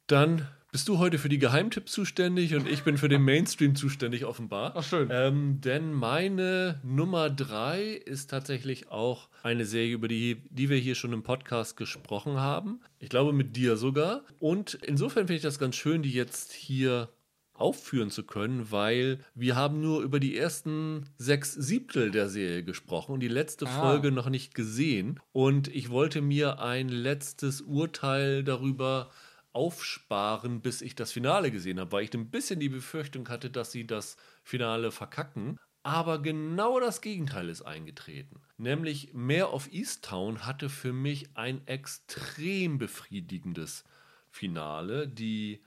Dann 0.07 0.47
bist 0.73 0.89
du 0.89 0.97
heute 0.97 1.19
für 1.19 1.29
die 1.29 1.37
Geheimtipps 1.37 1.91
zuständig 1.91 2.55
und 2.55 2.67
ich 2.67 2.83
bin 2.83 2.97
für 2.97 3.07
den 3.07 3.21
Mainstream 3.21 3.75
zuständig, 3.75 4.25
offenbar. 4.25 4.73
Ach, 4.75 4.83
schön. 4.83 5.07
Ähm, 5.11 5.61
denn 5.61 5.93
meine 5.93 6.81
Nummer 6.83 7.29
drei 7.29 7.91
ist 7.91 8.31
tatsächlich 8.31 8.89
auch 8.89 9.29
eine 9.43 9.65
Serie, 9.65 9.93
über 9.93 10.07
die, 10.07 10.41
die 10.49 10.69
wir 10.69 10.77
hier 10.77 10.95
schon 10.95 11.13
im 11.13 11.21
Podcast 11.21 11.77
gesprochen 11.77 12.37
haben. 12.37 12.81
Ich 12.97 13.09
glaube, 13.09 13.33
mit 13.33 13.55
dir 13.55 13.77
sogar. 13.77 14.23
Und 14.39 14.73
insofern 14.81 15.27
finde 15.27 15.35
ich 15.35 15.43
das 15.43 15.59
ganz 15.59 15.75
schön, 15.75 16.01
die 16.01 16.11
jetzt 16.11 16.53
hier 16.53 17.09
aufführen 17.53 18.09
zu 18.09 18.23
können, 18.23 18.71
weil 18.71 19.19
wir 19.35 19.55
haben 19.55 19.79
nur 19.79 20.01
über 20.01 20.19
die 20.19 20.35
ersten 20.35 21.05
sechs 21.17 21.53
Siebtel 21.53 22.09
der 22.09 22.29
Serie 22.29 22.63
gesprochen 22.63 23.13
und 23.13 23.19
die 23.19 23.27
letzte 23.27 23.67
ah. 23.67 23.79
Folge 23.79 24.11
noch 24.11 24.29
nicht 24.29 24.55
gesehen. 24.55 25.19
Und 25.31 25.67
ich 25.67 25.91
wollte 25.91 26.21
mir 26.21 26.59
ein 26.59 26.89
letztes 26.89 27.61
Urteil 27.61 28.43
darüber 28.43 29.11
aufsparen, 29.53 30.61
bis 30.61 30.81
ich 30.81 30.95
das 30.95 31.11
Finale 31.11 31.51
gesehen 31.51 31.79
habe, 31.79 31.91
weil 31.91 32.03
ich 32.03 32.13
ein 32.13 32.29
bisschen 32.29 32.59
die 32.59 32.69
Befürchtung 32.69 33.29
hatte, 33.29 33.49
dass 33.49 33.71
sie 33.71 33.87
das 33.87 34.17
Finale 34.43 34.91
verkacken. 34.91 35.57
Aber 35.83 36.21
genau 36.21 36.79
das 36.79 37.01
Gegenteil 37.01 37.49
ist 37.49 37.61
eingetreten. 37.61 38.41
Nämlich 38.57 39.13
Mare 39.13 39.51
of 39.51 39.71
Easttown 39.71 40.45
hatte 40.45 40.69
für 40.69 40.93
mich 40.93 41.35
ein 41.35 41.65
extrem 41.67 42.77
befriedigendes 42.77 43.83
Finale. 44.29 45.07
Die 45.07 45.61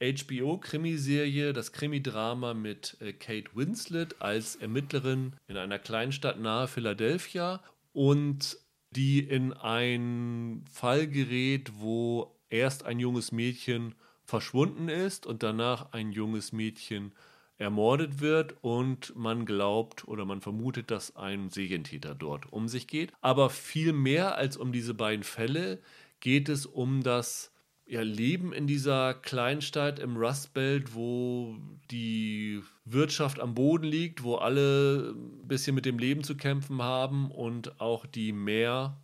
HBO-Krimiserie, 0.00 1.52
das 1.52 1.72
Krimidrama 1.72 2.54
mit 2.54 2.96
äh, 3.00 3.12
Kate 3.12 3.50
Winslet 3.54 4.20
als 4.20 4.56
Ermittlerin 4.56 5.36
in 5.46 5.56
einer 5.56 5.78
Kleinstadt 5.78 6.40
nahe 6.40 6.68
Philadelphia 6.68 7.62
und 7.92 8.58
die 8.90 9.20
in 9.20 9.52
einen 9.52 10.66
Fall 10.66 11.06
gerät, 11.06 11.72
wo 11.78 12.36
erst 12.52 12.84
ein 12.84 12.98
junges 12.98 13.32
Mädchen 13.32 13.94
verschwunden 14.24 14.88
ist 14.88 15.26
und 15.26 15.42
danach 15.42 15.92
ein 15.92 16.12
junges 16.12 16.52
Mädchen 16.52 17.12
ermordet 17.58 18.20
wird 18.20 18.56
und 18.60 19.14
man 19.16 19.46
glaubt 19.46 20.06
oder 20.08 20.24
man 20.24 20.40
vermutet, 20.40 20.90
dass 20.90 21.16
ein 21.16 21.50
Serientäter 21.50 22.14
dort 22.14 22.52
um 22.52 22.68
sich 22.68 22.86
geht. 22.86 23.12
Aber 23.20 23.50
viel 23.50 23.92
mehr 23.92 24.36
als 24.36 24.56
um 24.56 24.72
diese 24.72 24.94
beiden 24.94 25.22
Fälle 25.22 25.80
geht 26.20 26.48
es 26.48 26.66
um 26.66 27.02
das 27.02 27.52
ja, 27.86 28.02
Leben 28.02 28.52
in 28.52 28.66
dieser 28.66 29.14
Kleinstadt 29.14 29.98
im 29.98 30.16
Rust 30.16 30.54
Belt, 30.54 30.94
wo 30.94 31.56
die 31.90 32.62
Wirtschaft 32.84 33.38
am 33.38 33.54
Boden 33.54 33.84
liegt, 33.84 34.22
wo 34.22 34.36
alle 34.36 35.14
ein 35.14 35.46
bisschen 35.46 35.74
mit 35.74 35.84
dem 35.84 35.98
Leben 35.98 36.24
zu 36.24 36.36
kämpfen 36.36 36.82
haben 36.82 37.30
und 37.30 37.80
auch 37.80 38.06
die 38.06 38.32
Mare, 38.32 38.96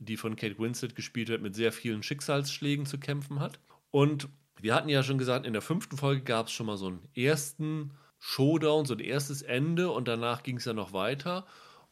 die 0.00 0.16
von 0.16 0.34
Kate 0.34 0.58
Winslet 0.58 0.96
gespielt 0.96 1.28
wird, 1.28 1.42
mit 1.42 1.54
sehr 1.54 1.72
vielen 1.72 2.02
Schicksalsschlägen 2.02 2.86
zu 2.86 2.98
kämpfen 2.98 3.38
hat. 3.38 3.60
Und 3.90 4.28
wir 4.60 4.74
hatten 4.74 4.88
ja 4.88 5.02
schon 5.02 5.18
gesagt, 5.18 5.46
in 5.46 5.52
der 5.52 5.62
fünften 5.62 5.96
Folge 5.96 6.22
gab 6.22 6.46
es 6.46 6.52
schon 6.52 6.66
mal 6.66 6.76
so 6.76 6.88
einen 6.88 7.08
ersten 7.14 7.92
Showdown, 8.18 8.86
so 8.86 8.94
ein 8.94 9.00
erstes 9.00 9.42
Ende 9.42 9.90
und 9.90 10.08
danach 10.08 10.42
ging 10.42 10.56
es 10.56 10.64
ja 10.64 10.72
noch 10.72 10.92
weiter. 10.92 11.46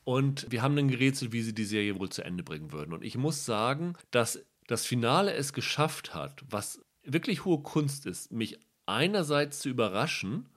Und 0.05 0.51
wir 0.51 0.63
haben 0.63 0.77
dann 0.77 0.89
gerätselt, 0.89 1.33
wie 1.33 1.43
sie 1.43 1.55
die 1.55 1.65
Serie 1.65 1.99
wohl 1.99 2.09
zu 2.09 2.25
Ende 2.25 2.43
bringen 2.43 2.73
würden. 2.73 2.93
Und 2.95 3.05
ich 3.05 3.17
muss 3.17 3.45
sagen, 3.45 3.95
dass 4.11 4.43
das 4.67 4.87
Finale 4.87 5.35
es 5.35 5.53
geschafft 5.53 6.15
hat, 6.15 6.45
was 6.49 6.81
wirklich 7.03 7.45
hohe 7.45 7.63
Kunst 7.63 8.07
ist, 8.07 8.33
mich 8.33 8.59
einerseits 8.87 9.61
zu 9.61 9.69
überraschen, 9.69 10.49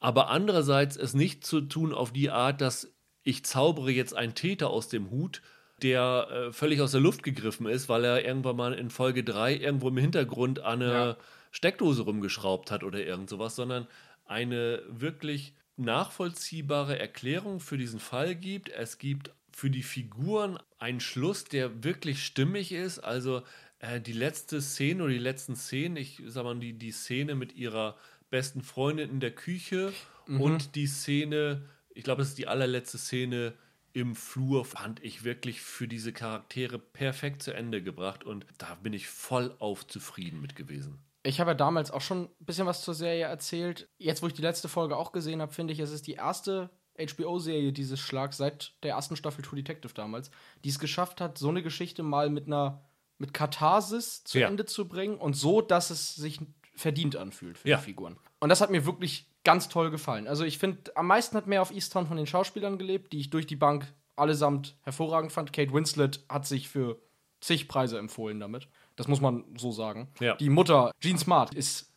aber 0.00 0.28
andererseits 0.30 0.96
es 0.96 1.14
nicht 1.14 1.44
zu 1.44 1.60
tun 1.60 1.92
auf 1.92 2.12
die 2.12 2.30
Art, 2.30 2.60
dass 2.60 2.92
ich 3.22 3.44
zaubere 3.44 3.90
jetzt 3.90 4.14
einen 4.14 4.34
Täter 4.34 4.70
aus 4.70 4.88
dem 4.88 5.10
Hut, 5.10 5.42
der 5.82 6.28
äh, 6.30 6.52
völlig 6.52 6.80
aus 6.80 6.92
der 6.92 7.00
Luft 7.00 7.22
gegriffen 7.22 7.66
ist, 7.66 7.88
weil 7.88 8.04
er 8.04 8.24
irgendwann 8.24 8.56
mal 8.56 8.72
in 8.72 8.90
Folge 8.90 9.24
3 9.24 9.56
irgendwo 9.56 9.88
im 9.88 9.96
Hintergrund 9.96 10.60
an 10.60 10.82
eine 10.82 10.92
ja. 10.92 11.16
Steckdose 11.50 12.02
rumgeschraubt 12.02 12.70
hat 12.70 12.84
oder 12.84 13.04
irgend 13.04 13.30
sowas, 13.30 13.56
sondern 13.56 13.86
eine 14.26 14.82
wirklich 14.88 15.54
nachvollziehbare 15.76 16.98
Erklärung 16.98 17.60
für 17.60 17.78
diesen 17.78 18.00
Fall 18.00 18.34
gibt. 18.34 18.68
Es 18.68 18.98
gibt 18.98 19.32
für 19.50 19.70
die 19.70 19.82
Figuren 19.82 20.58
einen 20.78 21.00
Schluss, 21.00 21.44
der 21.44 21.82
wirklich 21.82 22.24
stimmig 22.24 22.72
ist. 22.72 22.98
Also 23.00 23.42
äh, 23.80 24.00
die 24.00 24.12
letzte 24.12 24.60
Szene 24.60 25.02
oder 25.02 25.12
die 25.12 25.18
letzten 25.18 25.56
Szenen, 25.56 25.96
ich 25.96 26.22
sag 26.26 26.44
mal, 26.44 26.58
die, 26.58 26.74
die 26.74 26.92
Szene 26.92 27.34
mit 27.34 27.56
ihrer 27.56 27.96
besten 28.30 28.62
Freundin 28.62 29.10
in 29.10 29.20
der 29.20 29.32
Küche 29.32 29.92
mhm. 30.26 30.40
und 30.40 30.74
die 30.76 30.86
Szene, 30.86 31.62
ich 31.94 32.04
glaube, 32.04 32.22
das 32.22 32.28
ist 32.28 32.38
die 32.38 32.46
allerletzte 32.46 32.98
Szene 32.98 33.54
im 33.92 34.14
Flur, 34.14 34.64
fand 34.64 35.02
ich 35.02 35.24
wirklich 35.24 35.60
für 35.60 35.88
diese 35.88 36.12
Charaktere 36.12 36.78
perfekt 36.78 37.42
zu 37.42 37.52
Ende 37.52 37.82
gebracht 37.82 38.24
und 38.24 38.46
da 38.58 38.74
bin 38.76 38.92
ich 38.92 39.08
voll 39.08 39.54
auf 39.58 39.86
zufrieden 39.86 40.40
mit 40.40 40.56
gewesen. 40.56 40.98
Ich 41.22 41.40
habe 41.40 41.50
ja 41.50 41.54
damals 41.54 41.90
auch 41.90 42.00
schon 42.00 42.24
ein 42.24 42.44
bisschen 42.44 42.66
was 42.66 42.82
zur 42.82 42.94
Serie 42.94 43.24
erzählt. 43.24 43.88
Jetzt, 43.98 44.22
wo 44.22 44.26
ich 44.26 44.32
die 44.32 44.42
letzte 44.42 44.68
Folge 44.68 44.96
auch 44.96 45.12
gesehen 45.12 45.42
habe, 45.42 45.52
finde 45.52 45.72
ich, 45.72 45.80
es 45.80 45.90
ist 45.90 46.06
die 46.06 46.14
erste 46.14 46.70
HBO-Serie 46.98 47.72
dieses 47.72 48.00
Schlags 48.00 48.36
seit 48.36 48.74
der 48.82 48.94
ersten 48.94 49.16
Staffel 49.16 49.42
True 49.42 49.56
Detective 49.56 49.92
damals, 49.92 50.30
die 50.64 50.70
es 50.70 50.78
geschafft 50.78 51.20
hat, 51.20 51.38
so 51.38 51.48
eine 51.48 51.62
Geschichte 51.62 52.02
mal 52.02 52.30
mit 52.30 52.46
einer 52.46 52.84
mit 53.18 53.34
Katharsis 53.34 54.24
zu 54.24 54.38
ja. 54.38 54.48
Ende 54.48 54.64
zu 54.64 54.88
bringen 54.88 55.16
und 55.16 55.34
so, 55.34 55.60
dass 55.60 55.90
es 55.90 56.14
sich 56.14 56.40
verdient 56.74 57.16
anfühlt 57.16 57.58
für 57.58 57.68
ja. 57.68 57.76
die 57.76 57.84
Figuren. 57.84 58.18
Und 58.40 58.48
das 58.48 58.62
hat 58.62 58.70
mir 58.70 58.86
wirklich 58.86 59.29
ganz 59.44 59.68
toll 59.68 59.90
gefallen. 59.90 60.28
Also 60.28 60.44
ich 60.44 60.58
finde, 60.58 60.94
am 60.96 61.06
meisten 61.06 61.36
hat 61.36 61.46
mehr 61.46 61.62
auf 61.62 61.70
Easttown 61.70 62.06
von 62.06 62.16
den 62.16 62.26
Schauspielern 62.26 62.78
gelebt, 62.78 63.12
die 63.12 63.20
ich 63.20 63.30
durch 63.30 63.46
die 63.46 63.56
Bank 63.56 63.92
allesamt 64.16 64.76
hervorragend 64.82 65.32
fand. 65.32 65.52
Kate 65.52 65.72
Winslet 65.72 66.20
hat 66.28 66.46
sich 66.46 66.68
für 66.68 67.00
zig 67.40 67.68
Preise 67.68 67.98
empfohlen 67.98 68.38
damit. 68.38 68.68
Das 68.96 69.08
muss 69.08 69.20
man 69.20 69.44
so 69.56 69.72
sagen. 69.72 70.08
Ja. 70.20 70.36
Die 70.36 70.50
Mutter, 70.50 70.92
Jean 71.00 71.16
Smart, 71.16 71.54
ist 71.54 71.90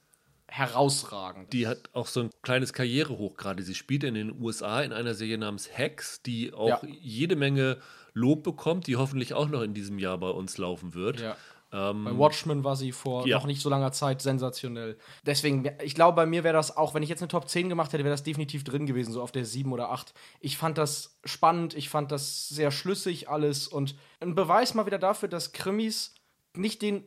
herausragend. 0.48 1.52
Die 1.52 1.68
hat 1.68 1.90
auch 1.94 2.08
so 2.08 2.22
ein 2.22 2.30
kleines 2.44 2.74
Karrierehoch 2.74 3.36
gerade. 3.36 3.64
Sie 3.64 3.76
spielt 3.76 4.04
in 4.04 4.14
den 4.14 4.40
USA 4.42 4.82
in 4.82 4.94
einer 4.94 5.16
Serie 5.16 5.38
namens 5.38 5.70
Hex, 5.76 6.22
die 6.22 6.54
auch 6.54 6.84
ja. 6.84 6.90
jede 7.02 7.36
Menge 7.36 7.80
Lob 8.14 8.44
bekommt, 8.44 8.86
die 8.88 8.96
hoffentlich 8.96 9.34
auch 9.34 9.50
noch 9.50 9.64
in 9.64 9.74
diesem 9.74 9.98
Jahr 9.98 10.18
bei 10.20 10.30
uns 10.30 10.58
laufen 10.58 10.94
wird. 10.94 11.20
Ja. 11.20 11.36
Ähm, 11.74 12.06
bei 12.06 12.18
Watchmen 12.18 12.64
war 12.64 12.76
sie 12.76 12.92
vor 12.92 13.28
ja. 13.28 13.38
noch 13.38 13.48
nicht 13.48 13.60
so 13.62 13.70
langer 13.70 13.92
Zeit 13.92 14.22
sensationell. 14.22 14.98
Deswegen, 15.26 15.70
ich 15.84 15.96
glaube, 15.96 16.16
bei 16.16 16.26
mir 16.28 16.44
wäre 16.44 16.54
das 16.54 16.78
auch, 16.78 16.94
wenn 16.94 17.02
ich 17.02 17.10
jetzt 17.10 17.22
eine 17.22 17.30
Top 17.30 17.50
10 17.50 17.68
gemacht 17.68 17.92
hätte, 17.92 18.04
wäre 18.04 18.14
das 18.14 18.24
definitiv 18.24 18.64
drin 18.64 18.86
gewesen, 18.86 19.12
so 19.12 19.24
auf 19.24 19.32
der 19.32 19.44
7 19.44 19.74
oder 19.74 19.90
8. 19.90 20.14
Ich 20.40 20.58
fand 20.58 20.78
das 20.78 21.20
spannend, 21.26 21.74
ich 21.74 21.90
fand 21.90 22.12
das 22.12 22.48
sehr 22.48 22.70
schlüssig 22.70 23.28
alles 23.28 23.68
und 23.68 23.96
ein 24.20 24.36
Beweis 24.36 24.76
mal 24.76 24.86
wieder 24.86 25.00
dafür, 25.00 25.28
dass 25.28 25.52
Krimis 25.52 26.14
nicht 26.56 26.84
den 26.84 27.04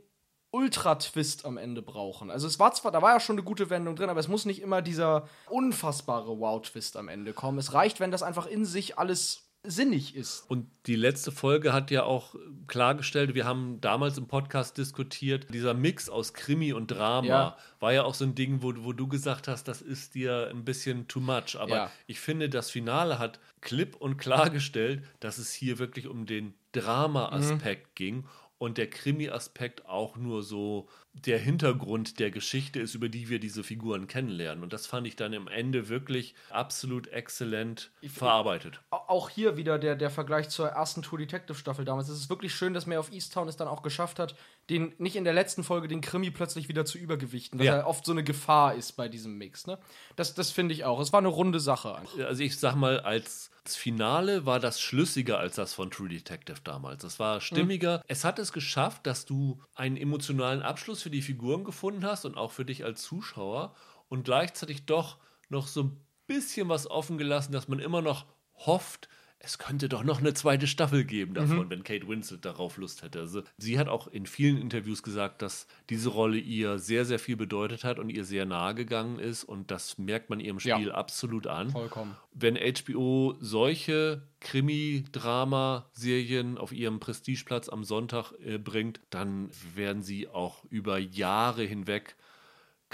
Ultra-Twist 0.50 1.44
am 1.44 1.58
Ende 1.58 1.82
brauchen. 1.82 2.30
Also 2.30 2.46
es 2.46 2.58
war 2.58 2.72
zwar, 2.72 2.90
da 2.90 3.02
war 3.02 3.12
ja 3.12 3.20
schon 3.20 3.36
eine 3.36 3.44
gute 3.44 3.70
Wendung 3.70 3.94
drin, 3.94 4.10
aber 4.10 4.20
es 4.20 4.28
muss 4.28 4.46
nicht 4.46 4.62
immer 4.62 4.82
dieser 4.82 5.28
unfassbare 5.48 6.40
Wow-Twist 6.40 6.96
am 6.96 7.08
Ende 7.08 7.32
kommen. 7.32 7.58
Es 7.58 7.72
reicht, 7.72 8.00
wenn 8.00 8.10
das 8.10 8.22
einfach 8.22 8.46
in 8.46 8.64
sich 8.64 8.98
alles 8.98 9.45
sinnig 9.66 10.14
ist. 10.14 10.44
Und 10.48 10.66
die 10.86 10.96
letzte 10.96 11.32
Folge 11.32 11.72
hat 11.72 11.90
ja 11.90 12.04
auch 12.04 12.34
klargestellt, 12.66 13.34
wir 13.34 13.44
haben 13.44 13.80
damals 13.80 14.18
im 14.18 14.26
Podcast 14.26 14.78
diskutiert, 14.78 15.52
dieser 15.52 15.74
Mix 15.74 16.08
aus 16.08 16.32
Krimi 16.32 16.72
und 16.72 16.90
Drama 16.90 17.26
ja. 17.26 17.56
war 17.80 17.92
ja 17.92 18.04
auch 18.04 18.14
so 18.14 18.24
ein 18.24 18.34
Ding, 18.34 18.62
wo, 18.62 18.72
wo 18.78 18.92
du 18.92 19.08
gesagt 19.08 19.48
hast, 19.48 19.64
das 19.68 19.82
ist 19.82 20.14
dir 20.14 20.48
ein 20.50 20.64
bisschen 20.64 21.08
too 21.08 21.20
much. 21.20 21.56
Aber 21.58 21.74
ja. 21.74 21.90
ich 22.06 22.20
finde, 22.20 22.48
das 22.48 22.70
Finale 22.70 23.18
hat 23.18 23.40
klipp 23.60 23.96
und 23.96 24.16
klargestellt, 24.16 25.02
dass 25.20 25.38
es 25.38 25.52
hier 25.52 25.78
wirklich 25.78 26.06
um 26.08 26.26
den 26.26 26.54
Drama-Aspekt 26.72 27.86
mhm. 27.86 27.94
ging 27.94 28.24
und 28.58 28.78
der 28.78 28.88
Krimi-Aspekt 28.88 29.86
auch 29.86 30.16
nur 30.16 30.42
so 30.42 30.88
der 31.12 31.38
Hintergrund 31.38 32.18
der 32.20 32.30
Geschichte 32.30 32.78
ist, 32.80 32.94
über 32.94 33.08
die 33.08 33.28
wir 33.28 33.38
diese 33.38 33.64
Figuren 33.64 34.06
kennenlernen. 34.06 34.62
Und 34.62 34.72
das 34.72 34.86
fand 34.86 35.06
ich 35.06 35.16
dann 35.16 35.32
im 35.32 35.48
Ende 35.48 35.88
wirklich 35.88 36.34
absolut 36.50 37.08
exzellent 37.08 37.90
verarbeitet. 38.06 38.80
Auch 38.90 39.30
hier 39.30 39.56
wieder 39.56 39.78
der, 39.78 39.96
der 39.96 40.10
Vergleich 40.10 40.48
zur 40.50 40.68
ersten 40.68 41.02
True 41.02 41.18
Detective 41.18 41.56
Staffel 41.56 41.84
damals. 41.84 42.08
Es 42.08 42.18
ist 42.18 42.30
wirklich 42.30 42.54
schön, 42.54 42.74
dass 42.74 42.86
Man 42.86 42.98
of 42.98 43.12
Easttown 43.12 43.48
es 43.48 43.56
dann 43.56 43.68
auch 43.68 43.82
geschafft 43.82 44.18
hat, 44.18 44.36
den 44.68 44.92
nicht 44.98 45.16
in 45.16 45.24
der 45.24 45.32
letzten 45.32 45.64
Folge 45.64 45.88
den 45.88 46.00
Krimi 46.00 46.30
plötzlich 46.30 46.68
wieder 46.68 46.84
zu 46.84 46.98
übergewichten, 46.98 47.58
was 47.58 47.66
ja. 47.66 47.78
ja 47.78 47.86
oft 47.86 48.04
so 48.04 48.12
eine 48.12 48.24
Gefahr 48.24 48.74
ist 48.74 48.92
bei 48.92 49.08
diesem 49.08 49.38
Mix. 49.38 49.66
Ne? 49.66 49.78
Das, 50.16 50.34
das 50.34 50.50
finde 50.50 50.74
ich 50.74 50.84
auch. 50.84 51.00
Es 51.00 51.12
war 51.12 51.18
eine 51.20 51.28
runde 51.28 51.60
Sache. 51.60 51.96
Also 52.18 52.42
ich 52.42 52.58
sag 52.58 52.74
mal, 52.74 53.00
als 53.00 53.50
Finale 53.74 54.46
war 54.46 54.60
das 54.60 54.80
schlüssiger 54.80 55.38
als 55.38 55.56
das 55.56 55.74
von 55.74 55.90
True 55.90 56.08
Detective 56.08 56.60
damals. 56.62 57.02
Das 57.02 57.18
war 57.18 57.40
stimmiger. 57.40 57.98
Mhm. 57.98 58.04
Es 58.06 58.24
hat 58.24 58.38
es 58.38 58.52
geschafft, 58.52 59.06
dass 59.06 59.24
du 59.24 59.60
einen 59.74 59.96
emotionalen 59.96 60.62
Abschluss 60.62 61.02
für 61.02 61.10
die 61.10 61.22
Figuren 61.22 61.64
gefunden 61.64 62.04
hast 62.04 62.24
und 62.24 62.36
auch 62.36 62.52
für 62.52 62.64
dich 62.64 62.84
als 62.84 63.02
Zuschauer 63.02 63.74
und 64.08 64.24
gleichzeitig 64.24 64.86
doch 64.86 65.18
noch 65.48 65.66
so 65.66 65.82
ein 65.84 66.00
bisschen 66.26 66.68
was 66.68 66.88
offen 66.88 67.18
gelassen, 67.18 67.52
dass 67.52 67.66
man 67.66 67.78
immer 67.78 68.02
noch 68.02 68.26
hofft, 68.54 69.08
es 69.38 69.58
könnte 69.58 69.88
doch 69.88 70.02
noch 70.02 70.18
eine 70.18 70.34
zweite 70.34 70.66
Staffel 70.66 71.04
geben 71.04 71.34
davon, 71.34 71.66
mhm. 71.66 71.70
wenn 71.70 71.84
Kate 71.84 72.08
Winslet 72.08 72.44
darauf 72.44 72.78
Lust 72.78 73.02
hätte. 73.02 73.20
Also, 73.20 73.44
sie 73.58 73.78
hat 73.78 73.86
auch 73.88 74.08
in 74.08 74.26
vielen 74.26 74.58
Interviews 74.58 75.02
gesagt, 75.02 75.42
dass 75.42 75.66
diese 75.90 76.08
Rolle 76.08 76.38
ihr 76.38 76.78
sehr, 76.78 77.04
sehr 77.04 77.18
viel 77.18 77.36
bedeutet 77.36 77.84
hat 77.84 77.98
und 77.98 78.08
ihr 78.10 78.24
sehr 78.24 78.46
nahe 78.46 78.74
gegangen 78.74 79.18
ist. 79.18 79.44
Und 79.44 79.70
das 79.70 79.98
merkt 79.98 80.30
man 80.30 80.40
ihrem 80.40 80.58
Spiel 80.58 80.86
ja. 80.88 80.94
absolut 80.94 81.46
an. 81.46 81.68
Vollkommen. 81.70 82.16
Wenn 82.32 82.56
HBO 82.56 83.36
solche 83.40 84.22
Krimi-Drama-Serien 84.40 86.56
auf 86.58 86.72
ihrem 86.72 86.98
Prestigeplatz 86.98 87.68
am 87.68 87.84
Sonntag 87.84 88.32
äh, 88.44 88.58
bringt, 88.58 89.00
dann 89.10 89.50
werden 89.74 90.02
sie 90.02 90.26
auch 90.28 90.64
über 90.70 90.98
Jahre 90.98 91.62
hinweg 91.62 92.16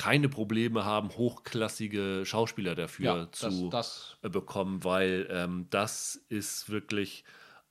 keine 0.02 0.28
Probleme 0.28 0.84
haben, 0.84 1.10
hochklassige 1.10 2.24
Schauspieler 2.24 2.74
dafür 2.74 3.04
ja, 3.04 3.30
zu 3.30 3.68
das, 3.68 4.16
das. 4.20 4.32
bekommen, 4.32 4.82
weil 4.82 5.28
ähm, 5.30 5.68
das 5.70 6.20
ist 6.28 6.68
wirklich 6.70 7.22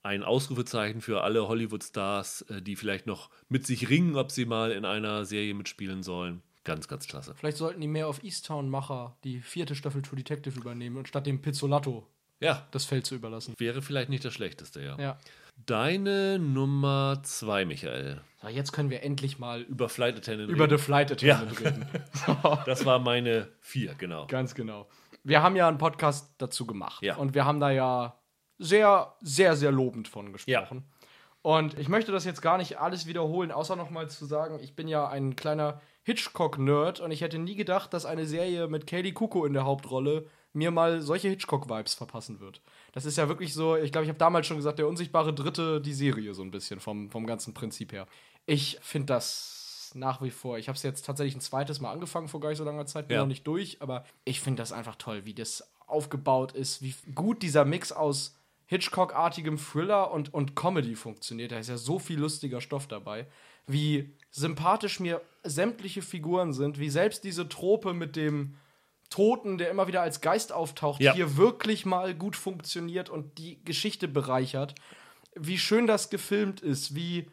ein 0.02 0.22
Ausrufezeichen 0.22 1.02
für 1.02 1.24
alle 1.24 1.46
Hollywood-Stars, 1.46 2.42
äh, 2.48 2.62
die 2.62 2.74
vielleicht 2.76 3.06
noch 3.06 3.28
mit 3.50 3.66
sich 3.66 3.90
ringen, 3.90 4.16
ob 4.16 4.32
sie 4.32 4.46
mal 4.46 4.72
in 4.72 4.86
einer 4.86 5.26
Serie 5.26 5.52
mitspielen 5.52 6.02
sollen. 6.02 6.40
Ganz, 6.64 6.88
ganz 6.88 7.06
klasse. 7.06 7.34
Vielleicht 7.34 7.58
sollten 7.58 7.82
die 7.82 7.86
mehr 7.86 8.08
auf 8.08 8.24
Easttown-Macher 8.24 9.14
die 9.24 9.40
vierte 9.40 9.74
Staffel 9.74 10.00
True 10.00 10.16
Detective 10.16 10.58
übernehmen 10.58 10.96
und 10.96 11.08
statt 11.08 11.26
dem 11.26 11.42
Pizzolato 11.42 12.06
ja. 12.40 12.66
das 12.70 12.86
Feld 12.86 13.04
zu 13.04 13.14
überlassen. 13.14 13.54
Wäre 13.58 13.82
vielleicht 13.82 14.08
nicht 14.08 14.24
das 14.24 14.32
Schlechteste, 14.32 14.80
ja. 14.80 14.98
Ja. 14.98 15.18
Deine 15.56 16.38
Nummer 16.38 17.20
zwei, 17.22 17.64
Michael. 17.64 18.20
So, 18.40 18.48
jetzt 18.48 18.72
können 18.72 18.90
wir 18.90 19.02
endlich 19.02 19.38
mal 19.38 19.62
über 19.62 19.88
Flight 19.88 20.16
Attendant 20.16 20.50
über 20.50 20.64
reden. 20.64 20.78
The 20.78 20.82
Flight 20.82 21.12
Attendant 21.12 21.60
ja. 21.60 21.66
reden. 21.66 21.86
das 22.66 22.84
war 22.84 22.98
meine 22.98 23.48
vier, 23.60 23.94
genau. 23.94 24.26
Ganz 24.26 24.54
genau. 24.54 24.88
Wir 25.22 25.42
haben 25.42 25.54
ja 25.54 25.68
einen 25.68 25.78
Podcast 25.78 26.34
dazu 26.38 26.66
gemacht. 26.66 27.02
Ja. 27.02 27.16
Und 27.16 27.34
wir 27.34 27.44
haben 27.44 27.60
da 27.60 27.70
ja 27.70 28.18
sehr, 28.58 29.14
sehr, 29.20 29.56
sehr 29.56 29.70
lobend 29.70 30.08
von 30.08 30.32
gesprochen. 30.32 30.84
Ja. 30.84 31.02
Und 31.42 31.78
ich 31.78 31.88
möchte 31.88 32.12
das 32.12 32.24
jetzt 32.24 32.40
gar 32.40 32.56
nicht 32.56 32.78
alles 32.78 33.06
wiederholen, 33.06 33.50
außer 33.50 33.74
nochmal 33.74 34.08
zu 34.08 34.26
sagen, 34.26 34.60
ich 34.60 34.76
bin 34.76 34.86
ja 34.86 35.08
ein 35.08 35.34
kleiner 35.34 35.80
Hitchcock-Nerd 36.04 37.00
und 37.00 37.10
ich 37.10 37.20
hätte 37.20 37.38
nie 37.38 37.56
gedacht, 37.56 37.92
dass 37.92 38.06
eine 38.06 38.26
Serie 38.26 38.68
mit 38.68 38.86
Kaylee 38.86 39.12
Kuko 39.12 39.44
in 39.44 39.52
der 39.52 39.64
Hauptrolle 39.64 40.26
mir 40.52 40.70
mal 40.70 41.00
solche 41.00 41.28
Hitchcock-Vibes 41.28 41.94
verpassen 41.94 42.40
wird. 42.40 42.60
Das 42.92 43.04
ist 43.04 43.16
ja 43.16 43.28
wirklich 43.28 43.54
so, 43.54 43.76
ich 43.76 43.90
glaube, 43.92 44.04
ich 44.04 44.08
habe 44.08 44.18
damals 44.18 44.46
schon 44.46 44.56
gesagt, 44.58 44.78
der 44.78 44.88
unsichtbare 44.88 45.32
Dritte, 45.32 45.80
die 45.80 45.94
Serie 45.94 46.34
so 46.34 46.42
ein 46.42 46.50
bisschen 46.50 46.80
vom, 46.80 47.10
vom 47.10 47.26
ganzen 47.26 47.54
Prinzip 47.54 47.92
her. 47.92 48.06
Ich 48.46 48.78
finde 48.82 49.06
das 49.06 49.92
nach 49.94 50.22
wie 50.22 50.30
vor. 50.30 50.58
Ich 50.58 50.68
habe 50.68 50.76
es 50.76 50.82
jetzt 50.82 51.04
tatsächlich 51.06 51.34
ein 51.36 51.40
zweites 51.40 51.80
Mal 51.80 51.92
angefangen 51.92 52.28
vor 52.28 52.40
gar 52.40 52.48
nicht 52.50 52.58
so 52.58 52.64
langer 52.64 52.86
Zeit, 52.86 53.08
bin 53.08 53.16
Ja. 53.16 53.20
noch 53.22 53.28
nicht 53.28 53.46
durch, 53.46 53.80
aber 53.80 54.04
ich 54.24 54.40
finde 54.40 54.62
das 54.62 54.72
einfach 54.72 54.96
toll, 54.96 55.24
wie 55.24 55.34
das 55.34 55.70
aufgebaut 55.86 56.52
ist, 56.52 56.82
wie 56.82 56.94
gut 57.14 57.42
dieser 57.42 57.64
Mix 57.64 57.92
aus 57.92 58.36
Hitchcock-artigem 58.66 59.58
Thriller 59.58 60.10
und, 60.10 60.32
und 60.32 60.56
Comedy 60.56 60.96
funktioniert. 60.96 61.52
Da 61.52 61.58
ist 61.58 61.68
ja 61.68 61.76
so 61.76 61.98
viel 61.98 62.18
lustiger 62.18 62.60
Stoff 62.62 62.86
dabei. 62.86 63.26
Wie 63.66 64.14
sympathisch 64.30 64.98
mir 64.98 65.20
sämtliche 65.44 66.00
Figuren 66.02 66.52
sind, 66.54 66.78
wie 66.78 66.88
selbst 66.88 67.22
diese 67.24 67.48
Trope 67.48 67.92
mit 67.92 68.16
dem 68.16 68.54
Toten, 69.12 69.58
der 69.58 69.70
immer 69.70 69.86
wieder 69.86 70.00
als 70.02 70.20
Geist 70.20 70.52
auftaucht, 70.52 71.00
Ja. 71.02 71.14
hier 71.14 71.36
wirklich 71.36 71.84
mal 71.86 72.14
gut 72.14 72.34
funktioniert 72.36 73.10
und 73.10 73.38
die 73.38 73.62
Geschichte 73.64 74.08
bereichert. 74.08 74.74
Wie 75.34 75.58
schön 75.58 75.86
das 75.86 76.10
gefilmt 76.10 76.60
ist, 76.60 76.94
wie 76.94 77.26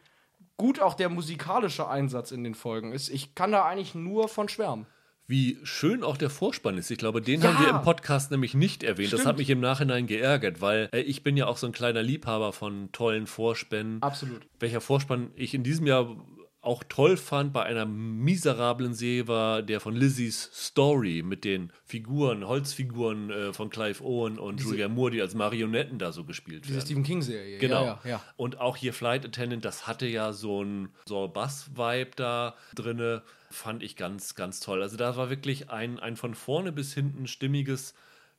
gut 0.56 0.80
auch 0.80 0.94
der 0.94 1.08
musikalische 1.08 1.88
Einsatz 1.88 2.32
in 2.32 2.44
den 2.44 2.54
Folgen 2.54 2.92
ist. 2.92 3.08
Ich 3.08 3.34
kann 3.34 3.50
da 3.52 3.64
eigentlich 3.64 3.94
nur 3.94 4.28
von 4.28 4.48
schwärmen. 4.48 4.86
Wie 5.26 5.58
schön 5.62 6.02
auch 6.02 6.16
der 6.16 6.28
Vorspann 6.28 6.76
ist. 6.76 6.90
Ich 6.90 6.98
glaube, 6.98 7.22
den 7.22 7.40
Ja. 7.40 7.54
haben 7.54 7.64
wir 7.64 7.70
im 7.70 7.82
Podcast 7.82 8.30
nämlich 8.32 8.52
nicht 8.54 8.82
erwähnt. 8.82 9.12
Das 9.12 9.20
Stimmt. 9.20 9.28
hat 9.28 9.38
mich 9.38 9.48
im 9.48 9.60
Nachhinein 9.60 10.06
geärgert, 10.06 10.60
weil 10.60 10.88
äh, 10.92 11.00
ich 11.00 11.22
bin 11.22 11.36
ja 11.36 11.46
auch 11.46 11.56
so 11.56 11.66
ein 11.66 11.72
kleiner 11.72 12.02
Liebhaber 12.02 12.52
von 12.52 12.90
tollen 12.92 13.26
Vorspänen. 13.26 14.02
Absolut. 14.02 14.42
Welcher 14.58 14.80
Vorspann 14.80 15.30
ich 15.36 15.54
in 15.54 15.62
diesem 15.62 15.86
Jahr 15.86 16.16
auch 16.62 16.84
toll 16.84 17.16
fand 17.16 17.52
bei 17.52 17.62
einer 17.62 17.86
miserablen 17.86 18.92
Serie 18.92 19.28
war 19.28 19.62
der 19.62 19.80
von 19.80 19.96
Lizzies 19.96 20.50
Story 20.52 21.22
mit 21.24 21.44
den 21.44 21.72
Figuren, 21.84 22.46
Holzfiguren 22.46 23.30
äh, 23.30 23.52
von 23.54 23.70
Clive 23.70 24.04
Owen 24.04 24.38
und 24.38 24.60
Julia 24.60 24.88
Moore, 24.88 25.12
die 25.12 25.22
als 25.22 25.34
Marionetten 25.34 25.98
da 25.98 26.12
so 26.12 26.24
gespielt 26.24 26.64
Diese 26.64 26.74
werden. 26.74 26.86
Stephen 26.86 27.02
King-Serie. 27.02 27.58
Genau. 27.58 27.84
Ja, 27.84 28.00
ja, 28.04 28.10
ja. 28.10 28.24
Und 28.36 28.60
auch 28.60 28.76
hier 28.76 28.92
Flight 28.92 29.24
Attendant, 29.24 29.64
das 29.64 29.86
hatte 29.86 30.06
ja 30.06 30.32
so 30.34 30.62
ein 30.62 30.90
Saul 31.06 31.30
Bass-Vibe 31.30 32.10
da 32.16 32.54
drinne, 32.74 33.22
fand 33.50 33.82
ich 33.82 33.96
ganz, 33.96 34.34
ganz 34.34 34.60
toll. 34.60 34.82
Also 34.82 34.98
da 34.98 35.16
war 35.16 35.30
wirklich 35.30 35.70
ein, 35.70 35.98
ein 35.98 36.16
von 36.16 36.34
vorne 36.34 36.72
bis 36.72 36.92
hinten 36.92 37.26
stimmiges 37.26 37.94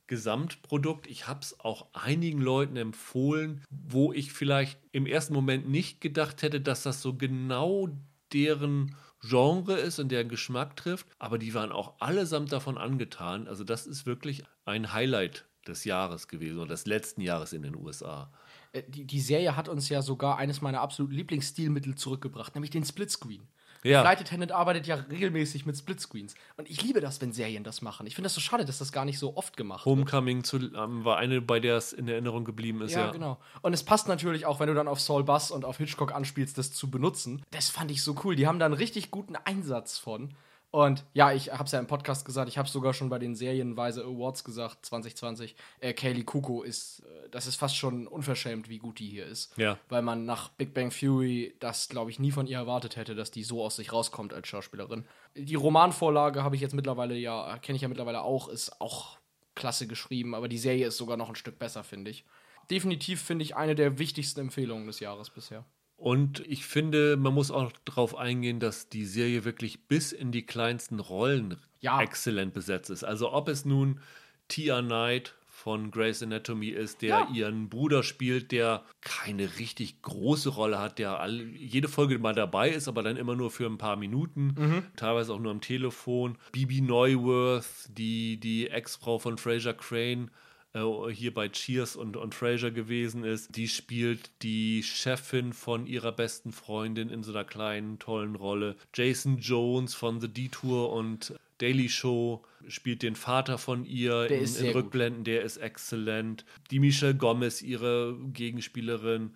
Gesamtprodukt. 0.06 1.06
Ich 1.06 1.26
habe 1.26 1.40
es 1.40 1.58
auch 1.58 1.86
einigen 1.92 2.40
Leuten 2.40 2.76
empfohlen, 2.76 3.62
wo 3.70 4.12
ich 4.12 4.32
vielleicht 4.32 4.78
im 4.92 5.06
ersten 5.06 5.34
Moment 5.34 5.68
nicht 5.68 6.00
gedacht 6.00 6.42
hätte, 6.42 6.60
dass 6.60 6.82
das 6.82 7.02
so 7.02 7.14
genau 7.14 7.88
deren 8.32 8.96
Genre 9.20 9.74
ist 9.74 9.98
und 9.98 10.10
deren 10.10 10.28
Geschmack 10.28 10.76
trifft, 10.76 11.06
aber 11.18 11.38
die 11.38 11.54
waren 11.54 11.70
auch 11.72 11.94
allesamt 12.00 12.52
davon 12.52 12.76
angetan. 12.76 13.46
Also 13.46 13.62
das 13.64 13.86
ist 13.86 14.04
wirklich 14.06 14.42
ein 14.64 14.92
Highlight 14.92 15.46
des 15.66 15.84
Jahres 15.84 16.26
gewesen 16.26 16.58
oder 16.58 16.68
des 16.68 16.86
letzten 16.86 17.20
Jahres 17.20 17.52
in 17.52 17.62
den 17.62 17.76
USA. 17.76 18.32
Äh, 18.72 18.82
Die, 18.88 19.06
die 19.06 19.20
Serie 19.20 19.56
hat 19.56 19.68
uns 19.68 19.88
ja 19.88 20.02
sogar 20.02 20.38
eines 20.38 20.60
meiner 20.60 20.80
absoluten 20.80 21.14
Lieblingsstilmittel 21.14 21.94
zurückgebracht, 21.94 22.54
nämlich 22.54 22.70
den 22.70 22.84
Splitscreen. 22.84 23.48
Ja. 23.84 24.02
Flight 24.02 24.20
Attendant 24.20 24.52
arbeitet 24.52 24.86
ja 24.86 24.94
regelmäßig 24.94 25.66
mit 25.66 25.76
Splitscreens. 25.76 26.34
Und 26.56 26.70
ich 26.70 26.82
liebe 26.82 27.00
das, 27.00 27.20
wenn 27.20 27.32
Serien 27.32 27.64
das 27.64 27.82
machen. 27.82 28.06
Ich 28.06 28.14
finde 28.14 28.26
das 28.26 28.34
so 28.34 28.40
schade, 28.40 28.64
dass 28.64 28.78
das 28.78 28.92
gar 28.92 29.04
nicht 29.04 29.18
so 29.18 29.36
oft 29.36 29.56
gemacht 29.56 29.84
wird. 29.84 29.96
Homecoming 29.96 30.42
ähm, 30.52 31.04
war 31.04 31.16
eine, 31.18 31.40
bei 31.40 31.60
der 31.60 31.76
es 31.76 31.92
in 31.92 32.08
Erinnerung 32.08 32.44
geblieben 32.44 32.80
ist. 32.82 32.92
Ja, 32.92 33.06
Ja, 33.06 33.10
genau. 33.10 33.38
Und 33.60 33.72
es 33.72 33.82
passt 33.82 34.08
natürlich 34.08 34.46
auch, 34.46 34.60
wenn 34.60 34.68
du 34.68 34.74
dann 34.74 34.88
auf 34.88 35.00
Saul 35.00 35.24
Bass 35.24 35.50
und 35.50 35.64
auf 35.64 35.78
Hitchcock 35.78 36.14
anspielst, 36.14 36.58
das 36.58 36.72
zu 36.72 36.90
benutzen. 36.90 37.42
Das 37.50 37.70
fand 37.70 37.90
ich 37.90 38.02
so 38.02 38.16
cool. 38.24 38.36
Die 38.36 38.46
haben 38.46 38.58
da 38.58 38.66
einen 38.66 38.74
richtig 38.74 39.10
guten 39.10 39.36
Einsatz 39.36 39.98
von. 39.98 40.34
Und 40.72 41.04
ja, 41.12 41.34
ich 41.34 41.52
habe 41.52 41.64
es 41.64 41.72
ja 41.72 41.78
im 41.78 41.86
Podcast 41.86 42.24
gesagt, 42.24 42.48
ich 42.48 42.56
habe 42.56 42.66
es 42.66 42.72
sogar 42.72 42.94
schon 42.94 43.10
bei 43.10 43.18
den 43.18 43.34
Serienweise 43.34 44.04
Awards 44.04 44.42
gesagt, 44.42 44.86
2020. 44.86 45.54
Äh, 45.80 45.92
Kaylee 45.92 46.24
Kuko 46.24 46.62
ist, 46.62 47.00
äh, 47.00 47.28
das 47.30 47.46
ist 47.46 47.56
fast 47.56 47.76
schon 47.76 48.06
unverschämt, 48.06 48.70
wie 48.70 48.78
gut 48.78 48.98
die 48.98 49.06
hier 49.06 49.26
ist. 49.26 49.54
Ja. 49.58 49.78
Weil 49.90 50.00
man 50.00 50.24
nach 50.24 50.48
Big 50.48 50.72
Bang 50.72 50.88
Theory 50.88 51.54
das, 51.60 51.90
glaube 51.90 52.10
ich, 52.10 52.18
nie 52.18 52.30
von 52.30 52.46
ihr 52.46 52.56
erwartet 52.56 52.96
hätte, 52.96 53.14
dass 53.14 53.30
die 53.30 53.44
so 53.44 53.62
aus 53.62 53.76
sich 53.76 53.92
rauskommt 53.92 54.32
als 54.32 54.48
Schauspielerin. 54.48 55.04
Die 55.36 55.56
Romanvorlage 55.56 56.42
habe 56.42 56.56
ich 56.56 56.62
jetzt 56.62 56.74
mittlerweile 56.74 57.16
ja, 57.16 57.58
kenne 57.58 57.76
ich 57.76 57.82
ja 57.82 57.88
mittlerweile 57.88 58.22
auch, 58.22 58.48
ist 58.48 58.80
auch 58.80 59.18
klasse 59.54 59.86
geschrieben, 59.86 60.34
aber 60.34 60.48
die 60.48 60.56
Serie 60.56 60.86
ist 60.86 60.96
sogar 60.96 61.18
noch 61.18 61.28
ein 61.28 61.36
Stück 61.36 61.58
besser, 61.58 61.84
finde 61.84 62.10
ich. 62.10 62.24
Definitiv 62.70 63.20
finde 63.20 63.42
ich 63.42 63.56
eine 63.56 63.74
der 63.74 63.98
wichtigsten 63.98 64.40
Empfehlungen 64.40 64.86
des 64.86 65.00
Jahres 65.00 65.28
bisher. 65.28 65.66
Und 66.02 66.40
ich 66.48 66.64
finde, 66.66 67.16
man 67.16 67.32
muss 67.32 67.52
auch 67.52 67.70
darauf 67.84 68.16
eingehen, 68.16 68.58
dass 68.58 68.88
die 68.88 69.04
Serie 69.06 69.44
wirklich 69.44 69.84
bis 69.86 70.10
in 70.10 70.32
die 70.32 70.44
kleinsten 70.44 70.98
Rollen 70.98 71.56
Ja. 71.80 72.02
exzellent 72.02 72.54
besetzt 72.54 72.90
ist. 72.90 73.04
Also 73.04 73.32
ob 73.32 73.48
es 73.48 73.64
nun 73.64 74.00
Tia 74.48 74.82
Knight 74.82 75.34
von 75.46 75.92
Grey's 75.92 76.20
Anatomy 76.20 76.70
ist, 76.70 77.02
der 77.02 77.08
Ja. 77.10 77.28
ihren 77.32 77.68
Bruder 77.68 78.02
spielt, 78.02 78.50
der 78.50 78.82
keine 79.00 79.48
richtig 79.60 80.02
große 80.02 80.48
Rolle 80.48 80.80
hat, 80.80 80.98
der 80.98 81.20
alle, 81.20 81.44
jede 81.44 81.86
Folge 81.86 82.18
mal 82.18 82.34
dabei 82.34 82.70
ist, 82.70 82.88
aber 82.88 83.04
dann 83.04 83.16
immer 83.16 83.36
nur 83.36 83.52
für 83.52 83.66
ein 83.66 83.78
paar 83.78 83.94
Minuten, 83.96 84.56
Mhm. 84.58 84.82
teilweise 84.96 85.32
auch 85.32 85.38
nur 85.38 85.52
am 85.52 85.60
Telefon. 85.60 86.36
Bibi 86.50 86.80
Neuwirth, 86.80 87.88
die, 87.96 88.38
die 88.40 88.70
Ex-Frau 88.70 89.20
von 89.20 89.38
Fraser 89.38 89.74
Crane, 89.74 90.32
hier 90.74 91.34
bei 91.34 91.48
Cheers 91.50 91.96
und, 91.96 92.16
und 92.16 92.34
Frasier 92.34 92.70
gewesen 92.70 93.24
ist. 93.24 93.54
Die 93.56 93.68
spielt 93.68 94.30
die 94.42 94.82
Chefin 94.82 95.52
von 95.52 95.86
ihrer 95.86 96.12
besten 96.12 96.50
Freundin 96.50 97.10
in 97.10 97.22
so 97.22 97.32
einer 97.32 97.44
kleinen, 97.44 97.98
tollen 97.98 98.36
Rolle. 98.36 98.76
Jason 98.94 99.36
Jones 99.38 99.94
von 99.94 100.20
The 100.20 100.28
Detour 100.28 100.90
und 100.92 101.34
Daily 101.58 101.88
Show 101.90 102.42
spielt 102.68 103.02
den 103.02 103.16
Vater 103.16 103.58
von 103.58 103.84
ihr 103.84 104.26
Der 104.28 104.38
in, 104.38 104.44
ist 104.44 104.56
in 104.56 104.62
sehr 104.64 104.72
gut. 104.72 104.84
Rückblenden, 104.84 105.24
der 105.24 105.42
ist 105.42 105.58
exzellent. 105.58 106.44
Die 106.70 106.78
Michelle 106.80 107.14
Gomez, 107.14 107.60
ihre 107.60 108.16
Gegenspielerin, 108.32 109.32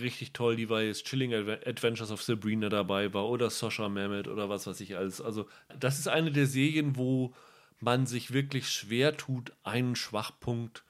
richtig 0.00 0.32
toll, 0.32 0.56
die 0.56 0.70
war 0.70 0.82
jetzt 0.82 1.04
Chilling 1.04 1.32
Adve- 1.34 1.66
Adventures 1.66 2.10
of 2.10 2.22
Sabrina 2.22 2.68
dabei 2.68 3.12
war 3.12 3.28
oder 3.28 3.50
Sasha 3.50 3.88
Mamet 3.88 4.26
oder 4.26 4.48
was 4.48 4.66
weiß 4.66 4.80
ich 4.80 4.96
alles. 4.96 5.20
Also 5.20 5.46
das 5.78 5.98
ist 5.98 6.08
eine 6.08 6.32
der 6.32 6.46
Serien, 6.46 6.96
wo 6.96 7.34
man 7.80 8.06
sich 8.06 8.32
wirklich 8.32 8.70
schwer 8.70 9.16
tut, 9.16 9.52
einen 9.62 9.96
Schwachpunkt 9.96 10.84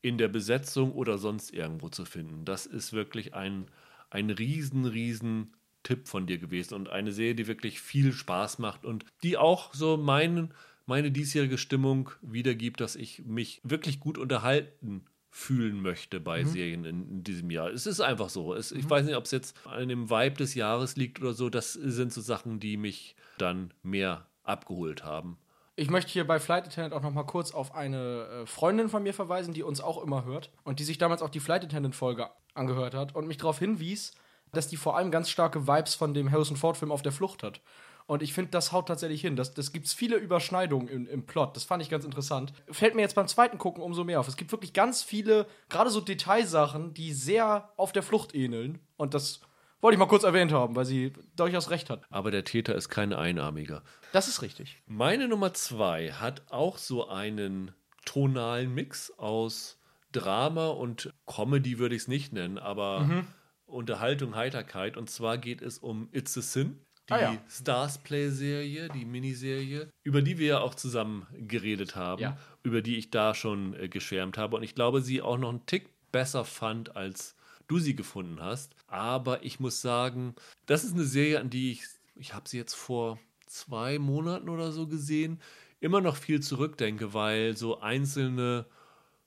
in 0.00 0.18
der 0.18 0.28
Besetzung 0.28 0.92
oder 0.92 1.18
sonst 1.18 1.52
irgendwo 1.52 1.88
zu 1.88 2.04
finden. 2.04 2.44
Das 2.44 2.66
ist 2.66 2.92
wirklich 2.92 3.34
ein, 3.34 3.66
ein 4.10 4.30
riesen, 4.30 4.84
riesen 4.84 5.54
Tipp 5.82 6.08
von 6.08 6.26
dir 6.26 6.38
gewesen 6.38 6.74
und 6.74 6.88
eine 6.88 7.12
Serie, 7.12 7.34
die 7.34 7.46
wirklich 7.46 7.80
viel 7.80 8.12
Spaß 8.12 8.58
macht 8.58 8.84
und 8.84 9.04
die 9.22 9.36
auch 9.36 9.74
so 9.74 9.96
meinen, 9.96 10.54
meine 10.86 11.10
diesjährige 11.10 11.58
Stimmung 11.58 12.10
wiedergibt, 12.20 12.80
dass 12.80 12.96
ich 12.96 13.24
mich 13.24 13.60
wirklich 13.64 14.00
gut 14.00 14.18
unterhalten 14.18 15.04
fühlen 15.30 15.80
möchte 15.80 16.20
bei 16.20 16.44
Serien 16.44 16.84
in, 16.84 17.08
in 17.08 17.24
diesem 17.24 17.50
Jahr. 17.50 17.70
Es 17.70 17.86
ist 17.86 18.00
einfach 18.00 18.28
so. 18.28 18.54
Es, 18.54 18.70
Ich 18.70 18.88
weiß 18.88 19.06
nicht, 19.06 19.16
ob 19.16 19.24
es 19.24 19.30
jetzt 19.30 19.56
an 19.66 19.88
dem 19.88 20.10
Vibe 20.10 20.36
des 20.36 20.54
Jahres 20.54 20.96
liegt 20.96 21.20
oder 21.20 21.32
so. 21.32 21.48
Das 21.48 21.72
sind 21.72 22.12
so 22.12 22.20
Sachen, 22.20 22.60
die 22.60 22.76
mich 22.76 23.16
dann 23.38 23.72
mehr 23.82 24.26
abgeholt 24.42 25.04
haben. 25.04 25.38
Ich 25.74 25.88
möchte 25.88 26.12
hier 26.12 26.26
bei 26.26 26.38
Flight 26.38 26.66
Attendant 26.66 26.92
auch 26.92 27.02
noch 27.02 27.12
mal 27.12 27.24
kurz 27.24 27.52
auf 27.52 27.74
eine 27.74 28.42
äh, 28.42 28.46
Freundin 28.46 28.90
von 28.90 29.02
mir 29.02 29.14
verweisen, 29.14 29.54
die 29.54 29.62
uns 29.62 29.80
auch 29.80 30.02
immer 30.02 30.24
hört 30.24 30.50
und 30.64 30.78
die 30.78 30.84
sich 30.84 30.98
damals 30.98 31.22
auch 31.22 31.30
die 31.30 31.40
Flight 31.40 31.64
Attendant 31.64 31.96
Folge 31.96 32.28
angehört 32.54 32.94
hat 32.94 33.14
und 33.14 33.26
mich 33.26 33.38
darauf 33.38 33.58
hinwies, 33.58 34.14
dass 34.52 34.68
die 34.68 34.76
vor 34.76 34.96
allem 34.96 35.10
ganz 35.10 35.30
starke 35.30 35.66
Vibes 35.66 35.94
von 35.94 36.12
dem 36.12 36.30
Harrison 36.30 36.58
Ford 36.58 36.76
Film 36.76 36.92
Auf 36.92 37.00
der 37.00 37.12
Flucht 37.12 37.42
hat. 37.42 37.62
Und 38.06 38.22
ich 38.22 38.34
finde, 38.34 38.50
das 38.50 38.72
haut 38.72 38.88
tatsächlich 38.88 39.22
hin. 39.22 39.36
Das, 39.36 39.54
das 39.54 39.72
gibt 39.72 39.88
viele 39.88 40.16
Überschneidungen 40.16 40.88
im, 40.88 41.06
im 41.06 41.24
Plot. 41.24 41.56
Das 41.56 41.64
fand 41.64 41.82
ich 41.82 41.88
ganz 41.88 42.04
interessant. 42.04 42.52
Fällt 42.70 42.94
mir 42.94 43.00
jetzt 43.00 43.14
beim 43.14 43.28
zweiten 43.28 43.56
Gucken 43.56 43.82
umso 43.82 44.04
mehr 44.04 44.20
auf. 44.20 44.28
Es 44.28 44.36
gibt 44.36 44.52
wirklich 44.52 44.74
ganz 44.74 45.02
viele, 45.02 45.46
gerade 45.70 45.88
so 45.88 46.00
Detailsachen, 46.00 46.92
die 46.92 47.14
sehr 47.14 47.70
auf 47.76 47.92
der 47.92 48.02
Flucht 48.02 48.34
ähneln. 48.34 48.80
Und 48.96 49.14
das 49.14 49.40
wollte 49.82 49.96
ich 49.96 49.98
mal 49.98 50.06
kurz 50.06 50.22
erwähnt 50.22 50.52
haben, 50.52 50.74
weil 50.76 50.86
sie 50.86 51.12
durchaus 51.36 51.68
recht 51.68 51.90
hat. 51.90 52.04
Aber 52.08 52.30
der 52.30 52.44
Täter 52.44 52.74
ist 52.74 52.88
kein 52.88 53.12
Einarmiger. 53.12 53.82
Das 54.12 54.28
ist 54.28 54.40
richtig. 54.40 54.80
Meine 54.86 55.28
Nummer 55.28 55.52
zwei 55.52 56.12
hat 56.12 56.42
auch 56.50 56.78
so 56.78 57.08
einen 57.08 57.72
tonalen 58.06 58.72
Mix 58.72 59.10
aus 59.18 59.78
Drama 60.12 60.68
und 60.68 61.12
Comedy, 61.26 61.78
würde 61.78 61.94
ich 61.94 62.02
es 62.02 62.08
nicht 62.08 62.32
nennen, 62.32 62.58
aber 62.58 63.24
Unterhaltung, 63.66 64.34
Heiterkeit. 64.34 64.96
Und 64.96 65.08
zwar 65.10 65.38
geht 65.38 65.62
es 65.62 65.78
um 65.78 66.08
It's 66.12 66.36
a 66.36 66.42
Sin, 66.42 66.78
die 67.08 67.14
Ah 67.14 67.20
ja. 67.32 67.38
Stars 67.48 67.98
Play-Serie, 67.98 68.88
die 68.90 69.04
Miniserie, 69.04 69.90
über 70.02 70.20
die 70.22 70.38
wir 70.38 70.46
ja 70.46 70.60
auch 70.60 70.74
zusammen 70.74 71.26
geredet 71.32 71.96
haben, 71.96 72.20
Ja. 72.22 72.36
über 72.62 72.82
die 72.82 72.96
ich 72.98 73.10
da 73.10 73.34
schon 73.34 73.74
äh, 73.74 73.88
geschwärmt 73.88 74.36
habe. 74.38 74.56
Und 74.56 74.62
ich 74.62 74.74
glaube, 74.74 75.00
sie 75.00 75.22
auch 75.22 75.38
noch 75.38 75.48
einen 75.48 75.66
Tick 75.66 75.88
besser 76.12 76.44
fand, 76.44 76.94
als 76.96 77.34
du 77.72 77.78
sie 77.78 77.96
gefunden 77.96 78.40
hast. 78.40 78.76
Aber 78.86 79.44
ich 79.44 79.58
muss 79.58 79.80
sagen, 79.80 80.34
das 80.66 80.84
ist 80.84 80.92
eine 80.92 81.04
Serie, 81.04 81.40
an 81.40 81.50
die 81.50 81.72
ich, 81.72 81.84
ich 82.14 82.34
habe 82.34 82.48
sie 82.48 82.58
jetzt 82.58 82.74
vor 82.74 83.18
zwei 83.46 83.98
Monaten 83.98 84.48
oder 84.48 84.72
so 84.72 84.86
gesehen, 84.86 85.40
immer 85.80 86.00
noch 86.00 86.16
viel 86.16 86.40
zurückdenke, 86.40 87.14
weil 87.14 87.56
so 87.56 87.80
einzelne 87.80 88.66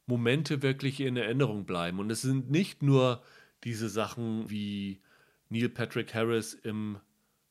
Momente 0.05 0.61
wirklich 0.61 0.99
in 0.99 1.17
Erinnerung 1.17 1.65
bleiben. 1.65 1.99
Und 1.99 2.11
es 2.11 2.21
sind 2.21 2.51
nicht 2.51 2.83
nur 2.83 3.23
diese 3.63 3.89
Sachen 3.89 4.49
wie 4.49 5.01
Neil 5.49 5.69
Patrick 5.69 6.13
Harris 6.13 6.53
im 6.53 6.99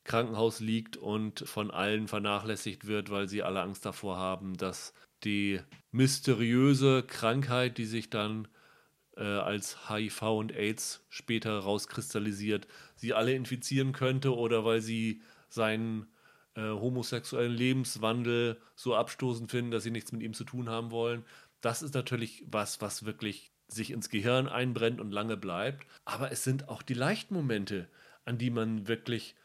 Krankenhaus 0.05 0.59
liegt 0.59 0.95
und 0.95 1.41
von 1.41 1.71
allen 1.71 2.07
vernachlässigt 2.07 2.87
wird, 2.87 3.09
weil 3.09 3.27
sie 3.27 3.43
alle 3.43 3.61
Angst 3.61 3.85
davor 3.85 4.17
haben, 4.17 4.55
dass 4.55 4.93
die 5.23 5.59
mysteriöse 5.91 7.03
Krankheit, 7.03 7.77
die 7.77 7.85
sich 7.85 8.09
dann 8.09 8.47
als 9.21 9.89
HIV 9.89 10.21
und 10.23 10.51
AIDS 10.51 11.05
später 11.09 11.57
rauskristallisiert, 11.59 12.67
sie 12.95 13.13
alle 13.13 13.33
infizieren 13.33 13.93
könnte 13.93 14.35
oder 14.35 14.65
weil 14.65 14.81
sie 14.81 15.21
seinen 15.49 16.07
äh, 16.55 16.61
homosexuellen 16.61 17.53
Lebenswandel 17.53 18.59
so 18.75 18.95
abstoßend 18.95 19.51
finden, 19.51 19.71
dass 19.71 19.83
sie 19.83 19.91
nichts 19.91 20.11
mit 20.11 20.21
ihm 20.21 20.33
zu 20.33 20.43
tun 20.43 20.69
haben 20.69 20.91
wollen. 20.91 21.23
Das 21.61 21.81
ist 21.81 21.93
natürlich 21.93 22.43
was, 22.47 22.81
was 22.81 23.05
wirklich 23.05 23.51
sich 23.67 23.91
ins 23.91 24.09
Gehirn 24.09 24.47
einbrennt 24.47 25.01
und 25.01 25.11
lange 25.11 25.37
bleibt. 25.37 25.87
Aber 26.05 26.31
es 26.31 26.43
sind 26.43 26.69
auch 26.69 26.81
die 26.81 26.93
leichten 26.93 27.33
Momente, 27.33 27.87
an 28.23 28.37
die 28.37 28.49
man 28.51 28.87
wirklich 28.87 29.35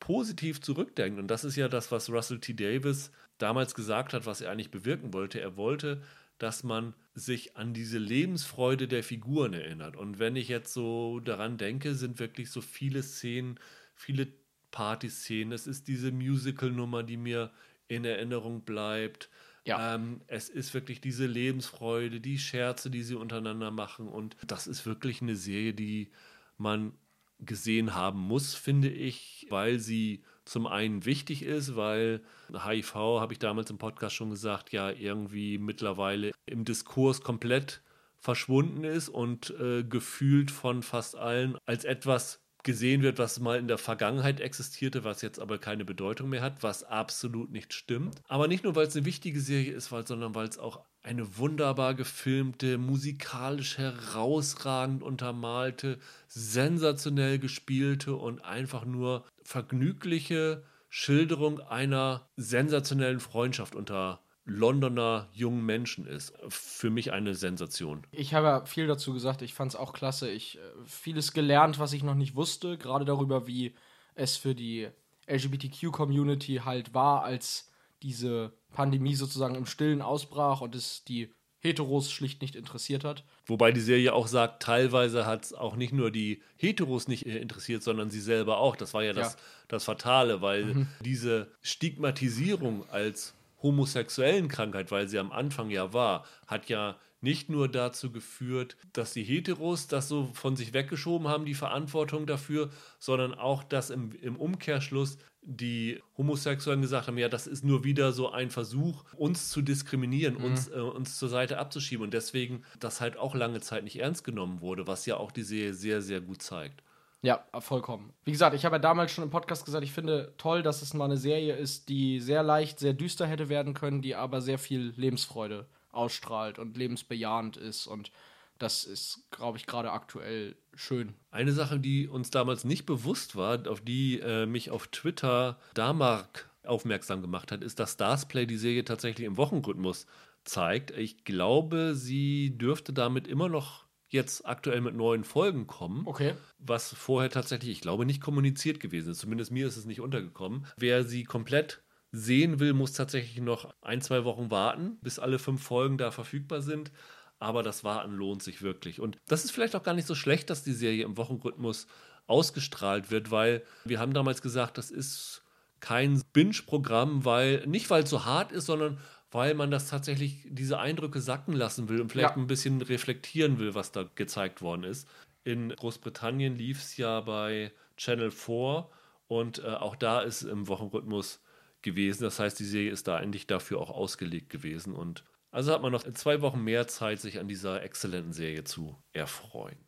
positiv 0.00 0.60
zurückdenkt. 0.60 1.18
Und 1.18 1.28
das 1.28 1.44
ist 1.44 1.56
ja 1.56 1.68
das, 1.68 1.90
was 1.90 2.10
Russell 2.10 2.40
T. 2.40 2.54
Davis 2.54 3.10
damals 3.38 3.74
gesagt 3.74 4.12
hat, 4.12 4.26
was 4.26 4.40
er 4.40 4.50
eigentlich 4.50 4.70
bewirken 4.70 5.12
wollte. 5.12 5.40
Er 5.40 5.56
wollte, 5.56 6.02
dass 6.38 6.62
man 6.62 6.94
sich 7.14 7.56
an 7.56 7.74
diese 7.74 7.98
Lebensfreude 7.98 8.88
der 8.88 9.04
Figuren 9.04 9.52
erinnert. 9.52 9.96
Und 9.96 10.18
wenn 10.18 10.34
ich 10.34 10.48
jetzt 10.48 10.72
so 10.72 11.20
daran 11.20 11.56
denke, 11.56 11.94
sind 11.94 12.18
wirklich 12.18 12.50
so 12.50 12.60
viele 12.60 13.02
Szenen, 13.02 13.58
viele 13.94 14.28
Partyszenen. 14.72 15.52
Es 15.52 15.68
ist 15.68 15.86
diese 15.86 16.10
Musical-Nummer, 16.10 17.04
die 17.04 17.16
mir 17.16 17.52
in 17.86 18.04
Erinnerung 18.04 18.62
bleibt. 18.62 19.30
Ja. 19.64 19.94
Ähm, 19.94 20.20
es 20.26 20.48
ist 20.48 20.74
wirklich 20.74 21.00
diese 21.00 21.26
Lebensfreude, 21.26 22.20
die 22.20 22.38
Scherze, 22.38 22.90
die 22.90 23.04
sie 23.04 23.14
untereinander 23.14 23.70
machen. 23.70 24.08
Und 24.08 24.36
das 24.44 24.66
ist 24.66 24.84
wirklich 24.84 25.22
eine 25.22 25.36
Serie, 25.36 25.72
die 25.72 26.10
man 26.58 26.92
gesehen 27.38 27.94
haben 27.94 28.18
muss, 28.18 28.54
finde 28.54 28.88
ich, 28.88 29.46
weil 29.50 29.78
sie 29.78 30.24
zum 30.44 30.66
einen 30.66 31.04
wichtig 31.04 31.42
ist, 31.42 31.76
weil 31.76 32.22
HIV, 32.52 32.94
habe 32.94 33.32
ich 33.32 33.38
damals 33.38 33.70
im 33.70 33.78
Podcast 33.78 34.14
schon 34.14 34.30
gesagt, 34.30 34.72
ja 34.72 34.90
irgendwie 34.90 35.58
mittlerweile 35.58 36.32
im 36.46 36.64
Diskurs 36.64 37.22
komplett 37.22 37.82
verschwunden 38.18 38.84
ist 38.84 39.08
und 39.08 39.50
äh, 39.60 39.84
gefühlt 39.84 40.50
von 40.50 40.82
fast 40.82 41.16
allen 41.16 41.58
als 41.66 41.84
etwas 41.84 42.43
gesehen 42.64 43.02
wird, 43.02 43.18
was 43.18 43.38
mal 43.38 43.58
in 43.58 43.68
der 43.68 43.78
Vergangenheit 43.78 44.40
existierte, 44.40 45.04
was 45.04 45.22
jetzt 45.22 45.38
aber 45.38 45.58
keine 45.58 45.84
Bedeutung 45.84 46.30
mehr 46.30 46.42
hat, 46.42 46.62
was 46.62 46.82
absolut 46.82 47.52
nicht 47.52 47.72
stimmt. 47.72 48.20
Aber 48.26 48.48
nicht 48.48 48.64
nur, 48.64 48.74
weil 48.74 48.86
es 48.86 48.96
eine 48.96 49.04
wichtige 49.04 49.40
Serie 49.40 49.72
ist, 49.72 49.88
sondern 49.88 50.34
weil 50.34 50.48
es 50.48 50.58
auch 50.58 50.84
eine 51.02 51.36
wunderbar 51.36 51.94
gefilmte, 51.94 52.78
musikalisch 52.78 53.76
herausragend 53.76 55.02
untermalte, 55.02 55.98
sensationell 56.26 57.38
gespielte 57.38 58.14
und 58.14 58.42
einfach 58.44 58.86
nur 58.86 59.24
vergnügliche 59.42 60.64
Schilderung 60.88 61.60
einer 61.60 62.26
sensationellen 62.36 63.20
Freundschaft 63.20 63.74
unter 63.74 64.23
Londoner 64.44 65.28
jungen 65.32 65.64
Menschen 65.64 66.06
ist. 66.06 66.34
Für 66.48 66.90
mich 66.90 67.12
eine 67.12 67.34
Sensation. 67.34 68.06
Ich 68.12 68.34
habe 68.34 68.46
ja 68.46 68.64
viel 68.66 68.86
dazu 68.86 69.12
gesagt, 69.12 69.42
ich 69.42 69.54
fand 69.54 69.72
es 69.72 69.76
auch 69.76 69.92
klasse. 69.92 70.30
Ich 70.30 70.58
äh, 70.58 70.60
vieles 70.84 71.32
gelernt, 71.32 71.78
was 71.78 71.92
ich 71.92 72.02
noch 72.02 72.14
nicht 72.14 72.34
wusste, 72.34 72.76
gerade 72.76 73.04
darüber, 73.04 73.46
wie 73.46 73.74
es 74.14 74.36
für 74.36 74.54
die 74.54 74.88
LGBTQ-Community 75.26 76.62
halt 76.64 76.94
war, 76.94 77.24
als 77.24 77.70
diese 78.02 78.52
Pandemie 78.72 79.14
sozusagen 79.14 79.54
im 79.54 79.66
Stillen 79.66 80.02
ausbrach 80.02 80.60
und 80.60 80.74
es 80.74 81.04
die 81.04 81.32
Heteros 81.60 82.12
schlicht 82.12 82.42
nicht 82.42 82.56
interessiert 82.56 83.04
hat. 83.04 83.24
Wobei 83.46 83.72
die 83.72 83.80
Serie 83.80 84.12
auch 84.12 84.26
sagt, 84.26 84.62
teilweise 84.62 85.24
hat 85.24 85.46
es 85.46 85.54
auch 85.54 85.76
nicht 85.76 85.94
nur 85.94 86.10
die 86.10 86.42
Heteros 86.56 87.08
nicht 87.08 87.24
äh, 87.24 87.38
interessiert, 87.38 87.82
sondern 87.82 88.10
sie 88.10 88.20
selber 88.20 88.58
auch. 88.58 88.76
Das 88.76 88.92
war 88.92 89.02
ja 89.02 89.14
das, 89.14 89.32
ja. 89.32 89.38
das 89.68 89.84
Fatale, 89.84 90.42
weil 90.42 90.64
mhm. 90.66 90.88
diese 91.00 91.50
Stigmatisierung 91.62 92.86
als 92.90 93.32
homosexuellen 93.64 94.46
Krankheit, 94.48 94.92
weil 94.92 95.08
sie 95.08 95.18
am 95.18 95.32
Anfang 95.32 95.70
ja 95.70 95.92
war, 95.92 96.24
hat 96.46 96.68
ja 96.68 96.96
nicht 97.22 97.48
nur 97.48 97.68
dazu 97.68 98.12
geführt, 98.12 98.76
dass 98.92 99.14
die 99.14 99.24
Heteros 99.24 99.88
das 99.88 100.08
so 100.08 100.28
von 100.34 100.56
sich 100.56 100.74
weggeschoben 100.74 101.26
haben, 101.26 101.46
die 101.46 101.54
Verantwortung 101.54 102.26
dafür, 102.26 102.70
sondern 102.98 103.32
auch, 103.32 103.64
dass 103.64 103.88
im, 103.88 104.12
im 104.20 104.36
Umkehrschluss 104.36 105.16
die 105.40 106.02
Homosexuellen 106.18 106.82
gesagt 106.82 107.08
haben, 107.08 107.16
ja, 107.16 107.30
das 107.30 107.46
ist 107.46 107.64
nur 107.64 107.82
wieder 107.82 108.12
so 108.12 108.30
ein 108.30 108.50
Versuch, 108.50 109.04
uns 109.16 109.48
zu 109.48 109.62
diskriminieren, 109.62 110.34
mhm. 110.34 110.44
uns, 110.44 110.68
äh, 110.68 110.74
uns 110.74 111.18
zur 111.18 111.30
Seite 111.30 111.58
abzuschieben 111.58 112.04
und 112.04 112.12
deswegen 112.12 112.62
das 112.78 113.00
halt 113.00 113.16
auch 113.16 113.34
lange 113.34 113.60
Zeit 113.60 113.84
nicht 113.84 113.98
ernst 113.98 114.22
genommen 114.22 114.60
wurde, 114.60 114.86
was 114.86 115.06
ja 115.06 115.16
auch 115.16 115.32
die 115.32 115.42
Serie 115.42 115.72
sehr, 115.72 116.02
sehr 116.02 116.20
gut 116.20 116.42
zeigt. 116.42 116.83
Ja, 117.24 117.42
vollkommen. 117.58 118.12
Wie 118.24 118.32
gesagt, 118.32 118.54
ich 118.54 118.66
habe 118.66 118.76
ja 118.76 118.80
damals 118.80 119.10
schon 119.10 119.24
im 119.24 119.30
Podcast 119.30 119.64
gesagt, 119.64 119.82
ich 119.82 119.92
finde 119.92 120.34
toll, 120.36 120.62
dass 120.62 120.82
es 120.82 120.92
mal 120.92 121.06
eine 121.06 121.16
Serie 121.16 121.56
ist, 121.56 121.88
die 121.88 122.20
sehr 122.20 122.42
leicht, 122.42 122.78
sehr 122.78 122.92
düster 122.92 123.26
hätte 123.26 123.48
werden 123.48 123.72
können, 123.72 124.02
die 124.02 124.14
aber 124.14 124.42
sehr 124.42 124.58
viel 124.58 124.92
Lebensfreude 124.96 125.66
ausstrahlt 125.90 126.58
und 126.58 126.76
lebensbejahend 126.76 127.56
ist. 127.56 127.86
Und 127.86 128.12
das 128.58 128.84
ist, 128.84 129.24
glaube 129.30 129.56
ich, 129.56 129.64
gerade 129.64 129.92
aktuell 129.92 130.54
schön. 130.74 131.14
Eine 131.30 131.52
Sache, 131.52 131.80
die 131.80 132.08
uns 132.08 132.28
damals 132.28 132.64
nicht 132.64 132.84
bewusst 132.84 133.36
war, 133.36 133.66
auf 133.68 133.80
die 133.80 134.20
äh, 134.20 134.44
mich 134.44 134.70
auf 134.70 134.88
Twitter 134.88 135.58
Damark 135.72 136.50
aufmerksam 136.62 137.22
gemacht 137.22 137.52
hat, 137.52 137.64
ist, 137.64 137.80
dass 137.80 137.94
Starsplay 137.94 138.44
die 138.44 138.58
Serie 138.58 138.84
tatsächlich 138.84 139.26
im 139.26 139.38
Wochenrhythmus 139.38 140.06
zeigt. 140.44 140.90
Ich 140.90 141.24
glaube, 141.24 141.94
sie 141.94 142.58
dürfte 142.58 142.92
damit 142.92 143.26
immer 143.26 143.48
noch 143.48 143.83
jetzt 144.14 144.46
aktuell 144.46 144.80
mit 144.80 144.94
neuen 144.94 145.24
Folgen 145.24 145.66
kommen. 145.66 146.06
Okay. 146.06 146.34
Was 146.58 146.94
vorher 146.94 147.30
tatsächlich, 147.30 147.70
ich 147.70 147.80
glaube, 147.82 148.06
nicht 148.06 148.22
kommuniziert 148.22 148.80
gewesen 148.80 149.10
ist. 149.10 149.18
Zumindest 149.18 149.50
mir 149.50 149.66
ist 149.66 149.76
es 149.76 149.84
nicht 149.84 150.00
untergekommen. 150.00 150.66
Wer 150.78 151.04
sie 151.04 151.24
komplett 151.24 151.82
sehen 152.12 152.60
will, 152.60 152.72
muss 152.72 152.92
tatsächlich 152.92 153.40
noch 153.42 153.74
ein, 153.82 154.00
zwei 154.00 154.24
Wochen 154.24 154.50
warten, 154.50 154.98
bis 155.02 155.18
alle 155.18 155.38
fünf 155.38 155.62
Folgen 155.62 155.98
da 155.98 156.10
verfügbar 156.12 156.62
sind. 156.62 156.92
Aber 157.40 157.62
das 157.62 157.82
Warten 157.82 158.14
lohnt 158.14 158.42
sich 158.42 158.62
wirklich. 158.62 159.00
Und 159.00 159.18
das 159.26 159.44
ist 159.44 159.50
vielleicht 159.50 159.74
auch 159.74 159.82
gar 159.82 159.94
nicht 159.94 160.06
so 160.06 160.14
schlecht, 160.14 160.48
dass 160.48 160.62
die 160.62 160.72
Serie 160.72 161.04
im 161.04 161.16
Wochenrhythmus 161.16 161.88
ausgestrahlt 162.26 163.10
wird, 163.10 163.30
weil 163.30 163.64
wir 163.84 163.98
haben 163.98 164.14
damals 164.14 164.40
gesagt, 164.40 164.78
das 164.78 164.90
ist 164.90 165.42
kein 165.80 166.22
Binge-Programm, 166.32 167.24
weil 167.24 167.66
nicht 167.66 167.90
weil 167.90 168.04
es 168.04 168.10
so 168.10 168.24
hart 168.24 168.52
ist, 168.52 168.66
sondern 168.66 168.98
weil 169.34 169.54
man 169.54 169.72
das 169.72 169.88
tatsächlich 169.88 170.46
diese 170.48 170.78
Eindrücke 170.78 171.20
sacken 171.20 171.54
lassen 171.54 171.88
will 171.88 172.00
und 172.00 172.12
vielleicht 172.12 172.36
ja. 172.36 172.40
ein 172.40 172.46
bisschen 172.46 172.80
reflektieren 172.80 173.58
will, 173.58 173.74
was 173.74 173.90
da 173.90 174.08
gezeigt 174.14 174.62
worden 174.62 174.84
ist. 174.84 175.08
In 175.42 175.70
Großbritannien 175.70 176.54
lief 176.54 176.78
es 176.78 176.96
ja 176.96 177.20
bei 177.20 177.72
Channel 177.96 178.30
4 178.30 178.88
und 179.26 179.58
äh, 179.58 179.66
auch 179.66 179.96
da 179.96 180.20
ist 180.20 180.42
im 180.42 180.68
Wochenrhythmus 180.68 181.42
gewesen. 181.82 182.22
Das 182.22 182.38
heißt, 182.38 182.60
die 182.60 182.64
Serie 182.64 182.92
ist 182.92 183.08
da 183.08 183.16
eigentlich 183.16 183.48
dafür 183.48 183.80
auch 183.80 183.90
ausgelegt 183.90 184.50
gewesen 184.50 184.94
und 184.94 185.24
also 185.50 185.72
hat 185.72 185.82
man 185.82 185.90
noch 185.90 186.04
zwei 186.12 186.40
Wochen 186.40 186.62
mehr 186.62 186.86
Zeit, 186.86 187.18
sich 187.18 187.40
an 187.40 187.48
dieser 187.48 187.82
exzellenten 187.82 188.32
Serie 188.32 188.62
zu 188.62 188.96
erfreuen. 189.12 189.78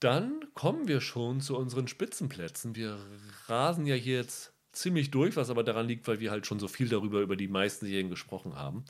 Dann 0.00 0.40
kommen 0.54 0.88
wir 0.88 1.02
schon 1.02 1.42
zu 1.42 1.54
unseren 1.58 1.86
Spitzenplätzen. 1.86 2.74
Wir 2.74 2.98
rasen 3.46 3.84
ja 3.84 3.94
hier 3.94 4.16
jetzt 4.16 4.55
ziemlich 4.76 5.10
durch, 5.10 5.36
was 5.36 5.50
aber 5.50 5.64
daran 5.64 5.88
liegt, 5.88 6.06
weil 6.08 6.20
wir 6.20 6.30
halt 6.30 6.46
schon 6.46 6.58
so 6.58 6.68
viel 6.68 6.88
darüber 6.88 7.20
über 7.20 7.36
die 7.36 7.48
meisten 7.48 7.86
Serien 7.86 8.10
gesprochen 8.10 8.56
haben. 8.56 8.84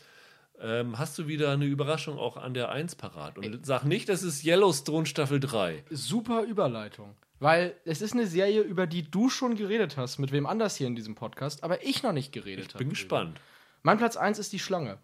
Ähm, 0.60 0.98
hast 0.98 1.18
du 1.18 1.26
wieder 1.26 1.50
eine 1.52 1.66
Überraschung 1.66 2.18
auch 2.18 2.36
an 2.36 2.54
der 2.54 2.70
1 2.70 2.96
parat? 2.96 3.38
Und 3.38 3.44
Ey. 3.44 3.58
sag 3.62 3.84
nicht, 3.84 4.08
das 4.08 4.22
ist 4.22 4.44
Yellowstone 4.44 5.06
Staffel 5.06 5.38
3. 5.40 5.84
Super 5.90 6.44
Überleitung. 6.44 7.14
Weil 7.38 7.74
es 7.84 8.00
ist 8.00 8.14
eine 8.14 8.26
Serie, 8.26 8.62
über 8.62 8.86
die 8.86 9.02
du 9.02 9.28
schon 9.28 9.56
geredet 9.56 9.98
hast, 9.98 10.18
mit 10.18 10.32
wem 10.32 10.46
anders 10.46 10.76
hier 10.76 10.86
in 10.86 10.96
diesem 10.96 11.14
Podcast, 11.14 11.62
aber 11.62 11.84
ich 11.84 12.02
noch 12.02 12.12
nicht 12.12 12.32
geredet 12.32 12.68
habe. 12.68 12.74
Ich 12.74 12.78
bin 12.78 12.88
gespannt. 12.88 13.38
Mein 13.82 13.98
Platz 13.98 14.16
1 14.16 14.38
ist 14.38 14.52
die 14.52 14.58
Schlange. 14.58 14.98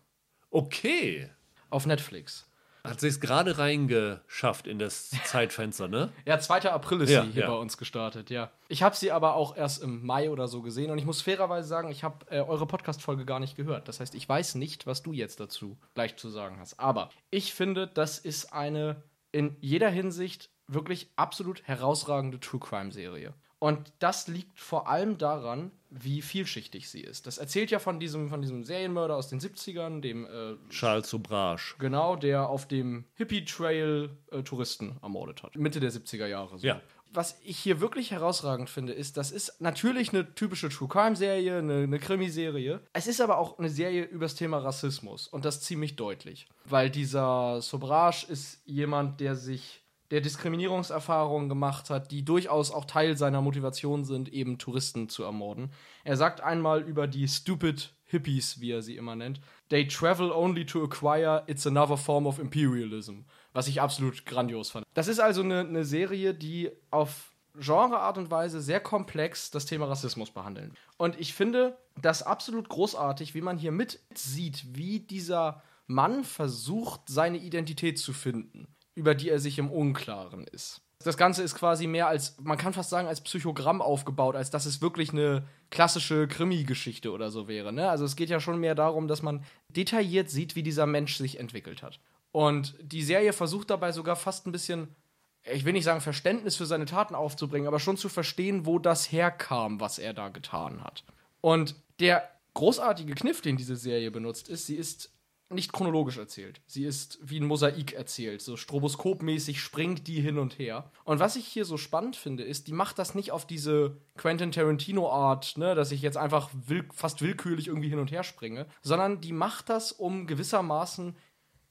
Okay. 0.51 1.29
Auf 1.69 1.87
Netflix. 1.87 2.49
Hat 2.85 2.99
sich 2.99 3.21
gerade 3.21 3.59
reingeschafft 3.59 4.67
in 4.67 4.79
das 4.79 5.11
Zeitfenster, 5.25 5.87
ne? 5.89 6.13
ja, 6.27 6.41
2. 6.41 6.71
April 6.71 7.03
ist 7.03 7.11
ja, 7.11 7.25
sie 7.25 7.31
hier 7.31 7.43
ja. 7.43 7.51
bei 7.51 7.57
uns 7.57 7.77
gestartet, 7.77 8.29
ja. 8.29 8.51
Ich 8.69 8.83
habe 8.83 8.97
sie 8.97 9.13
aber 9.13 9.35
auch 9.35 9.57
erst 9.57 9.83
im 9.83 10.05
Mai 10.05 10.31
oder 10.31 10.49
so 10.49 10.63
gesehen 10.63 10.91
und 10.91 10.99
ich 10.99 11.05
muss 11.05 11.23
fairerweise 11.23 11.69
sagen, 11.69 11.91
ich 11.91 12.03
habe 12.03 12.27
äh, 12.31 12.41
eure 12.41 12.67
Podcast-Folge 12.67 13.25
gar 13.25 13.39
nicht 13.39 13.57
gehört. 13.57 13.87
Das 13.87 14.01
heißt, 14.01 14.15
ich 14.15 14.29
weiß 14.29 14.57
nicht, 14.57 14.87
was 14.87 15.03
du 15.03 15.13
jetzt 15.13 15.39
dazu 15.39 15.79
gleich 15.95 16.17
zu 16.17 16.29
sagen 16.29 16.59
hast. 16.59 16.81
Aber 16.81 17.11
ich 17.31 17.55
finde, 17.55 17.87
das 17.87 18.19
ist 18.19 18.53
eine 18.53 19.03
in 19.31 19.57
jeder 19.61 19.89
Hinsicht 19.89 20.51
wirklich 20.67 21.11
absolut 21.17 21.63
herausragende 21.65 22.41
True 22.41 22.61
Crime-Serie. 22.61 23.35
Und 23.63 23.93
das 24.01 24.27
liegt 24.27 24.59
vor 24.59 24.89
allem 24.89 25.19
daran, 25.19 25.71
wie 25.89 26.21
vielschichtig 26.21 26.91
sie 26.91 27.01
ist. 27.01 27.29
Das 27.29 27.39
erzählt 27.39 27.71
ja 27.71 27.79
von 27.79 28.01
diesem, 28.01 28.29
von 28.29 28.43
diesem 28.43 28.65
Serienmörder 28.65 29.15
aus 29.15 29.29
den 29.29 29.39
70ern, 29.39 30.01
dem 30.01 30.27
äh, 30.27 30.57
Charles 30.69 31.09
Sobrage. 31.09 31.77
Genau, 31.79 32.17
der 32.17 32.49
auf 32.49 32.67
dem 32.67 33.05
Hippie-Trail 33.15 34.11
äh, 34.33 34.43
Touristen 34.43 34.99
ermordet 35.01 35.45
hat. 35.45 35.55
Mitte 35.55 35.79
der 35.79 35.93
70er 35.93 36.27
Jahre. 36.27 36.59
So. 36.59 36.67
Ja. 36.67 36.81
Was 37.13 37.39
ich 37.45 37.57
hier 37.57 37.81
wirklich 37.81 38.11
herausragend 38.11 38.69
finde, 38.69 38.95
ist, 38.95 39.17
das 39.17 39.31
ist 39.31 39.61
natürlich 39.61 40.13
eine 40.13 40.35
typische 40.35 40.69
True 40.69 40.89
Crime-Serie, 40.89 41.59
eine, 41.59 41.85
eine 41.85 42.01
Krimiserie. 42.01 42.81
Es 42.93 43.07
ist 43.07 43.21
aber 43.21 43.39
auch 43.39 43.61
eine 43.61 43.69
Serie 43.69 44.03
über 44.03 44.25
das 44.25 44.35
Thema 44.35 44.59
Rassismus 44.59 45.29
und 45.29 45.45
das 45.45 45.61
ziemlich 45.61 45.95
deutlich. 45.95 46.49
Weil 46.65 46.91
dieser 46.91 47.63
Sobrage 47.63 48.27
ist 48.29 48.61
jemand, 48.65 49.21
der 49.21 49.37
sich 49.37 49.82
der 50.13 50.21
Diskriminierungserfahrungen 50.21 51.49
gemacht 51.49 51.89
hat, 51.89 52.11
die 52.11 52.23
durchaus 52.23 52.71
auch 52.71 52.85
Teil 52.85 53.17
seiner 53.17 53.41
Motivation 53.41 54.05
sind, 54.05 54.29
eben 54.31 54.59
Touristen 54.59 55.09
zu 55.09 55.23
ermorden. 55.23 55.73
Er 56.05 56.19
sagt 56.19 56.43
einmal 56.43 56.83
über 56.83 57.07
die 57.07 57.27
stupid 57.27 57.95
Hippies, 58.05 58.61
wie 58.61 58.73
er 58.73 58.83
sie 58.83 58.97
immer 58.97 59.17
nennt, 59.17 59.41
they 59.71 59.89
travel 59.89 60.31
only 60.31 60.67
to 60.67 60.85
acquire, 60.85 61.43
it's 61.47 61.67
another 61.67 61.97
form 61.97 62.27
of 62.27 62.39
imperialism. 62.39 63.21
Was 63.55 63.69
ich 63.69 63.81
absolut 63.81 64.27
grandios 64.27 64.71
fand. 64.71 64.85
Das 64.93 65.09
ist 65.09 65.19
also 65.19 65.43
eine, 65.43 65.61
eine 65.61 65.85
Serie, 65.87 66.35
die 66.35 66.71
auf 66.91 67.33
Genreart 67.55 68.19
und 68.19 68.31
Weise 68.31 68.61
sehr 68.61 68.81
komplex 68.81 69.51
das 69.51 69.65
Thema 69.65 69.87
Rassismus 69.87 70.31
behandeln. 70.31 70.75
Und 70.99 71.19
ich 71.19 71.33
finde 71.33 71.79
das 72.01 72.23
absolut 72.23 72.69
großartig, 72.69 73.35
wie 73.35 73.41
man 73.41 73.57
hier 73.57 73.73
mit 73.73 73.99
sieht, 74.15 74.77
wie 74.77 75.01
dieser 75.01 75.63
Mann 75.87 76.25
versucht, 76.25 77.03
seine 77.07 77.39
Identität 77.39 77.99
zu 77.99 78.13
finden, 78.13 78.69
über 78.95 79.15
die 79.15 79.31
er 79.31 79.39
sich 79.39 79.59
im 79.59 79.71
Unklaren 79.71 80.47
ist. 80.47 80.83
Das 81.05 81.17
Ganze 81.17 81.43
ist 81.43 81.55
quasi 81.55 81.87
mehr 81.87 82.07
als, 82.07 82.37
man 82.41 82.59
kann 82.59 82.73
fast 82.73 82.91
sagen, 82.91 83.09
als 83.09 83.21
Psychogramm 83.21 83.83
aufgebaut, 83.83 84.37
als 84.37 84.51
dass 84.51 84.67
es 84.67 84.81
wirklich 84.81 85.11
eine 85.11 85.45
klassische 85.71 86.29
Krimi-Geschichte 86.29 87.11
oder 87.11 87.31
so 87.31 87.49
wäre. 87.49 87.73
Ne? 87.73 87.91
Also 87.91 88.05
es 88.05 88.15
geht 88.15 88.29
ja 88.29 88.39
schon 88.39 88.61
mehr 88.61 88.75
darum, 88.75 89.09
dass 89.09 89.23
man 89.23 89.45
detailliert 89.69 90.31
sieht, 90.31 90.55
wie 90.55 90.63
dieser 90.63 90.87
Mensch 90.87 91.17
sich 91.17 91.41
entwickelt 91.41 91.83
hat. 91.83 91.99
Und 92.31 92.75
die 92.81 93.03
Serie 93.03 93.33
versucht 93.33 93.71
dabei 93.71 93.93
sogar 93.93 94.17
fast 94.17 94.47
ein 94.47 94.53
bisschen, 94.53 94.95
ich 95.43 95.65
will 95.65 95.73
nicht 95.73 95.85
sagen 95.85 96.01
Verständnis 96.01 96.57
für 96.57 96.67
seine 96.67 96.87
Taten 96.87 97.15
aufzubringen, 97.15 97.69
aber 97.69 97.81
schon 97.81 97.97
zu 97.97 98.09
verstehen, 98.09 98.65
wo 98.65 98.79
das 98.79 99.11
herkam, 99.11 99.81
was 99.81 99.99
er 99.99 100.15
da 100.15 100.29
getan 100.29 100.85
hat. 100.85 101.05
Und 101.41 101.75
der 102.01 102.29
großartige 102.55 103.15
Kniff, 103.15 103.41
den 103.41 103.57
diese 103.57 103.77
Serie 103.77 104.11
benutzt, 104.11 104.49
ist, 104.49 104.67
sie 104.67 104.77
ist 104.77 105.13
nicht 105.55 105.73
chronologisch 105.73 106.19
erzählt. 106.19 106.61
Sie 106.67 106.85
ist 106.85 107.19
wie 107.23 107.41
ein 107.41 107.47
Mosaik 107.47 107.93
erzählt. 107.93 108.43
So 108.43 108.57
stroboskopmäßig 108.57 109.61
springt 109.61 110.07
die 110.07 110.21
hin 110.21 110.39
und 110.39 110.59
her. 110.59 110.91
Und 111.05 111.21
was 111.21 111.37
ich 111.37 111.47
hier 111.47 111.65
so 111.65 111.77
spannend 111.77 112.17
finde, 112.17 112.43
ist, 112.43 112.69
die 112.69 112.73
macht 112.73 112.99
das 112.99 113.15
nicht 113.15 113.33
auf 113.33 113.47
diese 113.47 113.97
Quentin 114.17 114.53
Tarantino-Art, 114.53 115.59
ne, 115.59 115.75
dass 115.75 115.93
ich 115.93 116.03
jetzt 116.03 116.17
einfach 116.17 116.51
will, 116.53 116.89
fast 116.93 117.23
willkürlich 117.23 117.69
irgendwie 117.69 117.89
hin 117.89 117.99
und 117.99 118.11
her 118.11 118.25
springe, 118.25 118.67
sondern 118.83 119.21
die 119.21 119.33
macht 119.33 119.69
das, 119.69 119.93
um 119.93 120.27
gewissermaßen 120.27 121.17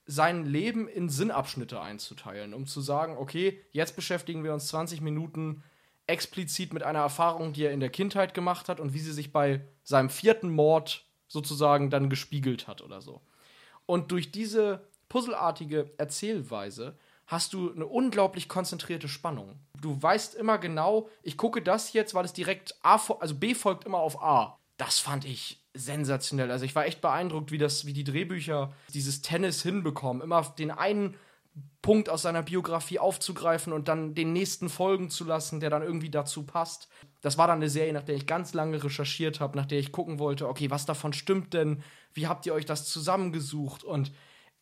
sein 0.05 0.45
Leben 0.45 0.87
in 0.87 1.09
Sinnabschnitte 1.09 1.79
einzuteilen, 1.79 2.53
um 2.53 2.65
zu 2.65 2.81
sagen, 2.81 3.17
okay, 3.17 3.61
jetzt 3.71 3.95
beschäftigen 3.95 4.43
wir 4.43 4.53
uns 4.53 4.67
20 4.67 5.01
Minuten 5.01 5.63
explizit 6.07 6.73
mit 6.73 6.83
einer 6.83 6.99
Erfahrung, 6.99 7.53
die 7.53 7.63
er 7.63 7.71
in 7.71 7.79
der 7.79 7.89
Kindheit 7.89 8.33
gemacht 8.33 8.67
hat 8.67 8.79
und 8.79 8.93
wie 8.93 8.99
sie 8.99 9.13
sich 9.13 9.31
bei 9.31 9.65
seinem 9.83 10.09
vierten 10.09 10.49
Mord 10.49 11.05
sozusagen 11.27 11.89
dann 11.89 12.09
gespiegelt 12.09 12.67
hat 12.67 12.81
oder 12.81 13.01
so. 13.01 13.21
Und 13.91 14.13
durch 14.13 14.31
diese 14.31 14.87
puzzelartige 15.09 15.91
Erzählweise 15.97 16.95
hast 17.27 17.51
du 17.51 17.73
eine 17.73 17.85
unglaublich 17.85 18.47
konzentrierte 18.47 19.09
Spannung. 19.09 19.59
Du 19.81 20.01
weißt 20.01 20.33
immer 20.35 20.59
genau, 20.59 21.09
ich 21.23 21.35
gucke 21.35 21.61
das 21.61 21.91
jetzt, 21.91 22.13
weil 22.13 22.23
es 22.23 22.31
direkt 22.31 22.73
A, 22.83 23.01
also 23.19 23.35
B 23.35 23.53
folgt 23.53 23.83
immer 23.83 23.97
auf 23.97 24.23
A. 24.23 24.57
Das 24.77 24.99
fand 24.99 25.25
ich 25.25 25.61
sensationell. 25.73 26.51
Also 26.51 26.63
ich 26.63 26.73
war 26.73 26.85
echt 26.85 27.01
beeindruckt, 27.01 27.51
wie 27.51 27.57
das, 27.57 27.85
wie 27.85 27.91
die 27.91 28.05
Drehbücher 28.05 28.71
dieses 28.93 29.23
Tennis 29.23 29.61
hinbekommen. 29.61 30.21
Immer 30.21 30.41
den 30.57 30.71
einen 30.71 31.17
Punkt 31.81 32.07
aus 32.07 32.21
seiner 32.21 32.43
Biografie 32.43 32.99
aufzugreifen 32.99 33.73
und 33.73 33.89
dann 33.89 34.15
den 34.15 34.31
nächsten 34.31 34.69
folgen 34.69 35.09
zu 35.09 35.25
lassen, 35.25 35.59
der 35.59 35.69
dann 35.69 35.83
irgendwie 35.83 36.11
dazu 36.11 36.43
passt. 36.43 36.87
Das 37.21 37.37
war 37.37 37.47
dann 37.47 37.57
eine 37.57 37.69
Serie, 37.69 37.93
nach 37.93 38.03
der 38.03 38.15
ich 38.15 38.25
ganz 38.25 38.53
lange 38.53 38.83
recherchiert 38.83 39.39
habe, 39.39 39.57
nach 39.57 39.65
der 39.65 39.79
ich 39.79 39.91
gucken 39.91 40.19
wollte, 40.19 40.47
okay, 40.47 40.69
was 40.69 40.85
davon 40.85 41.13
stimmt 41.13 41.53
denn? 41.53 41.83
Wie 42.13 42.27
habt 42.27 42.45
ihr 42.45 42.53
euch 42.53 42.65
das 42.65 42.89
zusammengesucht? 42.89 43.83
Und 43.83 44.11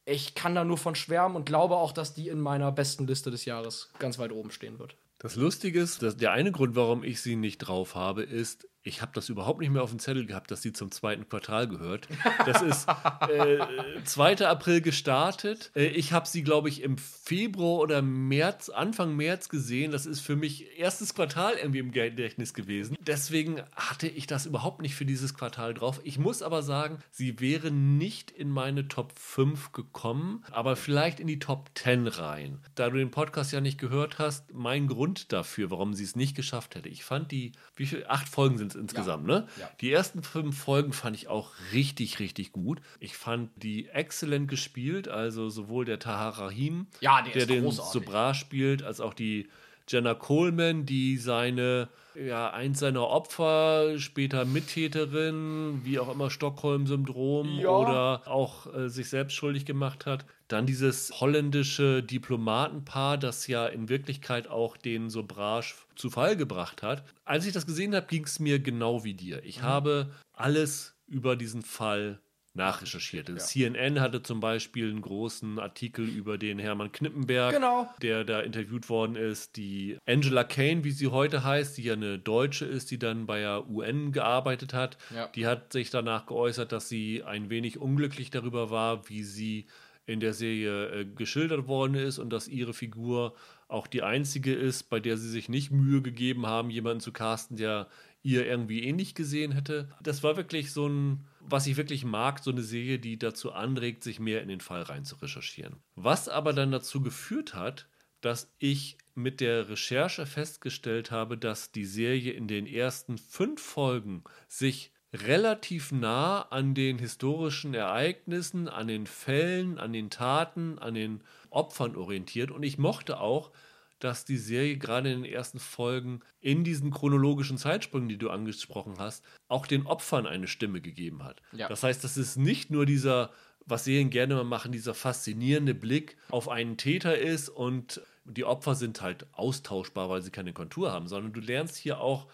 ich 0.06 0.36
kann 0.36 0.56
da 0.56 0.64
nur 0.64 0.78
von 0.78 0.96
schwärmen 0.96 1.36
und 1.36 1.46
glaube 1.46 1.76
auch, 1.76 1.92
dass 1.92 2.14
die 2.14 2.28
in 2.28 2.40
meiner 2.40 2.72
besten 2.72 3.08
Liste 3.08 3.32
des 3.32 3.46
Jahres 3.46 3.92
ganz 4.00 4.20
weit 4.20 4.32
oben 4.32 4.52
stehen 4.52 4.80
wird. 4.80 4.96
Das 5.20 5.36
Lustige 5.36 5.82
ist, 5.82 6.02
dass 6.02 6.16
der 6.16 6.32
eine 6.32 6.52
Grund, 6.54 6.76
warum 6.76 7.04
ich 7.04 7.22
sie 7.22 7.36
nicht 7.36 7.58
drauf 7.58 7.96
habe, 7.96 8.24
ist, 8.24 8.69
ich 8.84 9.02
habe 9.02 9.12
das 9.14 9.30
überhaupt 9.30 9.60
nicht 9.60 9.72
mehr 9.72 9.84
auf 9.84 9.90
dem 9.90 10.00
Zettel 10.00 10.26
gehabt, 10.26 10.52
dass 10.52 10.62
sie 10.62 10.72
zum 10.72 10.90
zweiten 10.92 11.28
Quartal 11.28 11.68
gehört. 11.68 12.08
Das 12.46 12.62
ist 12.62 12.88
äh, 13.30 13.60
2. 14.06 14.48
April 14.48 14.82
gestartet. 14.82 15.72
Äh, 15.76 15.88
ich 15.88 16.14
habe 16.14 16.28
sie, 16.28 16.44
glaube 16.44 16.70
ich, 16.70 16.82
im 16.82 16.98
Februar 16.98 17.80
oder 17.80 18.02
März, 18.02 18.70
Anfang 18.70 19.16
März 19.16 19.50
gesehen. 19.50 19.92
Das 19.92 20.06
ist 20.06 20.22
für 20.22 20.38
mich 20.38 20.80
erstes 20.80 21.14
Quartal 21.14 21.56
irgendwie 21.56 21.80
im 21.80 21.92
Gedächtnis 21.92 22.54
gewesen. 22.54 22.96
Deswegen 23.02 23.62
hatte 23.76 24.08
ich 24.08 24.28
das 24.28 24.46
überhaupt 24.46 24.82
nicht 24.82 24.96
für 24.96 25.06
dieses 25.06 25.34
Quartal 25.34 25.74
drauf. 25.74 26.00
Ich 26.06 26.18
muss 26.18 26.42
aber 26.42 26.64
sagen, 26.64 27.00
sie 27.12 27.40
wäre 27.42 27.72
nicht 27.72 28.32
in 28.32 28.50
meine 28.50 28.88
Top 28.88 29.12
5 29.20 29.74
gekommen, 29.74 30.46
aber 30.52 30.78
vielleicht 30.78 31.20
in 31.20 31.28
die 31.28 31.40
Top 31.40 31.70
10 31.76 32.08
rein. 32.08 32.60
Da 32.76 32.90
du 32.90 32.98
den 32.98 33.12
Podcast 33.12 33.52
ja 33.52 33.60
nicht 33.60 33.78
gehört 33.78 34.20
hast, 34.20 34.54
mein 34.54 34.88
Grund 34.88 35.34
dafür, 35.34 35.70
warum 35.70 35.94
sie 35.94 36.06
es 36.06 36.16
nicht 36.16 36.36
geschafft 36.36 36.76
hätte. 36.76 36.88
Ich 36.88 37.04
fand 37.04 37.32
die, 37.32 37.52
wie 37.76 37.86
viele, 37.86 38.10
acht 38.10 38.30
Folgen 38.30 38.58
sind 38.58 38.69
es 38.70 38.76
insgesamt, 38.76 39.28
ja. 39.28 39.40
ne? 39.40 39.48
Ja. 39.60 39.70
Die 39.82 39.92
ersten 39.92 40.24
fünf 40.24 40.58
Folgen 40.58 40.94
fand 40.94 41.16
ich 41.16 41.28
auch 41.28 41.52
richtig, 41.74 42.20
richtig 42.20 42.52
gut. 42.52 42.82
Ich 43.00 43.16
fand 43.16 43.52
die 43.56 43.88
exzellent 43.90 44.48
gespielt, 44.48 45.08
also 45.08 45.50
sowohl 45.50 45.86
der 45.86 46.00
Tahar 46.00 46.40
Rahim, 46.40 46.88
ja, 47.02 47.22
der, 47.22 47.34
der 47.34 47.46
den 47.46 47.70
Sobra 47.72 48.34
spielt, 48.34 48.84
als 48.84 49.02
auch 49.02 49.14
die 49.14 49.50
Jenna 49.90 50.14
Coleman, 50.14 50.86
die 50.86 51.18
seine, 51.18 51.90
ja, 52.14 52.52
eins 52.52 52.80
seiner 52.80 53.08
Opfer, 53.08 53.98
später 53.98 54.46
Mittäterin, 54.46 55.82
wie 55.84 56.00
auch 56.00 56.12
immer 56.12 56.30
Stockholm-Syndrom 56.30 57.60
ja. 57.60 57.70
oder 57.70 58.28
auch 58.28 58.72
äh, 58.74 58.90
sich 58.90 59.10
selbst 59.10 59.34
schuldig 59.34 59.66
gemacht 59.66 60.06
hat. 60.06 60.26
Dann 60.50 60.66
dieses 60.66 61.12
holländische 61.22 62.02
Diplomatenpaar, 62.02 63.18
das 63.20 63.46
ja 63.46 63.68
in 63.68 63.88
Wirklichkeit 63.88 64.48
auch 64.48 64.78
den 64.78 65.10
Sobrage 65.12 65.76
zu 65.96 66.10
Fall 66.10 66.36
gebracht 66.36 66.82
hat. 66.82 67.04
Als 67.24 67.46
ich 67.46 67.54
das 67.54 67.68
gesehen 67.68 67.96
habe, 67.96 68.08
ging 68.08 68.24
es 68.24 68.40
mir 68.40 68.60
genau 68.60 69.04
wie 69.04 69.14
dir. 69.14 69.44
Ich 69.46 69.60
mhm. 69.60 69.64
habe 69.64 70.10
alles 70.34 70.96
über 71.08 71.36
diesen 71.36 71.62
Fall 71.62 72.20
nachrecherchiert. 72.56 73.30
Ja. 73.30 73.38
CNN 73.38 74.02
hatte 74.02 74.24
zum 74.24 74.40
Beispiel 74.40 74.90
einen 74.90 75.02
großen 75.02 75.60
Artikel 75.60 76.08
über 76.08 76.40
den 76.40 76.58
Hermann 76.58 76.92
Knippenberg, 76.92 77.54
genau. 77.54 77.88
der 78.02 78.24
da 78.24 78.40
interviewt 78.40 78.90
worden 78.90 79.16
ist. 79.16 79.56
Die 79.56 79.98
Angela 80.08 80.44
Kane, 80.44 80.84
wie 80.84 80.92
sie 80.92 81.08
heute 81.08 81.44
heißt, 81.44 81.78
die 81.78 81.84
ja 81.84 81.94
eine 81.94 82.18
Deutsche 82.18 82.66
ist, 82.66 82.90
die 82.90 82.98
dann 82.98 83.28
bei 83.28 83.42
der 83.42 83.70
UN 83.70 84.12
gearbeitet 84.12 84.74
hat, 84.74 84.98
ja. 85.14 85.28
die 85.28 85.46
hat 85.46 85.74
sich 85.74 85.92
danach 85.92 86.26
geäußert, 86.26 86.72
dass 86.72 86.90
sie 86.90 87.24
ein 87.24 87.52
wenig 87.52 87.80
unglücklich 87.80 88.32
darüber 88.32 88.72
war, 88.72 89.08
wie 89.10 89.24
sie 89.24 89.68
in 90.10 90.20
der 90.20 90.34
Serie 90.34 91.02
äh, 91.02 91.06
geschildert 91.06 91.68
worden 91.68 91.96
ist 91.96 92.20
und 92.20 92.32
dass 92.32 92.48
ihre 92.48 92.74
Figur 92.74 93.36
auch 93.68 93.88
die 93.88 94.02
einzige 94.02 94.54
ist, 94.54 94.90
bei 94.90 95.00
der 95.00 95.18
sie 95.18 95.30
sich 95.30 95.50
nicht 95.50 95.72
Mühe 95.72 96.02
gegeben 96.02 96.48
haben, 96.48 96.72
jemanden 96.72 97.00
zu 97.00 97.12
casten, 97.12 97.58
der 97.58 97.88
ihr 98.24 98.46
irgendwie 98.46 98.84
ähnlich 98.84 99.16
gesehen 99.16 99.52
hätte. 99.52 99.90
Das 100.02 100.24
war 100.24 100.36
wirklich 100.36 100.74
so 100.74 100.88
ein, 100.88 101.28
was 101.40 101.68
ich 101.68 101.78
wirklich 101.78 102.04
mag, 102.04 102.40
so 102.40 102.52
eine 102.52 102.64
Serie, 102.64 103.00
die 103.00 103.18
dazu 103.20 103.52
anregt, 103.52 104.04
sich 104.04 104.20
mehr 104.20 104.42
in 104.42 104.50
den 104.50 104.60
Fall 104.60 104.82
rein 104.82 105.06
zu 105.06 105.16
recherchieren. 105.18 105.78
Was 105.96 106.28
aber 106.28 106.54
dann 106.54 106.72
dazu 106.72 107.02
geführt 107.02 107.54
hat, 107.54 107.88
dass 108.22 108.54
ich 108.58 108.98
mit 109.16 109.40
der 109.40 109.70
Recherche 109.70 110.26
festgestellt 110.26 111.12
habe, 111.12 111.38
dass 111.38 111.72
die 111.72 111.86
Serie 111.86 112.34
in 112.34 112.48
den 112.48 112.66
ersten 112.66 113.18
fünf 113.18 113.62
Folgen 113.62 114.24
sich 114.48 114.92
relativ 115.14 115.92
nah 115.92 116.42
an 116.44 116.76
den 116.76 117.00
historischen 117.00 117.74
Ereignissen, 117.74 118.68
an 118.68 118.88
den 118.88 119.08
Fällen, 119.08 119.78
an 119.80 119.94
den 119.94 120.10
Taten, 120.10 120.78
an 120.80 120.94
den 120.94 121.22
Opfern 121.50 121.96
orientiert. 121.96 122.52
Und 122.52 122.64
ich 122.64 122.78
mochte 122.78 123.20
auch, 123.20 123.52
dass 124.00 124.24
die 124.24 124.38
Serie 124.38 124.78
gerade 124.78 125.12
in 125.12 125.24
den 125.24 125.32
ersten 125.32 125.60
Folgen 125.60 126.22
in 126.40 126.64
diesen 126.64 126.92
chronologischen 126.92 127.58
Zeitsprüngen, 127.58 128.08
die 128.08 128.18
du 128.18 128.30
angesprochen 128.30 128.96
hast, 128.98 129.26
auch 129.48 129.68
den 129.68 129.86
Opfern 129.86 130.26
eine 130.26 130.48
Stimme 130.48 130.80
gegeben 130.80 131.24
hat. 131.24 131.42
Ja. 131.52 131.68
Das 131.68 131.84
heißt, 131.84 132.04
das 132.04 132.16
ist 132.16 132.38
nicht 132.38 132.72
nur 132.72 132.86
dieser, 132.86 133.32
was 133.66 133.84
Serien 133.86 134.10
gerne 134.10 134.36
mal 134.36 134.46
machen, 134.46 134.72
dieser 134.72 134.94
faszinierende 134.94 135.76
Blick 135.76 136.18
auf 136.30 136.48
einen 136.48 136.78
Täter 136.78 137.18
ist 137.18 137.50
und 137.50 138.02
die 138.24 138.46
Opfer 138.46 138.76
sind 138.76 139.02
halt 139.02 139.26
austauschbar, 139.34 140.10
weil 140.10 140.22
sie 140.22 140.32
keine 140.32 140.54
Kontur 140.54 140.92
haben, 140.92 141.08
sondern 141.08 141.34
du 141.34 141.42
lernst 141.42 141.76
hier 141.76 142.00
auch 142.00 142.28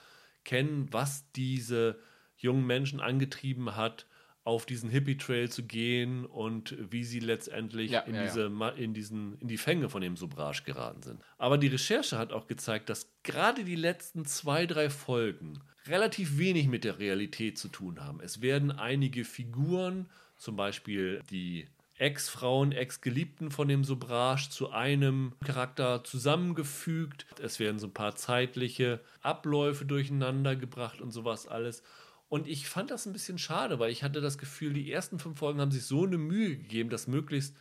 kennen, 0.44 0.88
was 0.92 1.26
diese 1.36 1.98
jungen 2.38 2.66
Menschen 2.66 3.00
angetrieben 3.00 3.76
hat, 3.76 4.06
auf 4.46 4.68
diesen 4.68 4.92
Hippie-Trail 4.92 5.50
zu 5.50 5.64
gehen 5.64 6.24
und 6.26 6.76
wie 6.92 7.04
sie 7.04 7.20
letztendlich 7.20 7.92
ja, 7.92 8.02
in, 8.02 8.14
ja, 8.14 8.24
diese, 8.24 8.48
ja. 8.48 8.70
in, 8.70 8.94
diesen, 8.94 9.40
in 9.40 9.48
die 9.48 9.58
Fänge 9.58 9.90
von 9.90 10.02
dem 10.02 10.16
Subrage 10.16 10.62
geraten 10.64 11.02
sind. 11.02 11.20
Aber 11.40 11.58
die 11.58 11.68
Recherche 11.68 12.20
hat 12.20 12.32
auch 12.32 12.46
gezeigt, 12.46 12.90
dass 12.90 13.12
gerade 13.24 13.64
die 13.64 13.76
letzten 13.76 14.24
zwei, 14.26 14.68
drei 14.68 14.92
Folgen 14.92 15.62
relativ 15.88 16.38
wenig 16.38 16.68
mit 16.68 16.84
der 16.84 17.00
Realität 17.00 17.58
zu 17.58 17.70
tun 17.70 18.00
haben. 18.00 18.20
Es 18.22 18.42
werden 18.42 18.72
einige 18.72 19.26
Figuren, 19.26 20.10
zum 20.38 20.56
Beispiel 20.56 21.24
die 21.32 21.68
Ex-Frauen, 21.98 22.72
Ex-Geliebten 22.72 23.50
von 23.50 23.68
dem 23.68 23.84
Subrage 23.84 24.50
zu 24.50 24.70
einem 24.70 25.34
Charakter 25.44 26.04
zusammengefügt. 26.04 27.26
Es 27.42 27.60
werden 27.60 27.80
so 27.80 27.88
ein 27.88 27.94
paar 27.94 28.16
zeitliche 28.16 29.00
Abläufe 29.22 29.86
durcheinander 29.86 30.56
gebracht 30.56 31.02
und 31.02 31.12
sowas 31.12 31.48
alles. 31.48 31.84
Und 32.28 32.48
ich 32.48 32.68
fand 32.68 32.92
das 32.92 33.06
ein 33.06 33.14
bisschen 33.14 33.38
schade, 33.38 33.80
weil 33.80 33.92
ich 33.92 34.04
hatte 34.04 34.22
das 34.22 34.38
Gefühl, 34.38 34.74
die 34.74 34.92
ersten 34.92 35.20
fünf 35.20 35.40
Folgen 35.40 35.62
haben 35.62 35.72
sich 35.72 35.86
so 35.86 36.06
eine 36.06 36.18
Mühe 36.18 36.58
gegeben, 36.58 36.90
das 36.90 37.08
möglichst 37.08 37.56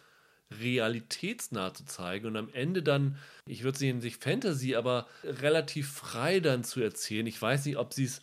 realitätsnah 0.60 1.74
zu 1.74 1.84
zeigen 1.84 2.26
und 2.26 2.36
am 2.36 2.48
Ende 2.52 2.82
dann, 2.82 3.16
ich 3.46 3.64
würde 3.64 3.78
sehen, 3.78 4.00
sich 4.00 4.16
Fantasy, 4.16 4.74
aber 4.74 5.06
relativ 5.24 5.90
frei 5.90 6.40
dann 6.40 6.64
zu 6.64 6.80
erzählen. 6.80 7.26
Ich 7.26 7.40
weiß 7.40 7.64
nicht, 7.66 7.76
ob 7.76 7.92
sie 7.92 8.04
es 8.04 8.20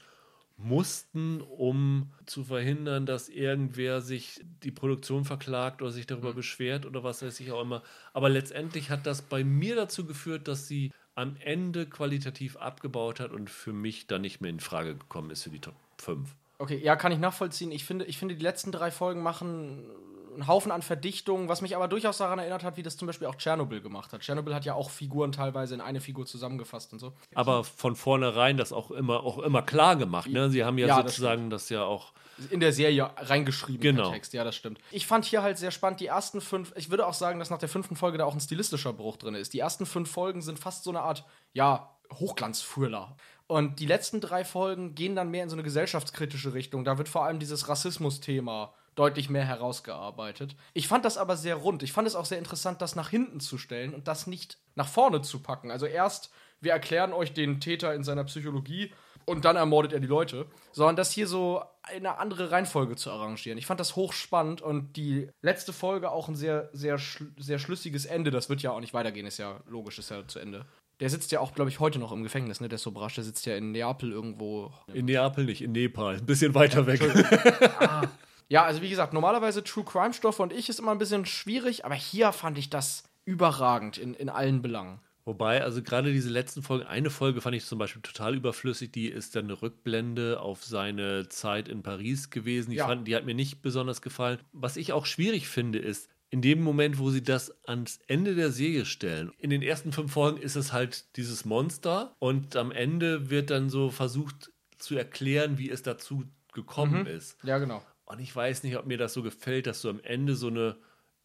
mussten, 0.57 1.41
um 1.41 2.11
zu 2.25 2.43
verhindern, 2.43 3.05
dass 3.05 3.29
irgendwer 3.29 4.01
sich 4.01 4.41
die 4.63 4.71
Produktion 4.71 5.25
verklagt 5.25 5.81
oder 5.81 5.91
sich 5.91 6.05
darüber 6.05 6.31
mhm. 6.31 6.37
beschwert 6.37 6.85
oder 6.85 7.03
was 7.03 7.21
weiß 7.21 7.39
ich 7.39 7.51
auch 7.51 7.61
immer. 7.61 7.81
Aber 8.13 8.29
letztendlich 8.29 8.89
hat 8.89 9.05
das 9.05 9.21
bei 9.21 9.43
mir 9.43 9.75
dazu 9.75 10.05
geführt, 10.05 10.47
dass 10.47 10.67
sie 10.67 10.91
am 11.15 11.35
Ende 11.37 11.87
qualitativ 11.87 12.57
abgebaut 12.57 13.19
hat 13.19 13.31
und 13.31 13.49
für 13.49 13.73
mich 13.73 14.07
dann 14.07 14.21
nicht 14.21 14.39
mehr 14.39 14.51
in 14.51 14.59
Frage 14.59 14.95
gekommen 14.95 15.31
ist 15.31 15.43
für 15.43 15.49
die 15.49 15.59
Top 15.59 15.75
5. 16.01 16.35
Okay, 16.59 16.77
ja, 16.83 16.95
kann 16.95 17.11
ich 17.11 17.19
nachvollziehen. 17.19 17.71
Ich 17.71 17.85
finde, 17.85 18.05
ich 18.05 18.17
finde, 18.17 18.35
die 18.35 18.43
letzten 18.43 18.71
drei 18.71 18.91
Folgen 18.91 19.21
machen 19.23 19.85
einen 20.33 20.47
Haufen 20.47 20.71
an 20.71 20.81
Verdichtungen, 20.81 21.49
was 21.49 21.61
mich 21.61 21.75
aber 21.75 21.89
durchaus 21.89 22.19
daran 22.19 22.39
erinnert 22.39 22.63
hat, 22.63 22.77
wie 22.77 22.83
das 22.83 22.95
zum 22.95 23.05
Beispiel 23.05 23.27
auch 23.27 23.35
Tschernobyl 23.35 23.81
gemacht 23.81 24.13
hat. 24.13 24.21
Tschernobyl 24.21 24.55
hat 24.55 24.63
ja 24.63 24.73
auch 24.75 24.89
Figuren 24.89 25.33
teilweise 25.33 25.73
in 25.73 25.81
eine 25.81 25.99
Figur 25.99 26.25
zusammengefasst 26.25 26.93
und 26.93 26.99
so. 26.99 27.11
Aber 27.35 27.65
von 27.65 27.97
vornherein 27.97 28.55
das 28.55 28.71
auch 28.71 28.91
immer, 28.91 29.23
auch 29.23 29.39
immer 29.39 29.61
klar 29.61 29.97
gemacht. 29.97 30.29
Ne? 30.29 30.49
Sie 30.49 30.63
haben 30.63 30.77
ja, 30.77 30.87
Ja, 30.87 31.03
das 31.03 31.15
sozusagen 31.15 31.49
das, 31.49 31.67
ja 31.67 31.83
auch. 31.83 32.13
in 32.49 32.61
der 32.61 32.71
Serie 32.71 33.09
reingeschrieben 33.17 33.81
Genau. 33.81 34.03
per 34.03 34.13
Text. 34.13 34.31
Ja, 34.33 34.45
das 34.45 34.55
stimmt. 34.55 34.79
Ich 34.91 35.05
fand 35.05 35.25
hier 35.25 35.43
halt 35.43 35.57
sehr 35.57 35.71
spannend, 35.71 35.99
die 35.99 36.05
ersten 36.07 36.39
fünf, 36.39 36.71
ich 36.77 36.89
würde 36.89 37.07
auch 37.07 37.13
sagen, 37.13 37.39
dass 37.39 37.49
nach 37.49 37.57
der 37.59 37.67
fünften 37.69 37.97
Folge 37.97 38.17
da 38.17 38.23
auch 38.25 38.33
ein 38.33 38.39
stilistischer 38.39 38.93
Bruch 38.93 39.17
drin 39.17 39.35
ist. 39.35 39.53
Die 39.53 39.59
ersten 39.59 39.85
fünf 39.85 40.09
Folgen 40.09 40.41
sind 40.41 40.59
fast 40.59 40.85
so 40.85 40.91
eine 40.91 41.01
Art, 41.01 41.25
ja, 41.51 41.89
Hochglanzthriller. 42.13 43.15
Und 43.51 43.81
die 43.81 43.85
letzten 43.85 44.21
drei 44.21 44.45
Folgen 44.45 44.95
gehen 44.95 45.13
dann 45.13 45.29
mehr 45.29 45.43
in 45.43 45.49
so 45.49 45.57
eine 45.57 45.63
gesellschaftskritische 45.63 46.53
Richtung. 46.53 46.85
Da 46.85 46.97
wird 46.97 47.09
vor 47.09 47.25
allem 47.25 47.37
dieses 47.37 47.67
Rassismus-Thema 47.67 48.73
deutlich 48.95 49.29
mehr 49.29 49.43
herausgearbeitet. 49.43 50.55
Ich 50.73 50.87
fand 50.87 51.03
das 51.03 51.17
aber 51.17 51.35
sehr 51.35 51.55
rund. 51.55 51.83
Ich 51.83 51.91
fand 51.91 52.07
es 52.07 52.15
auch 52.15 52.23
sehr 52.23 52.37
interessant, 52.37 52.81
das 52.81 52.95
nach 52.95 53.09
hinten 53.09 53.41
zu 53.41 53.57
stellen 53.57 53.93
und 53.93 54.07
das 54.07 54.25
nicht 54.25 54.57
nach 54.75 54.87
vorne 54.87 55.21
zu 55.21 55.39
packen. 55.43 55.69
Also 55.69 55.85
erst, 55.85 56.31
wir 56.61 56.71
erklären 56.71 57.11
euch 57.11 57.33
den 57.33 57.59
Täter 57.59 57.93
in 57.93 58.05
seiner 58.05 58.23
Psychologie 58.23 58.93
und 59.25 59.43
dann 59.43 59.57
ermordet 59.57 59.91
er 59.91 59.99
die 59.99 60.07
Leute, 60.07 60.45
sondern 60.71 60.95
das 60.95 61.11
hier 61.11 61.27
so 61.27 61.61
eine 61.83 62.19
andere 62.19 62.51
Reihenfolge 62.51 62.95
zu 62.95 63.11
arrangieren. 63.11 63.57
Ich 63.57 63.65
fand 63.65 63.81
das 63.81 63.97
hochspannend 63.97 64.61
und 64.61 64.95
die 64.95 65.29
letzte 65.41 65.73
Folge 65.73 66.11
auch 66.11 66.29
ein 66.29 66.35
sehr, 66.35 66.69
sehr, 66.71 66.97
schl 66.97 67.33
sehr 67.37 67.59
schlüssiges 67.59 68.05
Ende. 68.05 68.31
Das 68.31 68.47
wird 68.47 68.61
ja 68.61 68.71
auch 68.71 68.79
nicht 68.79 68.93
weitergehen, 68.93 69.25
ist 69.25 69.39
ja 69.39 69.59
logisch, 69.67 69.99
ist 69.99 70.09
ja 70.09 70.25
zu 70.25 70.39
Ende. 70.39 70.65
Der 71.01 71.09
sitzt 71.09 71.31
ja 71.31 71.39
auch, 71.41 71.53
glaube 71.53 71.69
ich, 71.69 71.79
heute 71.79 71.99
noch 71.99 72.11
im 72.11 72.23
Gefängnis, 72.23 72.61
ne? 72.61 72.69
Der 72.69 72.77
Sobrasch, 72.77 73.15
der 73.15 73.23
sitzt 73.23 73.45
ja 73.45 73.55
in 73.57 73.71
Neapel 73.71 74.11
irgendwo. 74.11 74.71
In 74.93 75.05
Neapel 75.05 75.45
nicht, 75.45 75.61
in 75.61 75.71
Nepal. 75.73 76.15
Ein 76.17 76.25
bisschen 76.25 76.53
weiter 76.55 76.85
weg. 76.87 77.01
Ja, 78.49 78.65
also 78.65 78.81
wie 78.81 78.89
gesagt, 78.89 79.13
normalerweise 79.13 79.63
True 79.63 79.85
Crime 79.85 80.13
Stoffe 80.13 80.43
und 80.43 80.51
ich 80.51 80.67
ist 80.67 80.77
immer 80.79 80.91
ein 80.91 80.97
bisschen 80.97 81.25
schwierig, 81.25 81.85
aber 81.85 81.95
hier 81.95 82.33
fand 82.33 82.57
ich 82.57 82.69
das 82.69 83.03
überragend 83.23 83.97
in, 83.97 84.13
in 84.13 84.27
allen 84.27 84.61
Belangen. 84.61 84.99
Wobei, 85.23 85.63
also 85.63 85.81
gerade 85.81 86.11
diese 86.11 86.29
letzten 86.29 86.61
Folgen, 86.61 86.85
eine 86.85 87.09
Folge 87.09 87.39
fand 87.39 87.55
ich 87.55 87.63
zum 87.65 87.79
Beispiel 87.79 88.01
total 88.01 88.35
überflüssig, 88.35 88.91
die 88.91 89.07
ist 89.07 89.37
dann 89.37 89.45
eine 89.45 89.61
Rückblende 89.61 90.41
auf 90.41 90.65
seine 90.65 91.29
Zeit 91.29 91.69
in 91.69 91.81
Paris 91.81 92.29
gewesen. 92.29 92.71
Die, 92.71 92.75
Ja. 92.77 92.87
fand, 92.87 93.07
die 93.07 93.15
hat 93.15 93.25
mir 93.25 93.35
nicht 93.35 93.61
besonders 93.61 94.01
gefallen. 94.01 94.39
Was 94.51 94.75
ich 94.75 94.91
auch 94.91 95.05
schwierig 95.05 95.47
finde, 95.47 95.79
ist, 95.79 96.09
in 96.31 96.41
dem 96.41 96.63
Moment, 96.63 96.97
wo 96.97 97.11
sie 97.11 97.21
das 97.21 97.53
ans 97.67 97.99
Ende 98.07 98.35
der 98.35 98.51
Serie 98.51 98.85
stellen, 98.85 99.33
in 99.37 99.49
den 99.49 99.61
ersten 99.61 99.91
fünf 99.91 100.13
Folgen 100.13 100.41
ist 100.41 100.55
es 100.55 100.71
halt 100.71 101.17
dieses 101.17 101.43
Monster 101.43 102.15
und 102.19 102.55
am 102.55 102.71
Ende 102.71 103.29
wird 103.29 103.49
dann 103.49 103.69
so 103.69 103.91
versucht 103.91 104.51
zu 104.77 104.95
erklären, 104.95 105.57
wie 105.57 105.69
es 105.69 105.83
dazu 105.83 106.23
gekommen 106.53 107.05
ist. 107.05 107.37
Ja, 107.43 107.57
genau. 107.57 107.83
Und 108.05 108.19
ich 108.19 108.33
weiß 108.33 108.63
nicht, 108.63 108.77
ob 108.77 108.85
mir 108.85 108.97
das 108.97 109.13
so 109.13 109.23
gefällt, 109.23 109.67
dass 109.67 109.81
du 109.81 109.89
am 109.89 109.99
Ende 109.99 110.35
so 110.35 110.47
eine, 110.47 110.77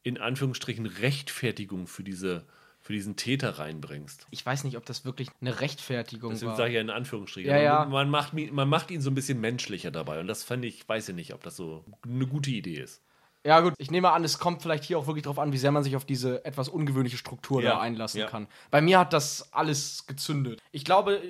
in 0.02 0.18
Anführungsstrichen, 0.18 0.86
Rechtfertigung 0.86 1.86
für, 1.86 2.02
diese, 2.02 2.44
für 2.80 2.92
diesen 2.92 3.14
Täter 3.14 3.60
reinbringst. 3.60 4.26
Ich 4.30 4.44
weiß 4.44 4.64
nicht, 4.64 4.76
ob 4.76 4.86
das 4.86 5.04
wirklich 5.04 5.28
eine 5.40 5.60
Rechtfertigung 5.60 6.30
Deswegen 6.32 6.50
war. 6.50 6.56
sage 6.56 6.70
ich 6.70 6.74
ja 6.74 6.80
in 6.80 6.90
Anführungsstrichen. 6.90 7.48
Ja, 7.48 7.58
ja. 7.58 7.84
Man, 7.84 8.10
macht, 8.10 8.32
man 8.34 8.68
macht 8.68 8.90
ihn 8.90 9.00
so 9.00 9.10
ein 9.10 9.14
bisschen 9.14 9.40
menschlicher 9.40 9.92
dabei. 9.92 10.18
Und 10.18 10.26
das 10.26 10.42
fand 10.42 10.64
ich, 10.64 10.88
weiß 10.88 11.10
ich 11.10 11.14
nicht, 11.14 11.32
ob 11.32 11.44
das 11.44 11.54
so 11.54 11.84
eine 12.02 12.26
gute 12.26 12.50
Idee 12.50 12.80
ist. 12.80 13.02
Ja, 13.46 13.60
gut, 13.60 13.74
ich 13.78 13.90
nehme 13.92 14.10
an, 14.10 14.24
es 14.24 14.38
kommt 14.40 14.60
vielleicht 14.60 14.82
hier 14.84 14.98
auch 14.98 15.06
wirklich 15.06 15.22
drauf 15.24 15.38
an, 15.38 15.52
wie 15.52 15.56
sehr 15.58 15.70
man 15.70 15.84
sich 15.84 15.94
auf 15.94 16.04
diese 16.04 16.44
etwas 16.44 16.68
ungewöhnliche 16.68 17.16
Struktur 17.16 17.62
Ja, 17.62 17.74
da 17.74 17.80
einlassen 17.80 18.18
ja. 18.20 18.26
kann. 18.26 18.48
Bei 18.72 18.80
mir 18.80 18.98
hat 18.98 19.12
das 19.12 19.52
alles 19.52 20.04
gezündet. 20.06 20.60
Ich 20.72 20.84
glaube, 20.84 21.22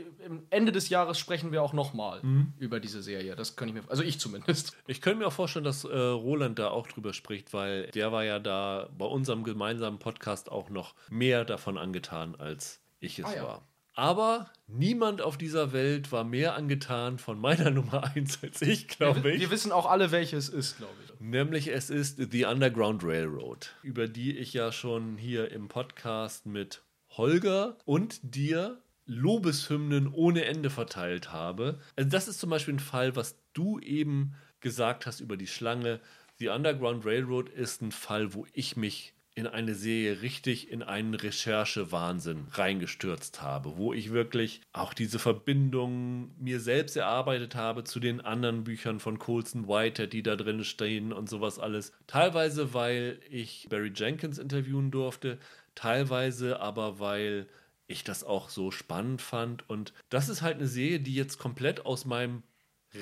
Ende 0.51 0.73
des 0.73 0.89
Jahres 0.89 1.19
sprechen 1.19 1.53
wir 1.53 1.63
auch 1.63 1.75
nochmal 1.75 2.21
Mhm. 2.23 2.55
über 2.59 2.81
diese 2.81 3.03
Serie. 3.03 3.37
Das 3.37 3.55
kann 3.55 3.69
ich 3.69 3.75
mir, 3.75 3.83
also 3.89 4.03
ich 4.03 4.19
zumindest. 4.19 4.75
Ich 4.87 5.03
könnte 5.03 5.19
mir 5.19 5.27
auch 5.27 5.33
vorstellen, 5.33 5.65
dass 5.67 5.85
äh, 5.85 5.95
Roland 5.97 6.59
da 6.59 6.69
auch 6.71 6.87
drüber 6.87 7.13
spricht, 7.13 7.53
weil 7.53 7.89
der 7.89 8.13
war 8.13 8.25
ja 8.25 8.39
da 8.39 8.89
bei 8.97 9.05
unserem 9.07 9.45
gemeinsamen 9.45 9.99
Podcast 9.99 10.51
auch 10.51 10.71
noch 10.71 10.95
mehr 11.11 11.45
davon 11.45 11.77
angetan, 11.77 12.35
als 12.37 12.81
ich 12.99 13.19
es 13.19 13.27
Ah, 13.27 13.35
ja. 13.37 13.43
war. 13.43 13.63
Aber 13.97 14.51
niemand 14.67 15.23
auf 15.23 15.39
dieser 15.39 15.73
Welt 15.73 16.13
war 16.13 16.23
mehr 16.23 16.55
angetan 16.55 17.19
von 17.19 17.41
meiner 17.41 17.71
Nummer 17.73 18.05
1 18.15 18.43
als 18.43 18.63
ich, 18.63 18.89
glaube 18.89 19.33
ich. 19.33 19.41
Wir 19.41 19.51
wissen 19.51 19.73
auch 19.73 19.87
alle, 19.87 20.11
welche 20.11 20.37
es 20.37 20.51
ist, 20.51 20.77
glaube 20.77 20.93
ich. 21.03 21.19
Nämlich 21.19 21.69
es 21.69 21.89
ist 21.89 22.21
The 22.31 22.45
Underground 22.45 23.03
Railroad, 23.03 23.75
über 23.83 24.07
die 24.07 24.37
ich 24.37 24.53
ja 24.53 24.71
schon 24.71 25.17
hier 25.17 25.51
im 25.51 25.69
Podcast 25.69 26.45
mit 26.45 26.83
Holger 27.09 27.79
und 27.87 28.21
dir 28.23 28.83
Lobeshymnen 29.07 30.13
ohne 30.13 30.45
Ende 30.45 30.69
verteilt 30.69 31.33
habe. 31.33 31.81
Also 31.97 32.11
das 32.11 32.29
ist 32.29 32.39
zum 32.39 32.51
Beispiel 32.51 32.75
ein 32.75 32.81
Fall, 32.81 33.17
was 33.17 33.39
du 33.55 33.79
eben 33.79 34.35
gesagt 34.61 35.07
hast 35.07 35.21
über 35.21 35.39
die 35.39 35.47
Schlange. 35.47 36.01
The 36.39 36.49
Underground 36.49 37.07
Railroad 37.07 37.49
ist 37.49 37.81
ein 37.81 37.93
Fall, 37.93 38.35
wo 38.35 38.47
ich 38.53 38.77
mich 38.77 39.15
in 39.37 39.47
eine 39.47 39.75
Serie 39.75 40.23
richtig 40.23 40.71
in 40.71 40.83
einen 40.83 41.15
Recherchewahnsinn 41.15 42.47
reingestürzt 42.53 43.43
habe, 43.43 43.77
wo 43.77 43.93
ich 43.93 44.11
wirklich 44.11 44.63
auch 44.73 44.95
diese 44.95 45.19
Verbindung 45.19 46.31
mir 46.41 46.59
selbst 46.59 46.97
erarbeitet 46.97 47.55
habe 47.55 47.85
zu 47.85 48.01
den 48.01 48.23
anderen 48.23 48.65
Büchern 48.65 48.99
von 48.99 49.19
Colson 49.19 49.69
Whitehead, 49.69 50.15
die 50.15 50.23
da 50.23 50.37
drin 50.37 50.65
stehen 50.65 51.13
und 51.13 51.29
sowas 51.29 51.59
alles. 51.59 51.93
Teilweise, 52.07 52.73
weil 52.73 53.21
ich 53.29 53.67
Barry 53.69 53.93
Jenkins 53.95 54.39
interviewen 54.39 54.91
durfte, 54.91 55.39
teilweise 55.75 56.61
aber, 56.61 56.99
weil 56.99 57.47
ich 57.89 58.05
das 58.05 58.25
auch 58.25 58.49
so 58.49 58.71
spannend 58.71 59.21
fand. 59.21 59.69
Und 59.69 59.93
das 60.09 60.31
ist 60.31 60.41
halt 60.41 60.57
eine 60.57 60.67
Serie, 60.67 60.99
die 60.99 61.15
jetzt 61.15 61.39
komplett 61.39 61.85
aus 61.85 62.07
meinem 62.07 62.43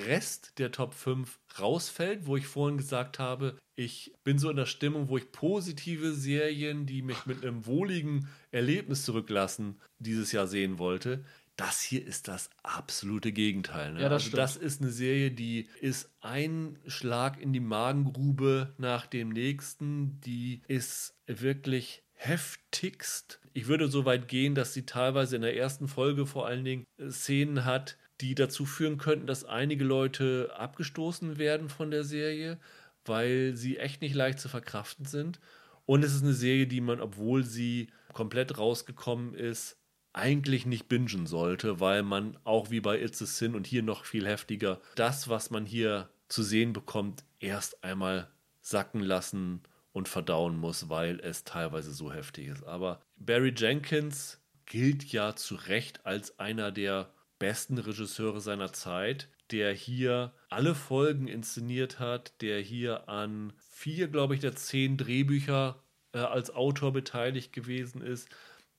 Rest 0.06 0.58
der 0.58 0.72
Top 0.72 0.94
5 0.94 1.38
rausfällt, 1.58 2.26
wo 2.26 2.36
ich 2.36 2.46
vorhin 2.46 2.78
gesagt 2.78 3.18
habe, 3.18 3.56
ich 3.76 4.12
bin 4.22 4.38
so 4.38 4.50
in 4.50 4.56
der 4.56 4.66
Stimmung, 4.66 5.08
wo 5.08 5.16
ich 5.16 5.32
positive 5.32 6.12
Serien, 6.12 6.86
die 6.86 7.02
mich 7.02 7.26
mit 7.26 7.42
einem 7.42 7.66
wohligen 7.66 8.28
Erlebnis 8.50 9.04
zurücklassen, 9.04 9.80
dieses 9.98 10.32
Jahr 10.32 10.46
sehen 10.46 10.78
wollte. 10.78 11.24
Das 11.56 11.80
hier 11.80 12.04
ist 12.04 12.26
das 12.26 12.50
absolute 12.62 13.30
Gegenteil. 13.30 13.92
Ne? 13.92 14.02
Ja, 14.02 14.08
das 14.08 14.24
also 14.24 14.36
das 14.36 14.56
ist 14.56 14.80
eine 14.80 14.90
Serie, 14.90 15.30
die 15.30 15.68
ist 15.80 16.10
ein 16.20 16.78
Schlag 16.86 17.40
in 17.40 17.52
die 17.52 17.60
Magengrube 17.60 18.74
nach 18.78 19.06
dem 19.06 19.28
nächsten. 19.28 20.20
Die 20.22 20.62
ist 20.66 21.14
wirklich 21.26 22.02
heftigst. 22.14 23.40
Ich 23.52 23.68
würde 23.68 23.88
so 23.88 24.04
weit 24.04 24.26
gehen, 24.26 24.54
dass 24.54 24.74
sie 24.74 24.86
teilweise 24.86 25.36
in 25.36 25.42
der 25.42 25.56
ersten 25.56 25.86
Folge 25.86 26.26
vor 26.26 26.46
allen 26.46 26.64
Dingen 26.64 26.84
Szenen 27.08 27.64
hat, 27.64 27.96
die 28.24 28.34
dazu 28.34 28.64
führen 28.64 28.96
könnten, 28.96 29.26
dass 29.26 29.44
einige 29.44 29.84
Leute 29.84 30.50
abgestoßen 30.56 31.36
werden 31.36 31.68
von 31.68 31.90
der 31.90 32.04
Serie, 32.04 32.58
weil 33.04 33.54
sie 33.54 33.76
echt 33.76 34.00
nicht 34.00 34.14
leicht 34.14 34.40
zu 34.40 34.48
verkraften 34.48 35.04
sind. 35.04 35.40
Und 35.84 36.02
es 36.02 36.14
ist 36.14 36.22
eine 36.22 36.32
Serie, 36.32 36.66
die 36.66 36.80
man, 36.80 37.02
obwohl 37.02 37.44
sie 37.44 37.88
komplett 38.14 38.56
rausgekommen 38.56 39.34
ist, 39.34 39.76
eigentlich 40.14 40.64
nicht 40.64 40.88
bingen 40.88 41.26
sollte, 41.26 41.80
weil 41.80 42.02
man 42.02 42.38
auch 42.44 42.70
wie 42.70 42.80
bei 42.80 42.98
It's 42.98 43.20
a 43.20 43.26
Sin 43.26 43.54
und 43.54 43.66
hier 43.66 43.82
noch 43.82 44.06
viel 44.06 44.26
heftiger 44.26 44.80
das, 44.94 45.28
was 45.28 45.50
man 45.50 45.66
hier 45.66 46.08
zu 46.28 46.42
sehen 46.42 46.72
bekommt, 46.72 47.24
erst 47.40 47.84
einmal 47.84 48.30
sacken 48.62 49.00
lassen 49.00 49.60
und 49.92 50.08
verdauen 50.08 50.56
muss, 50.56 50.88
weil 50.88 51.20
es 51.20 51.44
teilweise 51.44 51.92
so 51.92 52.10
heftig 52.10 52.48
ist. 52.48 52.64
Aber 52.64 53.02
Barry 53.16 53.52
Jenkins 53.54 54.40
gilt 54.64 55.04
ja 55.12 55.36
zu 55.36 55.56
Recht 55.56 56.06
als 56.06 56.38
einer 56.38 56.72
der 56.72 57.10
besten 57.44 57.76
Regisseure 57.76 58.40
seiner 58.40 58.72
Zeit, 58.72 59.28
der 59.50 59.74
hier 59.74 60.32
alle 60.48 60.74
Folgen 60.74 61.28
inszeniert 61.28 62.00
hat, 62.00 62.32
der 62.40 62.58
hier 62.58 63.06
an 63.10 63.52
vier, 63.70 64.08
glaube 64.08 64.34
ich, 64.34 64.40
der 64.40 64.56
zehn 64.56 64.96
Drehbücher 64.96 65.82
äh, 66.14 66.20
als 66.20 66.50
Autor 66.54 66.94
beteiligt 66.94 67.52
gewesen 67.52 68.00
ist, 68.00 68.30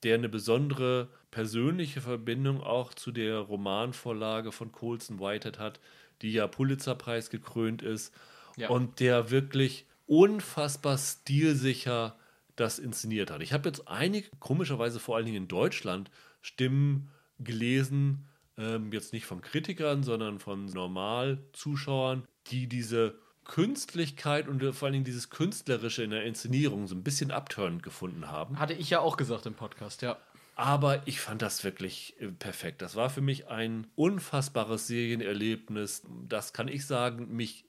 der 0.02 0.16
eine 0.16 0.28
besondere 0.28 1.10
persönliche 1.30 2.00
Verbindung 2.00 2.60
auch 2.60 2.92
zu 2.92 3.12
der 3.12 3.38
Romanvorlage 3.38 4.50
von 4.50 4.72
Colson 4.72 5.20
Whitehead 5.20 5.60
hat, 5.60 5.78
die 6.22 6.32
ja 6.32 6.48
Pulitzerpreis 6.48 7.30
gekrönt 7.30 7.82
ist 7.82 8.12
Ja. 8.56 8.68
und 8.68 8.98
der 8.98 9.30
wirklich 9.30 9.86
unfassbar 10.06 10.98
stilsicher 10.98 12.18
das 12.56 12.80
inszeniert 12.80 13.30
hat. 13.30 13.42
Ich 13.42 13.52
habe 13.52 13.68
jetzt 13.68 13.86
einige, 13.86 14.28
komischerweise 14.40 14.98
vor 14.98 15.14
allen 15.14 15.26
Dingen 15.26 15.42
in 15.44 15.48
Deutschland, 15.48 16.10
Stimmen 16.42 17.10
gelesen, 17.38 18.26
ähm, 18.58 18.92
jetzt 18.92 19.12
nicht 19.12 19.26
von 19.26 19.40
Kritikern, 19.40 20.02
sondern 20.02 20.38
von 20.38 20.66
Normalzuschauern, 20.66 22.24
die 22.48 22.68
diese 22.68 23.18
Künstlichkeit 23.44 24.48
und 24.48 24.62
vor 24.74 24.86
allen 24.86 24.94
Dingen 24.94 25.04
dieses 25.04 25.30
Künstlerische 25.30 26.02
in 26.02 26.10
der 26.10 26.24
Inszenierung 26.24 26.86
so 26.86 26.94
ein 26.94 27.04
bisschen 27.04 27.30
abtörend 27.30 27.82
gefunden 27.82 28.30
haben. 28.30 28.58
Hatte 28.58 28.74
ich 28.74 28.90
ja 28.90 29.00
auch 29.00 29.16
gesagt 29.16 29.46
im 29.46 29.54
Podcast, 29.54 30.02
ja. 30.02 30.16
Aber 30.56 31.06
ich 31.06 31.20
fand 31.20 31.42
das 31.42 31.64
wirklich 31.64 32.14
äh, 32.18 32.28
perfekt. 32.28 32.80
Das 32.82 32.96
war 32.96 33.10
für 33.10 33.20
mich 33.20 33.48
ein 33.48 33.86
unfassbares 33.94 34.86
Serienerlebnis. 34.86 36.02
Das 36.26 36.52
kann 36.52 36.68
ich 36.68 36.86
sagen, 36.86 37.36
mich 37.36 37.66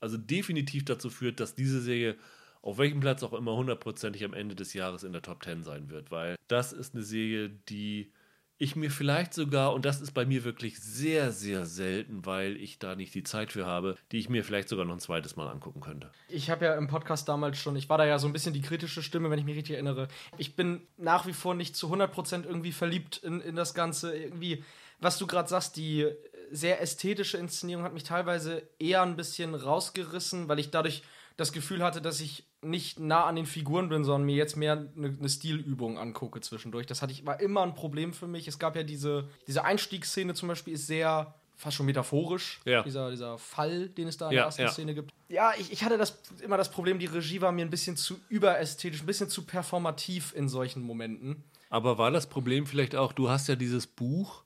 also 0.00 0.16
definitiv 0.16 0.84
dazu 0.84 1.10
führt, 1.10 1.40
dass 1.40 1.56
diese 1.56 1.80
Serie 1.80 2.16
auf 2.62 2.78
welchem 2.78 3.00
Platz 3.00 3.22
auch 3.22 3.32
immer 3.32 3.56
hundertprozentig 3.56 4.24
am 4.24 4.34
Ende 4.34 4.54
des 4.54 4.72
Jahres 4.72 5.02
in 5.02 5.12
der 5.12 5.22
Top 5.22 5.42
10 5.42 5.62
sein 5.62 5.90
wird, 5.90 6.10
weil 6.10 6.36
das 6.48 6.72
ist 6.72 6.94
eine 6.94 7.04
Serie, 7.04 7.48
die 7.48 8.12
ich 8.58 8.74
mir 8.74 8.90
vielleicht 8.90 9.32
sogar, 9.34 9.72
und 9.72 9.84
das 9.84 10.00
ist 10.00 10.12
bei 10.12 10.26
mir 10.26 10.42
wirklich 10.42 10.80
sehr, 10.80 11.30
sehr 11.30 11.64
selten, 11.64 12.26
weil 12.26 12.56
ich 12.56 12.80
da 12.80 12.96
nicht 12.96 13.14
die 13.14 13.22
Zeit 13.22 13.52
für 13.52 13.66
habe, 13.66 13.96
die 14.10 14.18
ich 14.18 14.28
mir 14.28 14.42
vielleicht 14.44 14.68
sogar 14.68 14.84
noch 14.84 14.94
ein 14.94 15.00
zweites 15.00 15.36
Mal 15.36 15.48
angucken 15.48 15.80
könnte. 15.80 16.10
Ich 16.28 16.50
habe 16.50 16.64
ja 16.64 16.74
im 16.74 16.88
Podcast 16.88 17.28
damals 17.28 17.58
schon, 17.58 17.76
ich 17.76 17.88
war 17.88 17.98
da 17.98 18.04
ja 18.04 18.18
so 18.18 18.26
ein 18.26 18.32
bisschen 18.32 18.52
die 18.52 18.60
kritische 18.60 19.02
Stimme, 19.02 19.30
wenn 19.30 19.38
ich 19.38 19.44
mich 19.44 19.56
richtig 19.56 19.74
erinnere. 19.74 20.08
Ich 20.38 20.56
bin 20.56 20.82
nach 20.96 21.26
wie 21.26 21.32
vor 21.32 21.54
nicht 21.54 21.76
zu 21.76 21.92
100% 21.92 22.44
irgendwie 22.44 22.72
verliebt 22.72 23.18
in, 23.18 23.40
in 23.40 23.54
das 23.54 23.74
Ganze. 23.74 24.16
Irgendwie, 24.16 24.64
was 24.98 25.18
du 25.18 25.28
gerade 25.28 25.48
sagst, 25.48 25.76
die 25.76 26.08
sehr 26.50 26.80
ästhetische 26.80 27.38
Inszenierung 27.38 27.84
hat 27.84 27.94
mich 27.94 28.04
teilweise 28.04 28.62
eher 28.80 29.02
ein 29.02 29.16
bisschen 29.16 29.54
rausgerissen, 29.54 30.48
weil 30.48 30.58
ich 30.58 30.70
dadurch 30.70 31.02
das 31.36 31.52
Gefühl 31.52 31.84
hatte, 31.84 32.02
dass 32.02 32.20
ich 32.20 32.47
nicht 32.62 32.98
nah 32.98 33.24
an 33.24 33.36
den 33.36 33.46
Figuren 33.46 33.88
bin, 33.88 34.04
sondern 34.04 34.26
mir 34.26 34.36
jetzt 34.36 34.56
mehr 34.56 34.88
eine, 34.96 35.16
eine 35.18 35.28
Stilübung 35.28 35.98
angucke 35.98 36.40
zwischendurch. 36.40 36.86
Das 36.86 37.02
hatte 37.02 37.12
ich, 37.12 37.24
war 37.24 37.40
immer 37.40 37.62
ein 37.62 37.74
Problem 37.74 38.12
für 38.12 38.26
mich. 38.26 38.48
Es 38.48 38.58
gab 38.58 38.74
ja 38.74 38.82
diese, 38.82 39.28
diese 39.46 39.64
Einstiegsszene 39.64 40.34
zum 40.34 40.48
Beispiel, 40.48 40.74
ist 40.74 40.86
sehr 40.86 41.34
fast 41.56 41.76
schon 41.76 41.86
metaphorisch. 41.86 42.60
Ja. 42.64 42.82
Dieser, 42.82 43.10
dieser 43.10 43.38
Fall, 43.38 43.88
den 43.88 44.08
es 44.08 44.16
da 44.16 44.28
in 44.28 44.36
Ja, 44.36 44.40
der 44.40 44.46
ersten 44.46 44.62
ja. 44.62 44.70
Szene 44.70 44.94
gibt. 44.94 45.12
Ja, 45.28 45.52
ich, 45.58 45.72
ich 45.72 45.84
hatte 45.84 45.98
das 45.98 46.18
immer 46.40 46.56
das 46.56 46.70
Problem, 46.70 46.98
die 46.98 47.06
Regie 47.06 47.40
war 47.40 47.52
mir 47.52 47.64
ein 47.64 47.70
bisschen 47.70 47.96
zu 47.96 48.18
überästhetisch, 48.28 49.02
ein 49.02 49.06
bisschen 49.06 49.28
zu 49.28 49.44
performativ 49.44 50.32
in 50.34 50.48
solchen 50.48 50.82
Momenten. 50.82 51.44
Aber 51.70 51.98
war 51.98 52.10
das 52.10 52.28
Problem 52.28 52.66
vielleicht 52.66 52.96
auch, 52.96 53.12
du 53.12 53.28
hast 53.28 53.48
ja 53.48 53.56
dieses 53.56 53.86
Buch 53.86 54.42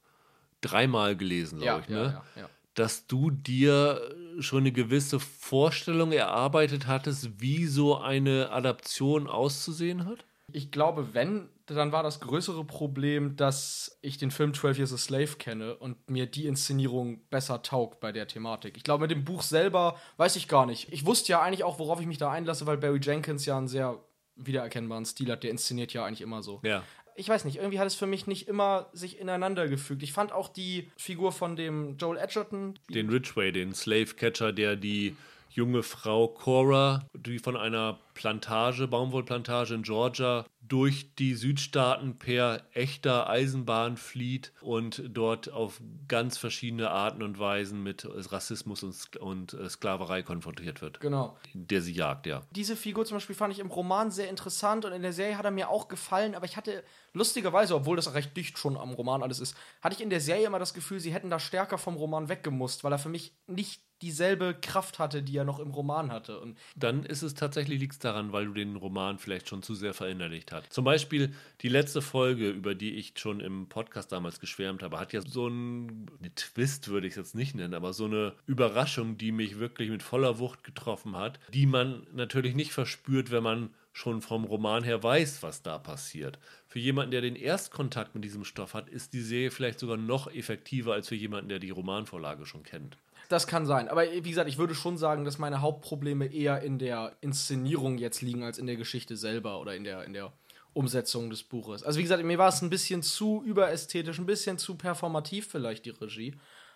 dreimal 0.61 1.17
gelesen, 1.17 1.61
glaube 1.61 1.83
ich, 1.83 1.89
ne? 1.89 2.23
ja, 2.37 2.43
ja. 2.43 2.49
dass 2.75 3.07
du 3.07 3.31
dir 3.31 4.01
schon 4.41 4.61
eine 4.61 4.73
gewisse 4.73 5.21
Vorstellung 5.21 6.13
erarbeitet 6.13 6.87
hattest, 6.87 7.41
wie 7.41 7.67
so 7.67 7.99
eine 7.99 8.51
Adaption 8.51 9.27
auszusehen 9.27 10.07
hat? 10.07 10.25
Ich 10.53 10.71
glaube, 10.71 11.15
wenn, 11.15 11.49
dann 11.67 11.93
war 11.93 12.03
das 12.03 12.21
größere 12.21 12.65
Problem, 12.65 13.37
dass 13.37 13.99
ich 14.03 14.19
den 14.19 14.31
Film 14.31 14.53
12 14.53 14.79
Years 14.79 14.93
a 14.93 14.99
Slave 14.99 15.37
kenne 15.39 15.77
und 15.77 16.11
mir 16.11 16.27
die 16.27 16.47
Inszenierung 16.47 17.21
besser 17.31 17.63
taugt 17.63 18.01
bei 18.01 18.13
der 18.13 18.27
Thematik. 18.27 18.77
Ich 18.77 18.85
glaube, 18.85 19.03
mit 19.03 19.11
dem 19.11 19.25
Buch 19.25 19.43
selber 19.43 19.97
weiß 20.19 20.37
ich 20.37 20.49
gar 20.49 20.67
nicht. 20.67 20.93
Ich 20.93 21.07
wusste 21.07 21.33
ja 21.33 21.43
eigentlich 21.43 21.65
auch, 21.65 21.79
worauf 21.79 22.01
ich 22.01 22.07
mich 22.07 22.19
da 22.19 22.31
einlasse, 22.31 22.67
weil 22.67 22.77
Barry 22.77 23.01
Jenkins 23.03 23.47
ja 23.47 23.57
einen 23.57 23.69
sehr 23.69 23.99
wiedererkennbaren 24.37 25.05
Stil 25.05 25.31
hat. 25.31 25.43
Der 25.43 25.51
inszeniert 25.51 25.93
ja 25.93 26.05
eigentlich 26.05 26.23
immer 26.23 26.43
so. 26.43 26.61
Ja. 26.65 26.83
Ich 27.17 27.29
weiß 27.29 27.45
nicht, 27.45 27.57
irgendwie 27.57 27.79
hat 27.79 27.87
es 27.87 27.95
für 27.95 28.07
mich 28.07 28.27
nicht 28.27 28.49
immer 28.49 28.89
sich 28.93 29.19
ineinander 29.19 29.69
gefügt. 29.69 30.03
Ich 30.03 30.13
fand 30.13 30.33
auch 30.33 30.49
die 30.49 30.91
Figur 30.97 31.33
von 31.33 31.57
dem 31.57 31.97
Joel 31.99 32.19
Edgerton, 32.19 32.79
Den 32.89 33.11
Ridgway, 33.11 33.53
den 33.53 33.75
Slave 33.75 34.15
Catcher, 34.15 34.53
der 34.53 34.77
die 34.77 35.17
junge 35.51 35.83
Frau 35.83 36.29
Cora, 36.29 37.07
die 37.15 37.39
von 37.39 37.57
einer 37.57 37.99
Plantage, 38.15 38.89
Baumwollplantage 38.89 39.75
in 39.75 39.83
Georgia, 39.83 40.47
durch 40.63 41.15
die 41.17 41.35
Südstaaten 41.35 42.19
per 42.19 42.63
echter 42.73 43.29
Eisenbahn 43.29 43.97
flieht 43.97 44.53
und 44.61 45.03
dort 45.09 45.51
auf 45.53 45.81
ganz 46.09 46.39
verschiedene 46.39 46.91
Arten 46.91 47.23
und 47.23 47.39
Weisen 47.39 47.83
mit 47.83 48.07
Rassismus 48.11 48.83
und 49.19 49.53
äh, 49.55 49.69
Sklaverei 49.69 50.23
konfrontiert 50.23 50.81
wird. 50.81 51.01
genau, 51.01 51.37
Der 51.53 51.83
sie 51.83 51.93
jagt, 51.93 52.27
ja. 52.27 52.43
diese 52.53 52.77
Figur 52.77 53.05
zum 53.05 53.17
Beispiel 53.17 53.37
fand 53.37 53.53
ich 53.53 53.59
im 53.61 53.71
Roman 53.71 54.11
sehr 54.11 54.31
interessant 54.31 54.85
und 54.85 54.93
in 54.93 55.03
der 55.03 55.13
Serie 55.13 55.37
hat 55.37 55.45
er 55.45 55.51
mir 55.51 55.69
auch 55.69 55.89
gefallen, 55.89 56.35
aber 56.35 56.47
ich 56.47 56.57
hatte 56.57 56.83
lustigerweise, 57.13 57.75
obwohl 57.75 57.97
das 57.97 58.15
recht 58.15 58.37
dicht 58.37 58.59
schon 58.59 58.77
am 58.77 58.93
Roman 58.93 59.23
alles 59.23 59.41
ist, 59.41 59.57
hatte 59.81 59.95
ich 59.95 60.03
in 60.03 60.11
der 60.11 60.21
Serie 60.21 60.47
immer 60.47 60.59
das 60.59 60.75
Gefühl, 60.75 61.01
sie 61.01 61.13
hätten 61.13 61.31
da 61.31 61.39
stärker 61.39 61.79
vom 61.79 61.97
Roman 61.97 62.29
weggemusst, 62.29 62.85
weil 62.85 62.93
er 62.93 62.99
für 62.99 63.09
mich 63.09 63.33
nicht 63.47 63.83
dieselbe 64.03 64.55
Kraft 64.61 64.99
hatte, 64.99 65.23
die 65.23 65.37
er 65.37 65.45
noch 65.45 65.61
im 65.61 65.71
Roman 65.71 66.11
hatte. 66.11 66.41
Und 66.41 66.59
Dann 66.75 67.05
ist 67.05 67.23
es 67.23 67.35
tatsächlich 67.35 67.81
liegt 67.81 68.03
daran, 68.05 68.33
weil 68.33 68.47
du 68.47 68.53
den 68.53 68.77
Roman 68.77 69.19
vielleicht 69.19 69.49
schon 69.49 69.63
zu 69.63 69.75
sehr 69.75 69.95
verinnerlicht 69.95 70.53
hast. 70.53 70.73
Zum 70.73 70.85
Beispiel 70.85 71.33
die 71.61 71.69
letzte 71.69 72.03
Folge, 72.03 72.51
über 72.51 72.75
die 72.75 72.97
ich 72.97 73.15
schon 73.17 73.41
im 73.41 73.69
Podcast 73.69 74.11
damals 74.11 74.41
geschwärmt 74.41 74.83
habe, 74.83 74.99
hat 74.99 75.13
ja 75.13 75.21
so 75.23 75.47
ein 75.47 76.11
eine 76.19 76.35
Twist, 76.35 76.89
würde 76.89 77.07
ich 77.07 77.13
es 77.13 77.17
jetzt 77.17 77.35
nicht 77.35 77.55
nennen, 77.55 77.75
aber 77.75 77.93
so 77.93 78.07
eine 78.07 78.35
Überraschung, 78.47 79.17
die 79.17 79.31
mich 79.31 79.59
wirklich 79.59 79.89
mit 79.89 80.03
voller 80.03 80.39
Wucht 80.39 80.65
getroffen 80.65 81.17
hat, 81.17 81.39
die 81.53 81.67
man 81.67 82.07
natürlich 82.13 82.55
nicht 82.55 82.73
verspürt, 82.73 83.31
wenn 83.31 83.43
man 83.43 83.71
schon 83.93 84.23
vom 84.23 84.45
Roman 84.45 84.85
her 84.85 85.03
weiß, 85.03 85.43
was 85.43 85.63
da 85.63 85.79
passiert. 85.79 86.39
Für 86.67 86.79
jemanden, 86.79 87.11
der 87.11 87.21
den 87.21 87.37
Erstkontakt 87.37 88.15
mit 88.15 88.25
diesem 88.25 88.45
Stoff 88.45 88.75
hat, 88.75 88.89
ist 88.89 89.13
die 89.13 89.21
Serie 89.21 89.51
vielleicht 89.51 89.79
sogar 89.79 89.99
noch 89.99 90.33
effektiver 90.33 90.95
als 90.95 91.09
für 91.09 91.15
jemanden, 91.15 91.51
der 91.51 91.59
die 91.59 91.71
Romanvorlage 91.71 92.47
schon 92.47 92.63
kennt. 92.63 92.97
das 93.29 93.47
kann 93.47 93.67
sein. 93.67 93.89
Aber 93.89 94.03
wie 94.11 94.21
gesagt, 94.23 94.49
ich 94.49 94.59
würde 94.59 94.75
schon 94.75 94.99
sagen, 94.99 95.25
dass 95.25 95.39
meine 95.39 95.61
Hauptprobleme 95.61 96.27
eher 96.27 96.63
in 96.63 96.79
der 96.79 97.13
Inszenierung 97.21 97.99
jetzt 97.99 98.23
liegen, 98.23 98.43
als 98.43 98.59
in 98.59 98.67
der 98.67 98.77
Geschichte 98.77 99.17
selber 99.17 99.61
oder 99.61 99.75
in 99.75 99.85
der, 99.85 100.05
in 100.05 100.13
der 100.13 100.33
Umsetzung 100.75 101.31
des 101.31 101.43
Buches. 101.43 101.83
Also 101.83 101.99
wie 101.99 102.03
gesagt, 102.03 102.25
mir 102.25 102.39
war 102.39 102.49
es 102.49 102.63
ein 102.63 102.71
bisschen 102.71 103.03
zu 103.03 103.43
überästhetisch, 103.45 104.19
ein 104.19 104.27
bisschen 104.27 104.59
zu 104.59 104.75
performativ 104.75 105.49
vielleicht 105.49 105.85
die 105.85 105.91
Regie. 105.91 106.35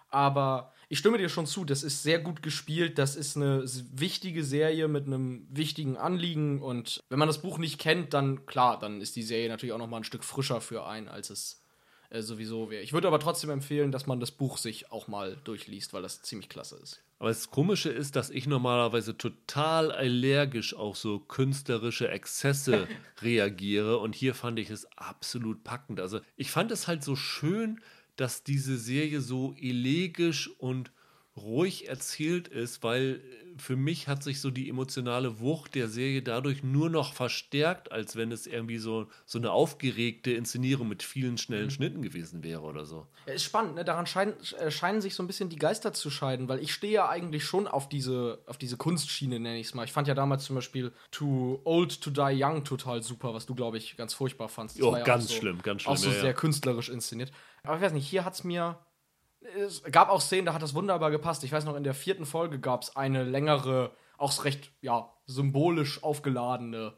Aber 0.09 0.73
ich 0.89 0.99
stimme 0.99 1.19
dir 1.19 1.29
schon 1.29 1.47
zu, 1.47 1.65
das 1.65 1.83
ist 1.83 2.03
sehr 2.03 2.21
gut 2.21 2.43
gespielt, 2.43 2.99
das 2.99 3.17
ist 3.17 3.37
eine 3.37 3.65
wichtige 3.93 4.45
Serie 4.45 4.89
mit 4.89 5.07
einem 5.07 5.47
wichtigen 5.51 5.97
Anliegen 5.97 6.63
und 6.63 7.01
wenn 7.09 7.19
man 7.19 7.29
das 7.29 7.43
Buch 7.43 7.59
nicht 7.59 7.81
kennt, 7.81 8.15
dann 8.15 8.47
klar, 8.47 8.79
dann 8.79 9.01
ist 9.01 9.17
die 9.17 9.23
Serie 9.23 9.49
natürlich 9.49 9.73
auch 9.73 9.79
noch 9.79 9.89
mal 9.89 9.99
ein 9.99 10.05
Stück 10.05 10.23
frischer 10.23 10.61
für 10.61 10.87
einen, 10.87 11.09
als 11.09 11.31
es 11.31 11.63
äh, 12.11 12.23
sowieso 12.23 12.71
wäre. 12.71 12.83
Ich 12.83 12.93
würde 12.93 13.09
aber 13.09 13.19
trotzdem 13.19 13.51
empfehlen, 13.51 13.91
dass 13.91 14.07
man 14.07 14.21
das 14.21 14.31
Buch 14.31 14.59
sich 14.59 14.93
auch 14.93 15.09
mal 15.09 15.37
durchliest, 15.43 15.93
weil 15.93 16.03
das 16.03 16.23
ziemlich 16.23 16.49
klasse 16.49 16.77
ist. 16.77 17.03
Aber 17.19 17.31
das 17.31 17.51
Komische 17.51 17.89
ist, 17.89 18.15
dass 18.15 18.31
ich 18.31 18.47
normalerweise 18.47 19.17
total 19.17 19.91
allergisch 19.91 20.75
auf 20.75 20.99
so 20.99 21.19
künstlerische 21.19 22.09
Exzesse 22.09 22.87
reagiere 23.23 23.99
und 23.99 24.15
hier 24.15 24.35
fand 24.35 24.59
ich 24.59 24.71
es 24.71 24.87
absolut 24.97 25.65
packend. 25.65 25.99
Also 25.99 26.21
ich 26.37 26.51
fand 26.51 26.71
es 26.71 26.87
halt 26.87 27.03
so 27.03 27.17
schön, 27.17 27.81
dass 28.17 28.43
diese 28.43 28.79
Serie 28.79 29.21
so 29.21 29.55
elegisch 29.61 30.51
und 30.59 30.91
ruhig 31.37 31.89
erzählt 31.89 32.49
ist, 32.49 32.83
weil 32.83 33.21
äh, 33.23 33.46
für 33.59 33.77
mich 33.77 34.09
hat 34.09 34.23
sich 34.23 34.41
so 34.41 34.51
die 34.51 34.69
emotionale 34.69 35.41
Wucht 35.41 35.75
der 35.75 35.89
Serie 35.89 36.23
dadurch 36.23 36.63
nur 36.63 36.91
noch 36.91 37.15
verstärkt, 37.15 37.93
als 37.93 38.17
wenn 38.17 38.33
es 38.33 38.47
irgendwie 38.47 38.79
so, 38.79 39.09
so 39.25 39.39
eine 39.39 39.51
aufgeregte 39.51 40.33
Inszenierung 40.33 40.89
mit 40.89 41.03
vielen 41.03 41.39
schnellen 41.39 41.71
Schnitten 41.71 42.03
gewesen 42.03 42.43
wäre 42.43 42.63
oder 42.63 42.85
so. 42.87 43.07
Ja, 43.27 43.35
ist 43.35 43.45
spannend, 43.45 43.75
ne? 43.75 43.85
Daran 43.85 44.07
scheinen, 44.07 44.35
äh, 44.59 44.71
scheinen 44.71 45.01
sich 45.01 45.15
so 45.15 45.23
ein 45.23 45.27
bisschen 45.27 45.49
die 45.49 45.57
Geister 45.57 45.93
zu 45.93 46.11
scheiden, 46.11 46.49
weil 46.49 46.61
ich 46.61 46.73
stehe 46.73 46.93
ja 46.93 47.09
eigentlich 47.09 47.45
schon 47.45 47.67
auf 47.67 47.89
diese, 47.89 48.41
auf 48.47 48.59
diese 48.59 48.77
Kunstschiene, 48.77 49.41
nenne 49.41 49.59
ich 49.59 49.69
es 49.69 49.75
mal. 49.75 49.85
Ich 49.85 49.93
fand 49.93 50.09
ja 50.09 50.15
damals 50.15 50.45
zum 50.45 50.57
Beispiel 50.57 50.93
Too 51.11 51.61
Old 51.65 52.01
to 52.01 52.11
Die 52.11 52.43
Young 52.43 52.65
total 52.65 53.03
super, 53.03 53.35
was 53.35 53.47
du, 53.47 53.55
glaube 53.55 53.79
ich, 53.79 53.97
ganz 53.97 54.15
furchtbar 54.15 54.49
fandst. 54.49 54.77
Das 54.77 54.81
Jo, 54.81 54.97
ja 54.97 55.03
ganz 55.03 55.27
auch 55.27 55.29
so, 55.31 55.35
schlimm, 55.37 55.63
ganz 55.63 55.87
Auch 55.87 55.97
schlimm, 55.97 56.11
so 56.11 56.17
ja, 56.17 56.23
sehr 56.23 56.35
künstlerisch 56.35 56.89
inszeniert. 56.89 57.33
Aber 57.63 57.77
ich 57.77 57.83
weiß 57.83 57.93
nicht, 57.93 58.07
hier 58.07 58.25
hat 58.25 58.35
es 58.35 58.45
mir. 58.45 58.79
Es 59.59 59.83
gab 59.85 60.09
auch 60.09 60.21
Szenen, 60.21 60.47
da 60.47 60.55
hat 60.55 60.63
das 60.63 60.75
wunderbar 60.75 61.11
gepasst. 61.11 61.45
Ich 61.45 61.53
weiß 61.53 61.65
noch, 61.65 61.77
in 61.77 61.85
der 61.85 61.95
vierten 61.95 62.27
Folge 62.27 62.59
gab 62.59 62.83
es 62.83 62.97
eine 62.97 63.23
längere, 63.25 63.93
auch 64.19 64.45
recht, 64.45 64.71
ja, 64.81 65.13
symbolisch 65.27 66.03
aufgeladene 66.03 66.95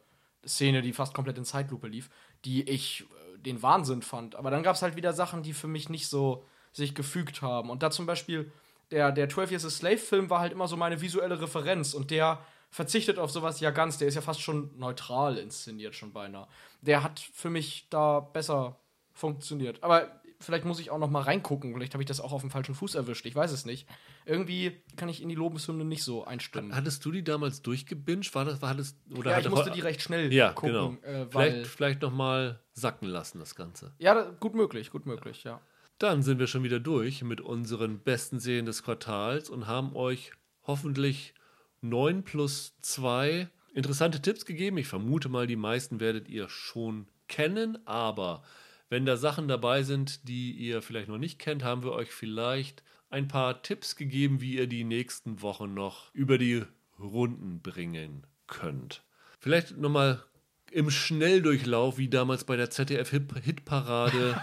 Szene, 0.46 0.82
die 0.82 0.92
fast 0.92 1.14
komplett 1.14 1.38
in 1.38 1.44
Zeitlupe 1.44 1.88
lief, 1.88 2.11
die 2.44 2.68
ich 2.68 3.03
äh, 3.03 3.38
den 3.38 3.62
Wahnsinn 3.62 4.03
fand. 4.03 4.36
Aber 4.36 4.51
dann 4.51 4.62
gab 4.62 4.76
es 4.76 4.82
halt 4.82 4.96
wieder 4.96 5.12
Sachen, 5.12 5.42
die 5.42 5.53
für 5.53 5.68
mich 5.68 5.88
nicht 5.88 6.09
so 6.09 6.44
sich 6.72 6.94
gefügt 6.94 7.42
haben. 7.42 7.70
Und 7.70 7.82
da 7.82 7.90
zum 7.90 8.07
Beispiel 8.07 8.53
der, 8.90 9.12
der 9.12 9.28
12 9.28 9.51
Years 9.51 9.64
a 9.64 9.70
Slave-Film 9.70 10.30
war 10.30 10.40
halt 10.40 10.53
immer 10.53 10.68
so 10.68 10.76
meine 10.76 11.01
visuelle 11.01 11.40
Referenz 11.40 11.94
und 11.94 12.11
der 12.11 12.38
verzichtet 12.70 13.18
auf 13.18 13.30
sowas 13.30 13.61
ja 13.61 13.70
ganz. 13.70 13.99
Der 13.99 14.09
ist 14.09 14.14
ja 14.14 14.20
fast 14.20 14.40
schon 14.40 14.70
neutral 14.78 15.38
inszeniert, 15.38 15.94
schon 15.94 16.12
beinahe. 16.12 16.46
Der 16.80 17.03
hat 17.03 17.20
für 17.20 17.51
mich 17.51 17.88
da 17.90 18.20
besser 18.20 18.78
funktioniert. 19.12 19.82
Aber 19.82 20.18
vielleicht 20.41 20.64
muss 20.64 20.80
ich 20.80 20.91
auch 20.91 20.99
noch 20.99 21.11
mal 21.11 21.22
reingucken. 21.22 21.72
Vielleicht 21.74 21.95
habe 21.95 22.03
ich 22.03 22.09
das 22.09 22.20
auch 22.20 22.32
auf 22.32 22.41
dem 22.43 22.51
falschen 22.51 22.74
Fuß 22.74 22.95
erwischt. 22.95 23.26
Ich 23.26 23.34
weiß 23.34 23.51
es 23.53 23.64
nicht. 23.64 23.89
Irgendwie 24.24 24.80
kann 24.97 25.09
ich 25.09 25.22
in 25.22 25.28
die 25.28 25.34
Lobeshymne 25.34 25.84
nicht 25.84 26.03
so 26.05 26.24
einstimmen. 26.24 26.74
Hattest 26.74 27.05
du 27.05 27.11
die 27.12 27.24
damals 27.24 27.62
durchgebinged? 27.62 28.34
War 28.34 28.45
das, 28.45 28.62
war 28.62 28.74
das, 28.74 28.97
oder 29.16 29.32
ja, 29.32 29.39
ich 29.41 29.49
musste 29.49 29.70
die 29.70 29.80
recht 29.80 30.03
schnell 30.03 30.32
Ja, 30.32 30.53
gucken. 30.53 30.99
genau. 31.03 31.18
Äh, 31.22 31.26
vielleicht 31.30 31.66
vielleicht 31.66 32.03
nochmal 32.03 32.61
sacken 32.72 33.09
lassen, 33.09 33.39
das 33.41 33.55
Ganze. 33.55 33.93
ja, 33.99 34.30
gut 34.41 34.55
möglich, 34.55 34.91
gut 34.91 35.07
möglich, 35.07 35.45
ja. 35.45 35.61
Dann 35.99 36.22
sind 36.22 36.39
wir 36.39 36.47
schon 36.47 36.62
wieder 36.62 36.78
durch 36.78 37.22
mit 37.24 37.41
unseren 37.41 37.99
besten 37.99 38.39
Serien 38.39 38.66
des 38.66 38.84
Quartals 38.84 39.51
und 39.51 39.66
haben 39.66 39.97
euch 39.97 40.30
hoffentlich 40.64 41.34
9 41.80 42.22
plus 42.22 42.74
2 42.82 43.49
interessante 43.74 44.22
Tipps 44.22 44.45
gegeben. 44.45 44.78
Ich 44.78 44.86
vermute 44.86 45.28
mal, 45.28 45.49
die 45.49 45.57
meisten 45.57 45.99
werdet 45.99 46.28
ihr 46.28 46.49
schon 46.49 47.09
kennen, 47.26 47.78
aber 47.86 48.43
wenn 48.89 49.07
da 49.07 49.16
Sachen 49.16 49.49
dabei 49.49 49.82
sind, 49.82 50.28
die 50.28 50.53
ihr 50.53 50.82
vielleicht 50.82 51.09
noch 51.09 51.18
nicht 51.18 51.39
kennt, 51.39 51.62
haben 51.62 51.82
wir 51.82 51.93
euch 51.93 52.11
vielleicht 52.11 52.82
ein 53.11 53.28
paar 53.28 53.62
Tipps 53.62 53.97
gegeben, 53.97 54.41
wie 54.41 54.57
ihr 54.57 54.66
die 54.66 54.84
nächsten 54.84 55.43
Wochen 55.43 55.74
noch 55.74 56.14
über 56.14 56.39
die 56.39 56.64
Runden 56.99 57.61
bringen 57.61 58.26
könnt. 58.47 59.03
Vielleicht 59.39 59.76
nochmal 59.76 60.24
im 60.73 60.91
Schnelldurchlauf, 60.91 61.99
wie 61.99 62.09
damals 62.09 62.45
bei 62.45 62.57
der 62.57 62.71
ZDF-Hitparade. 62.71 64.41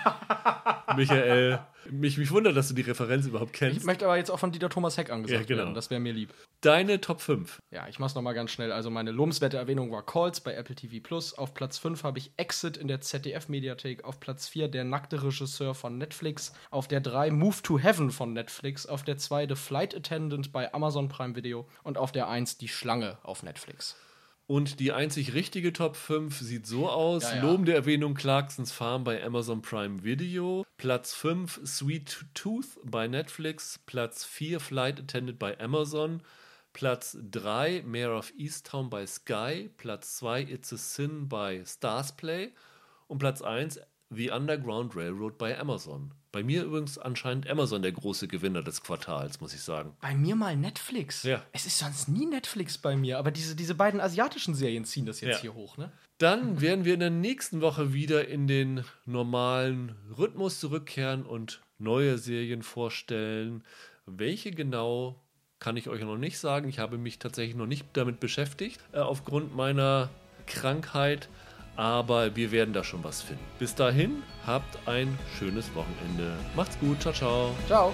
Michael, 0.95 1.59
mich, 1.89 2.17
mich 2.17 2.31
wundert, 2.31 2.55
dass 2.55 2.67
du 2.69 2.73
die 2.73 2.81
Referenz 2.81 3.25
überhaupt 3.27 3.53
kennst. 3.53 3.77
Ich 3.77 3.83
möchte 3.83 4.05
aber 4.05 4.17
jetzt 4.17 4.29
auch 4.29 4.39
von 4.39 4.51
Dieter 4.51 4.69
Thomas 4.69 4.97
Heck 4.97 5.09
angesagt 5.11 5.41
Ja, 5.41 5.45
genau. 5.47 5.59
werden. 5.63 5.73
Das 5.73 5.89
wäre 5.89 5.99
mir 5.99 6.13
lieb. 6.13 6.33
Deine 6.61 7.01
Top 7.01 7.21
5. 7.21 7.59
Ja, 7.71 7.87
ich 7.87 7.99
mach's 7.99 8.15
nochmal 8.15 8.33
ganz 8.33 8.51
schnell. 8.51 8.71
Also 8.71 8.89
meine 8.89 9.11
lobenswerte 9.11 9.57
Erwähnung 9.57 9.91
war 9.91 10.05
Calls 10.05 10.41
bei 10.41 10.53
Apple 10.53 10.75
TV 10.75 11.01
Plus. 11.03 11.33
Auf 11.33 11.53
Platz 11.53 11.77
5 11.77 12.03
habe 12.03 12.19
ich 12.19 12.31
Exit 12.37 12.77
in 12.77 12.87
der 12.87 13.01
ZDF-Mediathek. 13.01 14.03
Auf 14.03 14.19
Platz 14.19 14.47
4 14.47 14.67
der 14.67 14.83
nackte 14.83 15.21
Regisseur 15.23 15.75
von 15.75 15.97
Netflix. 15.97 16.53
Auf 16.71 16.87
der 16.87 17.01
3 17.01 17.31
Move 17.31 17.61
to 17.63 17.77
Heaven 17.79 18.11
von 18.11 18.33
Netflix. 18.33 18.85
Auf 18.85 19.03
der 19.03 19.17
2 19.17 19.47
The 19.49 19.55
Flight 19.55 19.95
Attendant 19.95 20.51
bei 20.51 20.73
Amazon 20.73 21.09
Prime 21.09 21.35
Video. 21.35 21.67
Und 21.83 21.97
auf 21.97 22.11
der 22.11 22.29
1 22.29 22.57
Die 22.57 22.67
Schlange 22.67 23.17
auf 23.23 23.43
Netflix. 23.43 23.95
Und 24.47 24.79
die 24.79 24.91
einzig 24.91 25.33
richtige 25.33 25.73
Top 25.73 25.95
5 25.95 26.39
sieht 26.39 26.67
so 26.67 26.87
aus: 26.87 27.23
Ja, 27.23 27.37
ja. 27.37 27.41
Lobende 27.43 27.73
Erwähnung 27.73 28.13
Clarksons 28.13 28.71
Farm 28.71 29.03
bei 29.03 29.23
Amazon 29.23 29.61
Prime 29.61 30.03
Video. 30.03 30.65
Platz 30.77 31.13
5 31.13 31.61
Sweet 31.65 32.25
Tooth 32.35 32.77
bei 32.83 33.07
Netflix. 33.07 33.79
Platz 33.85 34.23
4 34.23 34.59
Flight 34.59 34.99
Attendant 34.99 35.39
bei 35.39 35.59
Amazon. 35.59 36.21
Platz 36.73 37.17
3 37.31 37.83
Mayor 37.87 38.17
of 38.19 38.33
Easttown 38.37 38.89
bei 38.89 39.07
Sky. 39.07 39.71
Platz 39.77 40.17
2 40.17 40.43
It's 40.43 40.71
a 40.73 40.77
Sin 40.77 41.27
bei 41.27 41.63
Starsplay. 41.65 42.51
Und 43.07 43.17
Platz 43.17 43.41
1 43.41 43.79
The 44.11 44.29
Underground 44.29 44.95
Railroad 44.95 45.39
bei 45.39 45.57
Amazon. 45.57 46.13
Bei 46.35 46.43
mir 46.43 46.65
übrigens 46.65 46.97
anscheinend 46.97 47.49
Amazon 47.49 47.81
der 47.81 47.93
große 47.93 48.27
Gewinner 48.27 48.61
des 48.61 48.83
Quartals, 48.83 49.39
muss 49.39 49.53
ich 49.53 49.61
sagen. 49.61 49.95
Bei 50.01 50.13
mir 50.13 50.35
mal 50.35 50.57
Netflix. 50.57 51.23
Ja. 51.23 51.41
Es 51.53 51.65
ist 51.65 51.79
sonst 51.79 52.09
nie 52.09 52.25
Netflix 52.25 52.77
bei 52.77 52.97
mir. 52.97 53.19
Aber 53.19 53.31
diese, 53.31 53.55
diese 53.55 53.73
beiden 53.73 54.01
asiatischen 54.01 54.53
Serien 54.53 54.83
ziehen 54.83 55.05
das 55.05 55.21
jetzt 55.21 55.35
Ja. 55.35 55.41
hier 55.43 55.53
hoch, 55.53 55.77
ne? 55.77 55.93
Dann 56.17 56.59
werden 56.59 56.83
wir 56.83 56.93
in 56.93 56.99
der 56.99 57.09
nächsten 57.09 57.61
Woche 57.61 57.93
wieder 57.93 58.27
in 58.27 58.47
den 58.47 58.83
normalen 59.05 59.95
Rhythmus 60.17 60.59
zurückkehren 60.59 61.25
und 61.25 61.61
neue 61.77 62.17
Serien 62.17 62.63
vorstellen. 62.63 63.63
Welche 64.05 64.51
genau 64.51 65.15
kann 65.59 65.77
ich 65.77 65.87
euch 65.87 66.01
noch 66.01 66.17
nicht 66.17 66.37
sagen. 66.37 66.67
Ich 66.67 66.79
habe 66.79 66.97
mich 66.97 67.17
tatsächlich 67.17 67.55
noch 67.55 67.65
nicht 67.65 67.85
damit 67.93 68.19
beschäftigt, 68.19 68.81
äh, 68.91 68.97
aufgrund 68.97 69.55
meiner 69.55 70.09
Krankheit. 70.47 71.29
Aber 71.75 72.35
wir 72.35 72.51
werden 72.51 72.73
da 72.73 72.83
schon 72.83 73.03
was 73.03 73.21
finden. 73.21 73.43
Bis 73.59 73.75
dahin, 73.75 74.23
habt 74.45 74.87
ein 74.87 75.17
schönes 75.37 75.73
Wochenende. 75.75 76.35
Macht's 76.55 76.79
gut. 76.79 77.01
Ciao, 77.01 77.13
ciao. 77.13 77.55
Ciao. 77.67 77.93